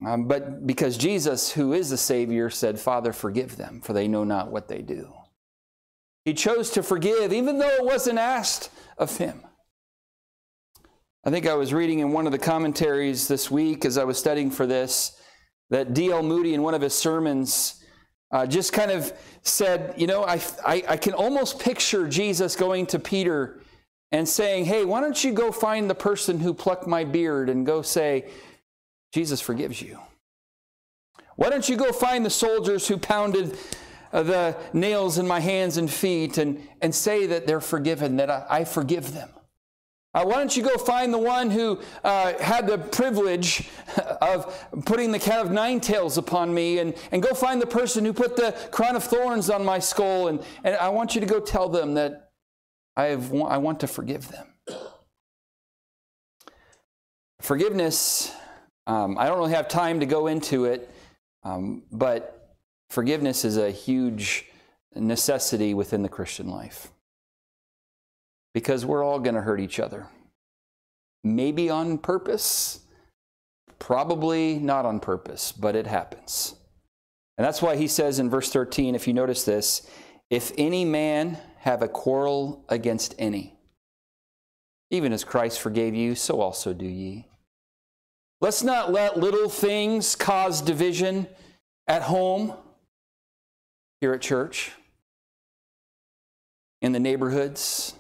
Um, 0.05 0.27
but 0.27 0.67
because 0.67 0.97
Jesus, 0.97 1.53
who 1.53 1.73
is 1.73 1.89
the 1.89 1.97
Savior, 1.97 2.51
said, 2.51 2.81
Father, 2.81 3.13
forgive 3.13 3.57
them, 3.57 3.81
for 3.81 3.93
they 3.93 4.09
know 4.09 4.25
not 4.25 4.51
what 4.51 4.67
they 4.67 4.83
do. 4.83 5.13
He 6.25 6.35
chose 6.35 6.71
to 6.71 6.83
forgive, 6.83 7.33
even 7.33 7.61
though 7.61 7.69
it 7.69 7.85
wasn't 7.85 8.19
asked 8.19 8.71
of 8.99 9.19
him. 9.19 9.41
I 11.25 11.31
think 11.31 11.47
I 11.47 11.55
was 11.55 11.73
reading 11.73 12.01
in 12.01 12.11
one 12.11 12.27
of 12.27 12.33
the 12.33 12.39
commentaries 12.39 13.29
this 13.29 13.53
week 13.53 13.85
as 13.85 13.99
I 13.99 14.03
was 14.03 14.19
studying 14.19 14.51
for 14.51 14.67
this 14.67 15.17
that 15.69 15.95
D.L. 15.95 16.25
Moody, 16.25 16.55
in 16.55 16.63
one 16.63 16.75
of 16.75 16.83
his 16.83 16.95
sermons, 16.95 17.80
uh, 18.31 18.47
just 18.47 18.73
kind 18.73 18.91
of 18.91 19.13
said, 19.43 19.95
You 19.97 20.07
know, 20.07 20.25
I, 20.25 20.41
I, 20.65 20.85
I 20.89 20.97
can 20.97 21.15
almost 21.15 21.59
picture 21.59 22.09
Jesus 22.09 22.57
going 22.57 22.87
to 22.87 22.99
Peter 22.99 23.61
and 24.13 24.29
saying, 24.29 24.65
Hey, 24.65 24.85
why 24.85 25.01
don't 25.01 25.23
you 25.23 25.33
go 25.33 25.53
find 25.53 25.89
the 25.89 25.95
person 25.95 26.41
who 26.41 26.55
plucked 26.55 26.87
my 26.87 27.05
beard 27.05 27.49
and 27.49 27.67
go 27.67 27.83
say, 27.83 28.29
Jesus 29.13 29.41
forgives 29.41 29.83
you. 29.83 29.99
Why 31.37 31.51
don't 31.51 31.69
you 31.69 31.77
go 31.77 31.93
find 31.93 32.25
the 32.25 32.31
soldiers 32.31 32.87
who 32.87 32.99
pounded 32.99 33.57
uh, 34.13 34.23
the 34.23 34.57
nails 34.73 35.19
in 35.19 35.27
my 35.27 35.41
hands 35.41 35.77
and 35.79 35.91
feet 35.91 36.39
and, 36.39 36.63
and 36.81 36.95
say 36.95 37.27
that 37.27 37.47
they're 37.47 37.61
forgiven, 37.61 38.17
that 38.17 38.31
I, 38.31 38.47
I 38.49 38.65
forgive 38.65 39.15
them? 39.15 39.31
Uh, 40.13 40.25
why 40.25 40.35
don't 40.35 40.57
you 40.57 40.63
go 40.63 40.77
find 40.77 41.15
the 41.15 41.19
one 41.19 41.51
who 41.51 41.81
uh, 42.03 42.33
had 42.43 42.67
the 42.67 42.77
privilege 42.77 43.69
of 44.21 44.53
putting 44.85 45.13
the 45.13 45.19
cat 45.19 45.45
of 45.45 45.53
nine 45.53 45.79
tails 45.81 46.19
upon 46.19 46.53
me 46.53 46.79
and, 46.81 46.95
and 47.13 47.23
go 47.23 47.33
find 47.33 47.63
the 47.63 47.67
person 47.67 48.05
who 48.05 48.13
put 48.13 48.35
the 48.35 48.51
crown 48.73 48.97
of 48.97 49.05
thorns 49.05 49.49
on 49.49 49.65
my 49.65 49.79
skull 49.79 50.29
and, 50.29 50.43
and 50.65 50.75
I 50.77 50.89
want 50.89 51.15
you 51.15 51.21
to 51.21 51.27
go 51.27 51.39
tell 51.39 51.69
them 51.69 51.95
that 51.95 52.33
I, 52.97 53.05
have, 53.05 53.33
I 53.33 53.59
want 53.59 53.81
to 53.81 53.87
forgive 53.87 54.29
them. 54.29 54.47
Forgiveness 57.41 58.35
um, 58.91 59.19
I 59.19 59.27
don't 59.27 59.39
really 59.39 59.53
have 59.53 59.69
time 59.69 60.01
to 60.01 60.07
go 60.07 60.27
into 60.27 60.65
it, 60.65 60.91
um, 61.45 61.85
but 61.93 62.57
forgiveness 62.89 63.45
is 63.45 63.57
a 63.57 63.71
huge 63.71 64.47
necessity 64.97 65.75
within 65.75 66.03
the 66.03 66.09
Christian 66.09 66.49
life 66.49 66.91
because 68.55 68.85
we're 68.85 69.05
all 69.05 69.19
going 69.19 69.35
to 69.35 69.43
hurt 69.43 69.61
each 69.61 69.81
other. 69.81 70.09
Maybe 71.23 71.71
on 71.71 71.99
purpose, 71.99 72.81
probably 73.79 74.59
not 74.59 74.87
on 74.87 75.01
purpose, 75.01 75.53
but 75.53 75.77
it 75.77 75.87
happens. 75.87 76.55
And 77.39 77.47
that's 77.47 77.63
why 77.63 77.77
he 77.77 77.89
says 77.89 78.19
in 78.19 78.29
verse 78.29 78.51
13, 78.53 78.95
if 78.95 79.07
you 79.07 79.15
notice 79.15 79.45
this, 79.45 79.89
if 80.29 80.53
any 80.59 80.85
man 80.85 81.39
have 81.59 81.83
a 81.83 81.89
quarrel 81.89 82.65
against 82.69 83.15
any, 83.19 83.57
even 84.91 85.13
as 85.13 85.25
Christ 85.25 85.61
forgave 85.61 85.95
you, 85.95 86.15
so 86.15 86.41
also 86.41 86.73
do 86.73 86.87
ye. 86.87 87.27
Let's 88.41 88.63
not 88.63 88.93
let 88.93 89.19
little 89.19 89.49
things 89.49 90.17
cause 90.17 90.63
division 90.63 91.27
at 91.87 92.03
home, 92.03 92.55
here 94.01 94.15
at 94.15 94.23
church, 94.23 94.73
in 96.81 96.93
the 96.93 97.01
neighborhoods, 97.01 97.95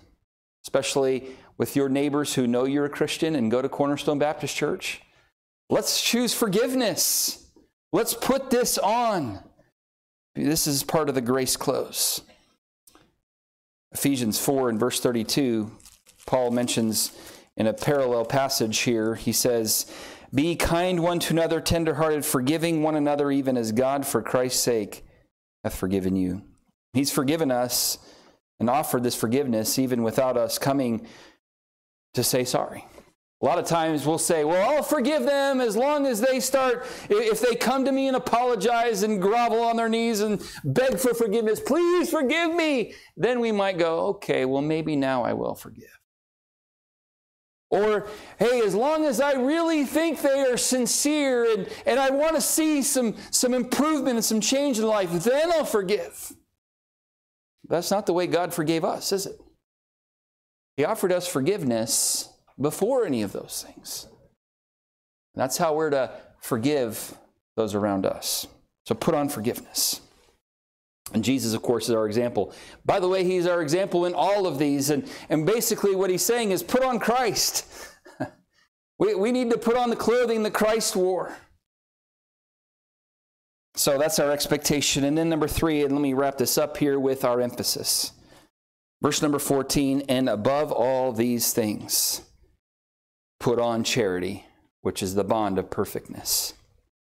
especially 0.65 1.31
with 1.59 1.77
your 1.77 1.89
neighbors 1.89 2.35
who 2.35 2.47
know 2.47 2.65
you're 2.65 2.87
a 2.87 2.91
Christian 2.91 3.35
and 3.37 3.51
go 3.51 3.61
to 3.61 3.69
Cornerstone 3.69 4.19
Baptist 4.19 4.57
Church. 4.57 5.03
Let's 5.69 6.03
choose 6.03 6.35
forgiveness. 6.35 7.51
Let's 7.93 8.15
put 8.15 8.51
this 8.51 8.79
on. 8.79 9.41
This 10.35 10.67
is 10.67 10.83
part 10.83 11.09
of 11.09 11.15
the 11.15 11.21
grace 11.21 11.57
clothes. 11.57 12.23
Ephesians 13.93 14.39
4 14.39 14.71
and 14.71 14.79
verse 14.79 15.01
32, 15.01 15.71
Paul 16.27 16.53
mentions 16.53 17.11
in 17.57 17.67
a 17.67 17.73
parallel 17.73 18.25
passage 18.25 18.79
here, 18.79 19.17
he 19.17 19.33
says, 19.33 19.93
be 20.33 20.55
kind 20.55 21.01
one 21.01 21.19
to 21.21 21.35
another, 21.35 21.61
tenderhearted, 21.61 22.25
forgiving 22.25 22.83
one 22.83 22.95
another, 22.95 23.33
even 23.33 23.57
as 23.57 23.73
God, 23.73 24.07
for 24.07 24.23
Christ's 24.23 24.63
sake, 24.63 25.05
hath 25.65 25.75
forgiven 25.75 26.15
you. 26.15 26.43
He's 26.93 27.11
forgiven 27.11 27.51
us 27.51 27.99
and 28.61 28.71
offered 28.71 29.03
this 29.03 29.17
forgiveness 29.17 29.79
even 29.79 30.03
without 30.03 30.37
us 30.37 30.59
coming 30.59 31.07
to 32.15 32.23
say 32.23 32.45
sorry. 32.45 32.87
A 33.43 33.47
lot 33.47 33.59
of 33.59 33.65
times 33.65 34.07
we'll 34.07 34.19
say, 34.19 34.45
Well, 34.45 34.71
I'll 34.71 34.83
forgive 34.83 35.23
them 35.23 35.63
as 35.63 35.75
long 35.75 36.07
as 36.07 36.21
they 36.21 36.41
start, 36.41 36.87
if 37.09 37.41
they 37.41 37.55
come 37.55 37.87
to 37.87 37.93
me 37.93 38.07
and 38.07 38.17
apologize 38.17 39.03
and 39.03 39.21
grovel 39.21 39.63
on 39.63 39.77
their 39.77 39.89
knees 39.89 40.21
and 40.21 40.43
beg 40.63 40.99
for 40.99 41.15
forgiveness, 41.15 41.59
please 41.59 42.11
forgive 42.11 42.55
me. 42.55 42.93
Then 43.17 43.41
we 43.41 43.51
might 43.51 43.79
go, 43.79 44.09
Okay, 44.09 44.45
well, 44.45 44.61
maybe 44.61 44.95
now 44.95 45.23
I 45.23 45.33
will 45.33 45.55
forgive. 45.55 45.89
Or, 47.71 48.09
hey, 48.39 48.61
as 48.63 48.75
long 48.75 49.07
as 49.07 49.21
I 49.21 49.35
really 49.35 49.85
think 49.85 50.21
they 50.21 50.41
are 50.41 50.57
sincere 50.57 51.51
and, 51.51 51.69
and 51.87 52.01
I 52.01 52.11
want 52.11 52.35
to 52.35 52.41
see 52.41 52.83
some, 52.83 53.15
some 53.31 53.55
improvement 53.55 54.17
and 54.17 54.25
some 54.25 54.41
change 54.41 54.79
in 54.79 54.87
life, 54.87 55.11
then 55.23 55.53
I'll 55.53 55.65
forgive. 55.65 56.35
That's 57.71 57.91
not 57.91 58.05
the 58.05 58.13
way 58.13 58.27
God 58.27 58.53
forgave 58.53 58.85
us, 58.85 59.13
is 59.13 59.27
it? 59.27 59.41
He 60.77 60.85
offered 60.85 61.13
us 61.13 61.27
forgiveness 61.29 62.29
before 62.61 63.07
any 63.07 63.23
of 63.23 63.33
those 63.33 63.65
things. 63.67 64.09
That's 65.35 65.57
how 65.57 65.75
we're 65.75 65.91
to 65.91 66.11
forgive 66.41 67.15
those 67.57 67.75
around 67.75 68.07
us. 68.07 68.49
So 68.87 68.95
put 68.95 69.15
on 69.15 69.29
forgiveness. 69.29 70.01
And 71.13 71.23
Jesus, 71.23 71.55
of 71.55 71.63
course, 71.63 71.89
is 71.89 71.95
our 71.95 72.07
example. 72.07 72.53
By 72.85 72.99
the 72.99 73.09
way, 73.09 73.25
he's 73.25 73.47
our 73.47 73.63
example 73.63 74.07
in 74.07 74.15
all 74.15 74.47
of 74.47 74.59
these. 74.59 74.91
And, 74.91 75.09
and 75.29 75.47
basically, 75.47 75.95
what 75.95 76.11
he's 76.11 76.25
saying 76.25 76.51
is 76.51 76.63
put 76.63 76.83
on 76.83 76.99
Christ. 76.99 77.67
we, 78.99 79.15
we 79.15 79.33
need 79.33 79.51
to 79.51 79.59
put 79.59 79.77
on 79.77 79.91
the 79.91 79.97
clothing 79.97 80.43
that 80.43 80.53
Christ 80.53 80.97
wore. 80.97 81.37
So 83.75 83.99
that's 83.99 84.19
our 84.19 84.31
expectation. 84.31 85.05
And 85.05 85.17
then, 85.17 85.29
number 85.29 85.49
three, 85.49 85.85
and 85.85 85.93
let 85.93 86.03
me 86.03 86.13
wrap 86.13 86.39
this 86.39 86.59
up 86.59 86.77
here 86.77 86.99
with 86.99 87.25
our 87.25 87.41
emphasis. 87.41 88.13
Verse 89.03 89.23
number 89.23 89.39
14, 89.39 90.03
and 90.09 90.29
above 90.29 90.71
all 90.73 91.13
these 91.13 91.53
things, 91.53 92.23
put 93.39 93.59
on 93.59 93.83
charity, 93.83 94.45
which 94.83 95.03
is 95.03 95.15
the 95.15 95.25
bond 95.25 95.59
of 95.59 95.71
perfectness. 95.71 96.53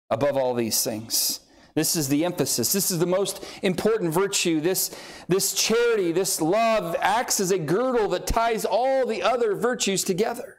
Above 0.10 0.38
all 0.38 0.54
these 0.54 0.84
things. 0.84 1.40
This 1.74 1.96
is 1.96 2.08
the 2.08 2.26
emphasis. 2.26 2.74
This 2.74 2.92
is 2.92 3.00
the 3.00 3.06
most 3.06 3.44
important 3.62 4.14
virtue. 4.14 4.60
This, 4.60 4.96
this 5.28 5.54
charity, 5.54 6.12
this 6.12 6.42
love 6.42 6.96
acts 7.00 7.40
as 7.40 7.52
a 7.52 7.60
girdle 7.60 8.08
that 8.10 8.26
ties 8.26 8.66
all 8.66 9.06
the 9.06 9.22
other 9.22 9.56
virtues 9.56 10.04
together. 10.04 10.57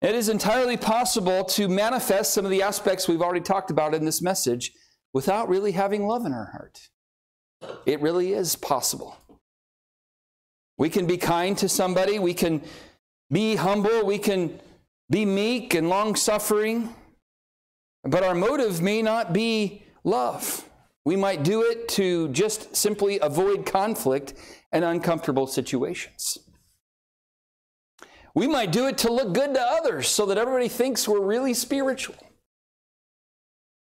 It 0.00 0.14
is 0.14 0.28
entirely 0.28 0.76
possible 0.76 1.44
to 1.44 1.68
manifest 1.68 2.32
some 2.32 2.44
of 2.44 2.52
the 2.52 2.62
aspects 2.62 3.08
we've 3.08 3.22
already 3.22 3.40
talked 3.40 3.70
about 3.70 3.94
in 3.94 4.04
this 4.04 4.22
message 4.22 4.72
without 5.12 5.48
really 5.48 5.72
having 5.72 6.06
love 6.06 6.24
in 6.24 6.32
our 6.32 6.50
heart. 6.52 6.88
It 7.84 8.00
really 8.00 8.32
is 8.32 8.54
possible. 8.54 9.16
We 10.76 10.88
can 10.88 11.06
be 11.06 11.16
kind 11.16 11.58
to 11.58 11.68
somebody, 11.68 12.20
we 12.20 12.34
can 12.34 12.62
be 13.30 13.56
humble, 13.56 14.06
we 14.06 14.18
can 14.18 14.60
be 15.10 15.24
meek 15.24 15.74
and 15.74 15.88
long 15.88 16.14
suffering. 16.14 16.94
But 18.04 18.22
our 18.22 18.36
motive 18.36 18.80
may 18.80 19.02
not 19.02 19.32
be 19.32 19.82
love. 20.04 20.64
We 21.04 21.16
might 21.16 21.42
do 21.42 21.62
it 21.62 21.88
to 21.90 22.28
just 22.28 22.76
simply 22.76 23.18
avoid 23.18 23.66
conflict 23.66 24.34
and 24.70 24.84
uncomfortable 24.84 25.48
situations. 25.48 26.38
We 28.38 28.46
might 28.46 28.70
do 28.70 28.86
it 28.86 28.98
to 28.98 29.12
look 29.12 29.32
good 29.32 29.54
to 29.54 29.60
others 29.60 30.06
so 30.06 30.26
that 30.26 30.38
everybody 30.38 30.68
thinks 30.68 31.08
we're 31.08 31.18
really 31.18 31.54
spiritual. 31.54 32.14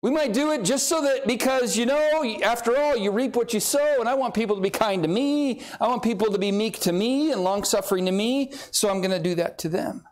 We 0.01 0.11
might 0.11 0.33
do 0.33 0.51
it 0.51 0.65
just 0.65 0.89
so 0.89 1.01
that 1.01 1.25
because, 1.25 1.77
you 1.77 1.85
know, 1.85 2.37
after 2.43 2.77
all, 2.77 2.97
you 2.97 3.11
reap 3.11 3.37
what 3.37 3.53
you 3.53 3.61
sow, 3.61 4.01
and 4.01 4.09
I 4.09 4.15
want 4.15 4.33
people 4.33 4.57
to 4.57 4.61
be 4.61 4.69
kind 4.69 5.01
to 5.03 5.07
me. 5.07 5.61
I 5.79 5.87
want 5.87 6.03
people 6.03 6.29
to 6.29 6.37
be 6.37 6.51
meek 6.51 6.77
to 6.79 6.91
me 6.91 7.31
and 7.31 7.41
long 7.41 7.63
suffering 7.63 8.05
to 8.05 8.11
me, 8.11 8.51
so 8.69 8.89
I'm 8.89 8.99
going 8.99 9.11
to 9.11 9.29
do 9.29 9.35
that 9.35 9.59
to 9.59 9.69
them. 9.69 10.03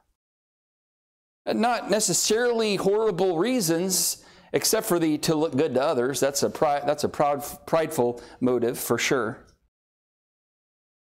Not 1.46 1.92
necessarily 1.92 2.78
horrible 2.78 3.38
reasons, 3.38 4.24
except 4.54 4.88
for 4.88 4.98
the 4.98 5.18
to 5.18 5.36
look 5.36 5.58
good 5.58 5.74
to 5.74 5.84
others. 5.84 6.22
That's 6.22 6.42
a, 6.44 6.50
pride, 6.50 6.84
that's 6.86 7.04
a 7.04 7.10
proud, 7.10 7.44
prideful 7.66 8.24
motive 8.40 8.80
for 8.80 8.98
sure. 8.98 9.46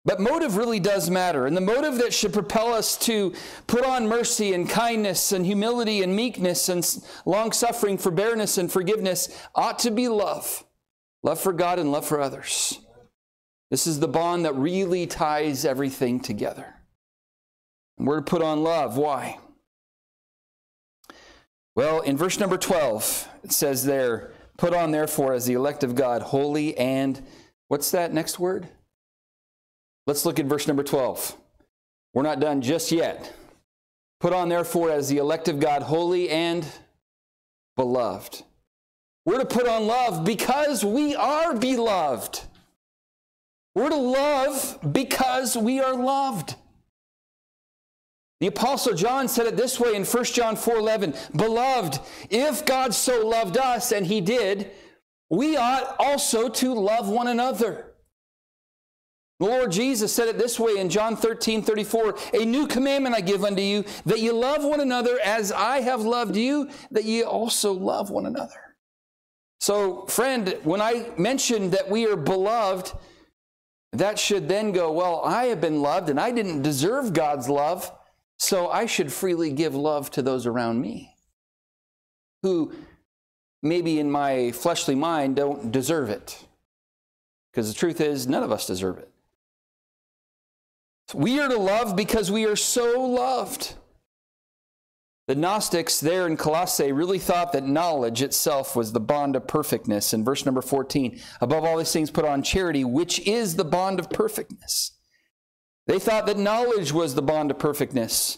But 0.08 0.22
motive 0.22 0.56
really 0.56 0.80
does 0.80 1.10
matter. 1.10 1.48
And 1.48 1.58
the 1.58 1.62
motive 1.62 1.98
that 1.98 2.14
should 2.14 2.32
propel 2.32 2.74
us 2.74 2.98
to 3.00 3.34
put 3.68 3.86
on 3.86 4.08
mercy 4.08 4.54
and 4.54 4.70
kindness 4.70 5.34
and 5.34 5.46
humility 5.46 6.02
and 6.02 6.16
meekness 6.16 6.70
and 6.70 6.88
long 7.26 7.52
suffering, 7.52 7.98
forbearance 7.98 8.58
and 8.58 8.72
forgiveness 8.72 9.38
ought 9.54 9.80
to 9.80 9.92
be 9.92 10.08
love 10.08 10.64
love 11.24 11.42
for 11.42 11.52
God 11.52 11.78
and 11.78 11.92
love 11.92 12.06
for 12.06 12.22
others. 12.22 12.80
This 13.70 13.86
is 13.86 14.00
the 14.00 14.08
bond 14.08 14.46
that 14.46 14.56
really 14.56 15.08
ties 15.08 15.66
everything 15.66 16.22
together. 16.22 16.76
And 17.98 18.08
we're 18.08 18.20
to 18.20 18.22
put 18.22 18.42
on 18.42 18.64
love. 18.64 18.96
Why? 18.96 19.40
Well, 21.76 22.00
in 22.00 22.16
verse 22.16 22.40
number 22.40 22.58
12, 22.58 23.28
it 23.44 23.52
says 23.52 23.84
there, 23.84 24.32
Put 24.58 24.74
on, 24.74 24.92
therefore, 24.92 25.34
as 25.34 25.46
the 25.46 25.54
elect 25.54 25.84
of 25.84 25.96
God, 25.96 26.22
holy 26.22 26.78
and, 26.78 27.22
what's 27.68 27.92
that 27.92 28.14
next 28.14 28.40
word? 28.40 28.70
Let's 30.08 30.26
look 30.26 30.40
at 30.40 30.46
verse 30.46 30.68
number 30.68 30.84
12. 30.84 31.36
We're 32.14 32.24
not 32.24 32.40
done 32.40 32.62
just 32.62 32.92
yet. 32.92 33.34
Put 34.22 34.34
on, 34.34 34.50
therefore, 34.50 34.90
as 34.90 35.10
the 35.10 35.18
elect 35.18 35.50
of 35.50 35.60
God, 35.60 35.84
holy 35.84 36.30
and 36.30 36.66
beloved. 37.76 38.44
We're 39.26 39.40
to 39.40 39.46
put 39.46 39.68
on 39.68 39.86
love 39.86 40.24
because 40.24 40.84
we 40.84 41.14
are 41.14 41.56
beloved. 41.56 42.40
We're 43.76 43.90
to 43.90 43.96
love 43.96 44.80
because 44.92 45.58
we 45.58 45.82
are 45.82 45.94
loved. 45.94 46.56
The 48.40 48.48
apostle 48.48 48.94
John 48.94 49.28
said 49.28 49.48
it 49.48 49.58
this 49.58 49.80
way 49.80 49.94
in 49.94 50.06
1 50.06 50.34
John 50.34 50.56
4:11, 50.56 51.16
"Beloved, 51.36 52.00
if 52.30 52.66
God 52.66 52.94
so 52.94 53.28
loved 53.28 53.58
us 53.58 53.92
and 53.92 54.06
he 54.06 54.22
did, 54.22 54.72
we 55.30 55.58
ought 55.58 55.96
also 56.00 56.48
to 56.48 56.74
love 56.74 57.10
one 57.10 57.28
another." 57.28 57.97
The 59.40 59.46
Lord 59.46 59.72
Jesus 59.72 60.12
said 60.12 60.28
it 60.28 60.40
this 60.40 60.60
way 60.60 60.78
in 60.78 60.90
John 60.90 61.16
13, 61.16 61.62
34, 61.62 62.18
A 62.34 62.46
new 62.46 62.66
commandment 62.66 63.16
I 63.16 63.22
give 63.22 63.44
unto 63.44 63.62
you, 63.62 63.86
that 64.06 64.20
you 64.20 64.34
love 64.34 64.64
one 64.64 64.80
another 64.80 65.20
as 65.24 65.52
I 65.52 65.82
have 65.82 66.02
loved 66.02 66.36
you, 66.36 66.70
that 66.90 67.06
ye 67.06 67.22
also 67.22 67.72
love 67.72 68.10
one 68.10 68.26
another. 68.26 68.76
So, 69.60 70.06
friend, 70.08 70.58
when 70.64 70.82
I 70.82 71.12
mentioned 71.18 71.72
that 71.74 71.90
we 71.90 72.08
are 72.08 72.16
beloved, 72.16 72.94
that 73.94 74.18
should 74.18 74.48
then 74.48 74.72
go, 74.72 74.92
well, 74.92 75.22
I 75.24 75.46
have 75.46 75.62
been 75.62 75.82
loved 75.82 76.10
and 76.10 76.20
I 76.20 76.32
didn't 76.32 76.64
deserve 76.64 77.14
God's 77.14 77.48
love, 77.48 77.92
so 78.40 78.70
I 78.70 78.86
should 78.86 79.12
freely 79.12 79.52
give 79.52 79.76
love 79.76 80.10
to 80.12 80.22
those 80.22 80.46
around 80.46 80.82
me 80.82 81.16
who 82.44 82.74
maybe 83.64 84.00
in 84.00 84.12
my 84.12 84.52
fleshly 84.52 84.96
mind 84.96 85.36
don't 85.36 85.72
deserve 85.72 86.10
it. 86.10 86.46
Because 87.52 87.68
the 87.68 87.78
truth 87.78 88.00
is, 88.00 88.28
none 88.28 88.44
of 88.44 88.52
us 88.52 88.68
deserve 88.68 89.00
it. 89.00 89.12
We 91.14 91.40
are 91.40 91.48
to 91.48 91.58
love 91.58 91.96
because 91.96 92.32
we 92.32 92.46
are 92.46 92.56
so 92.56 93.02
loved. 93.02 93.76
The 95.28 95.36
Gnostics 95.36 96.00
there 96.00 96.26
in 96.26 96.38
Colossae 96.38 96.92
really 96.94 97.20
thought 97.20 97.52
that 97.52 97.66
knowledge 97.66 98.22
itself 98.22 98.76
was 98.76 98.94
the 98.94 99.00
bond 99.02 99.36
of 99.36 99.48
perfectness. 99.48 100.14
In 100.14 100.24
verse 100.24 100.46
number 100.46 100.62
14, 100.62 101.20
above 101.42 101.66
all 101.66 101.78
these 101.78 101.92
things, 101.92 102.12
put 102.12 102.24
on 102.24 102.44
charity, 102.44 102.86
which 102.86 103.20
is 103.28 103.56
the 103.56 103.66
bond 103.66 104.00
of 104.00 104.10
perfectness. 104.10 104.98
They 105.86 106.00
thought 106.00 106.28
that 106.28 106.38
knowledge 106.38 106.94
was 106.94 107.16
the 107.16 107.22
bond 107.22 107.52
of 107.52 107.60
perfectness. 107.60 108.38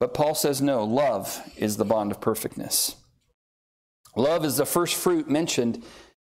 But 0.00 0.14
Paul 0.14 0.34
says 0.34 0.60
no, 0.60 0.84
love 0.84 1.42
is 1.56 1.76
the 1.76 1.84
bond 1.84 2.10
of 2.10 2.20
perfectness. 2.20 2.96
Love 4.14 4.44
is 4.44 4.58
the 4.58 4.66
first 4.66 4.94
fruit 4.94 5.30
mentioned, 5.30 5.82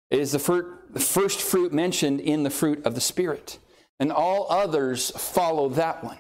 it 0.10 0.20
is 0.20 0.32
the 0.32 0.40
first 0.40 1.42
fruit 1.42 1.72
mentioned 1.72 2.20
in 2.20 2.44
the 2.44 2.50
fruit 2.50 2.84
of 2.86 2.96
the 2.96 3.02
Spirit 3.02 3.58
and 4.00 4.12
all 4.12 4.48
others 4.50 5.12
follow 5.12 5.70
that 5.70 6.04
one 6.04 6.18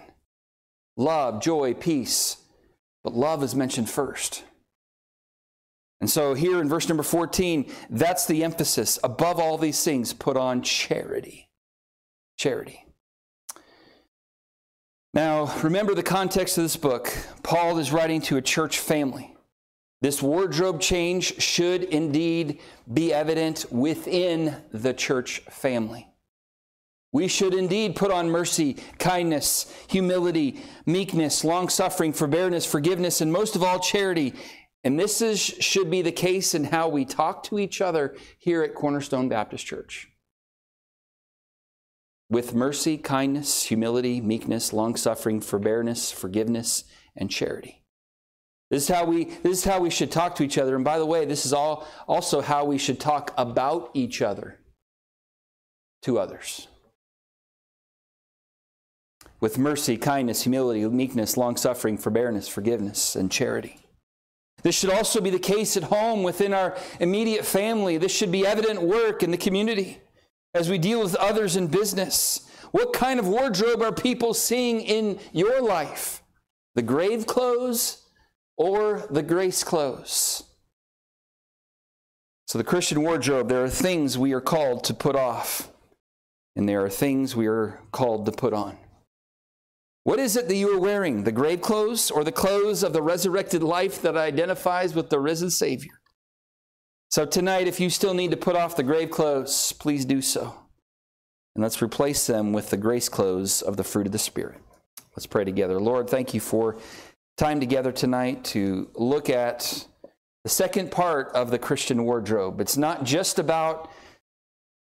love, 0.95 1.41
joy, 1.41 1.74
peace. 1.74 2.38
But 3.03 3.13
love 3.13 3.43
is 3.43 3.53
mentioned 3.53 3.89
first. 3.89 4.43
And 5.99 6.09
so 6.09 6.34
here 6.34 6.61
in 6.61 6.69
verse 6.69 6.88
number 6.88 7.03
14, 7.03 7.71
that's 7.89 8.26
the 8.26 8.43
emphasis. 8.43 8.99
Above 9.03 9.39
all 9.39 9.57
these 9.57 9.84
things, 9.84 10.13
put 10.13 10.38
on 10.38 10.61
charity. 10.61 11.49
Charity. 12.38 12.86
Now, 15.13 15.53
remember 15.61 15.93
the 15.93 16.03
context 16.03 16.57
of 16.57 16.63
this 16.63 16.76
book. 16.76 17.15
Paul 17.43 17.78
is 17.78 17.91
writing 17.91 18.21
to 18.24 18.38
a 18.38 18.41
church 18.41 18.80
family. 18.80 19.36
This 20.01 20.21
wardrobe 20.21 20.82
change 20.82 21.41
should 21.41 21.84
indeed 21.84 22.59
be 22.91 23.13
evident 23.13 23.65
within 23.71 24.57
the 24.71 24.93
church 24.93 25.39
family. 25.49 26.12
We 27.14 27.28
should 27.28 27.53
indeed 27.53 27.95
put 27.95 28.09
on 28.09 28.32
mercy, 28.32 28.78
kindness, 28.97 29.72
humility, 29.88 30.59
meekness, 30.88 31.43
long 31.43 31.70
suffering, 31.70 32.11
forbearance, 32.11 32.66
forgiveness, 32.66 33.22
and 33.22 33.32
most 33.32 33.55
of 33.55 33.61
all, 33.61 33.80
charity. 33.80 34.34
And 34.84 34.99
this 34.99 35.22
is, 35.22 35.39
should 35.39 35.91
be 35.91 36.01
the 36.01 36.11
case 36.11 36.55
in 36.55 36.66
how 36.66 36.89
we 36.89 37.05
talk 37.05 37.43
to 37.43 37.59
each 37.59 37.82
other 37.82 38.18
here 38.39 38.64
at 38.64 38.74
Cornerstone 38.74 39.30
Baptist 39.30 39.64
Church. 39.64 40.09
With 42.32 42.55
mercy, 42.55 42.97
kindness, 42.97 43.66
humility, 43.66 44.20
meekness, 44.20 44.74
long 44.74 44.95
suffering, 44.95 45.39
forbearance, 45.39 46.11
forgiveness, 46.11 46.84
and 47.16 47.30
charity. 47.30 47.84
This 48.72 48.89
is 48.89 48.95
how 48.95 49.05
we 49.05 49.26
this 49.26 49.59
is 49.59 49.64
how 49.66 49.80
we 49.80 49.91
should 49.91 50.11
talk 50.11 50.34
to 50.36 50.43
each 50.43 50.57
other. 50.57 50.76
And 50.76 50.84
by 50.84 50.97
the 50.97 51.05
way, 51.05 51.26
this 51.26 51.45
is 51.45 51.53
all 51.53 51.88
also 52.07 52.41
how 52.41 52.66
we 52.66 52.80
should 52.80 52.99
talk 52.99 53.32
about 53.38 53.91
each 53.93 54.24
other 54.24 54.61
to 56.01 56.18
others 56.18 56.70
with 59.43 59.57
mercy, 59.57 59.97
kindness, 59.97 60.43
humility, 60.43 60.87
meekness, 60.87 61.35
long 61.35 61.57
suffering, 61.57 61.97
forbearance, 61.97 62.47
forgiveness, 62.47 63.13
and 63.13 63.29
charity. 63.29 63.77
This 64.61 64.73
should 64.73 64.89
also 64.89 65.19
be 65.19 65.31
the 65.31 65.37
case 65.37 65.75
at 65.75 65.83
home 65.83 66.23
within 66.23 66.53
our 66.53 66.77
immediate 67.01 67.43
family. 67.43 67.97
This 67.97 68.15
should 68.15 68.31
be 68.31 68.47
evident 68.47 68.81
work 68.81 69.21
in 69.21 69.31
the 69.31 69.37
community 69.37 69.99
as 70.53 70.69
we 70.69 70.77
deal 70.77 71.01
with 71.01 71.15
others 71.15 71.57
in 71.57 71.67
business. 71.67 72.49
What 72.71 72.93
kind 72.93 73.19
of 73.19 73.27
wardrobe 73.27 73.81
are 73.81 73.91
people 73.91 74.33
seeing 74.33 74.79
in 74.79 75.19
your 75.33 75.61
life? 75.61 76.23
The 76.75 76.81
grave 76.81 77.27
clothes 77.27 78.01
or 78.55 79.05
the 79.09 79.23
grace 79.23 79.61
clothes? 79.61 80.43
So, 82.47 82.57
the 82.57 82.63
Christian 82.63 83.01
wardrobe, 83.01 83.49
there 83.49 83.65
are 83.65 83.69
things 83.69 84.17
we 84.17 84.31
are 84.31 84.39
called 84.39 84.85
to 84.85 84.93
put 84.93 85.17
off, 85.17 85.69
and 86.55 86.69
there 86.69 86.85
are 86.85 86.89
things 86.89 87.35
we 87.35 87.47
are 87.47 87.81
called 87.91 88.25
to 88.27 88.31
put 88.31 88.53
on. 88.53 88.77
What 90.04 90.20
is 90.20 90.36
it 90.36 90.49
that 90.49 90.56
you 90.56 90.76
are 90.76 90.80
wearing? 90.80 91.24
The 91.24 91.32
grave 91.32 91.62
clothes 91.62 92.12
or 92.12 92.26
the 92.26 92.32
clothes 92.32 92.84
of 92.84 92.91
the 92.91 93.01
resurrected 93.01 93.64
life 93.64 94.01
that 94.01 94.18
identifies 94.18 94.93
with 94.93 95.10
the 95.10 95.20
risen 95.20 95.49
Savior? 95.49 96.01
So 97.10 97.26
tonight, 97.26 97.68
if 97.68 97.80
you 97.80 97.89
still 97.89 98.14
need 98.14 98.32
to 98.32 98.38
put 98.38 98.58
off 98.58 98.76
the 98.76 98.84
grave 98.84 99.12
clothes, 99.12 99.72
please 99.74 100.04
do 100.04 100.22
so. 100.22 100.56
And 101.56 101.62
let's 101.62 101.82
replace 101.82 102.28
them 102.28 102.51
with 102.51 102.70
the 102.70 102.78
grace 102.78 103.08
clothes 103.08 103.62
of 103.62 103.78
the 103.78 103.84
fruit 103.84 104.06
of 104.06 104.12
the 104.12 104.20
Spirit. 104.20 104.60
Let's 105.16 105.28
pray 105.28 105.45
together. 105.45 105.80
Lord, 105.80 106.10
thank 106.10 106.34
you 106.34 106.39
for 106.39 106.78
time 107.38 107.60
together 107.60 107.91
tonight 107.91 108.43
to 108.45 108.89
look 108.95 109.30
at 109.30 109.88
the 110.43 110.49
second 110.49 110.91
part 110.91 111.30
of 111.30 111.49
the 111.49 111.60
Christian 111.60 112.04
wardrobe. 112.04 112.60
It's 112.60 112.76
not 112.76 113.06
just 113.06 113.39
about 113.39 113.89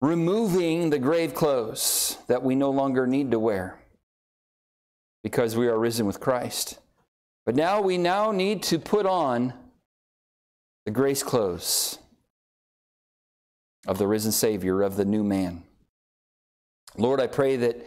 removing 0.01 0.91
the 0.91 0.99
grave 0.99 1.35
clothes 1.35 2.19
that 2.29 2.45
we 2.45 2.55
no 2.55 2.71
longer 2.71 3.07
need 3.07 3.33
to 3.33 3.39
wear 3.41 3.80
because 5.23 5.57
we 5.57 5.69
are 5.69 5.79
risen 5.79 6.07
with 6.07 6.21
Christ. 6.21 6.79
But 7.47 7.57
now 7.57 7.81
we 7.81 7.99
now 7.99 8.33
need 8.33 8.63
to 8.65 8.79
put 8.79 9.07
on 9.07 9.55
the 10.85 10.91
grace 10.91 11.23
clothes 11.23 11.99
of 13.87 13.99
the 13.99 14.07
risen 14.07 14.33
Savior, 14.33 14.83
of 14.83 14.97
the 14.97 15.05
new 15.05 15.25
man. 15.25 15.63
Lord, 16.97 17.21
I 17.21 17.27
pray 17.27 17.57
that 17.57 17.87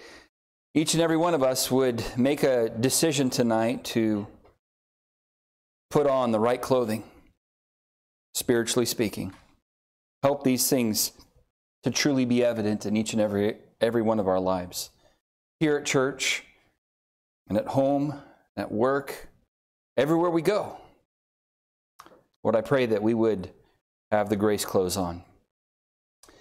each 0.74 0.94
and 0.94 1.04
every 1.04 1.18
one 1.18 1.34
of 1.34 1.44
us 1.44 1.70
would 1.70 2.04
make 2.18 2.44
a 2.44 2.70
decision 2.70 3.30
tonight 3.30 3.84
to 3.86 4.28
put 5.92 6.08
on 6.08 6.32
the 6.32 6.40
right 6.40 6.62
clothing, 6.62 7.04
spiritually 8.34 8.86
speaking. 8.86 9.34
Help 10.24 10.44
these 10.44 10.68
things 10.70 11.12
to 11.84 11.92
truly 11.92 12.26
be 12.26 12.44
evident 12.44 12.86
in 12.86 12.98
each 12.98 13.14
and 13.14 13.22
every, 13.22 13.58
every 13.82 14.02
one 14.02 14.20
of 14.20 14.28
our 14.28 14.40
lives. 14.40 14.90
Here 15.60 15.78
at 15.78 15.86
church, 15.86 16.44
and 17.48 17.58
at 17.58 17.68
home, 17.68 18.22
at 18.56 18.72
work, 18.72 19.30
everywhere 19.98 20.30
we 20.30 20.42
go. 20.42 20.78
Lord, 22.44 22.56
I 22.56 22.62
pray 22.62 22.86
that 22.88 23.02
we 23.02 23.14
would 23.14 23.52
have 24.12 24.30
the 24.30 24.36
grace 24.36 24.66
clothes 24.66 24.98
on. 24.98 25.24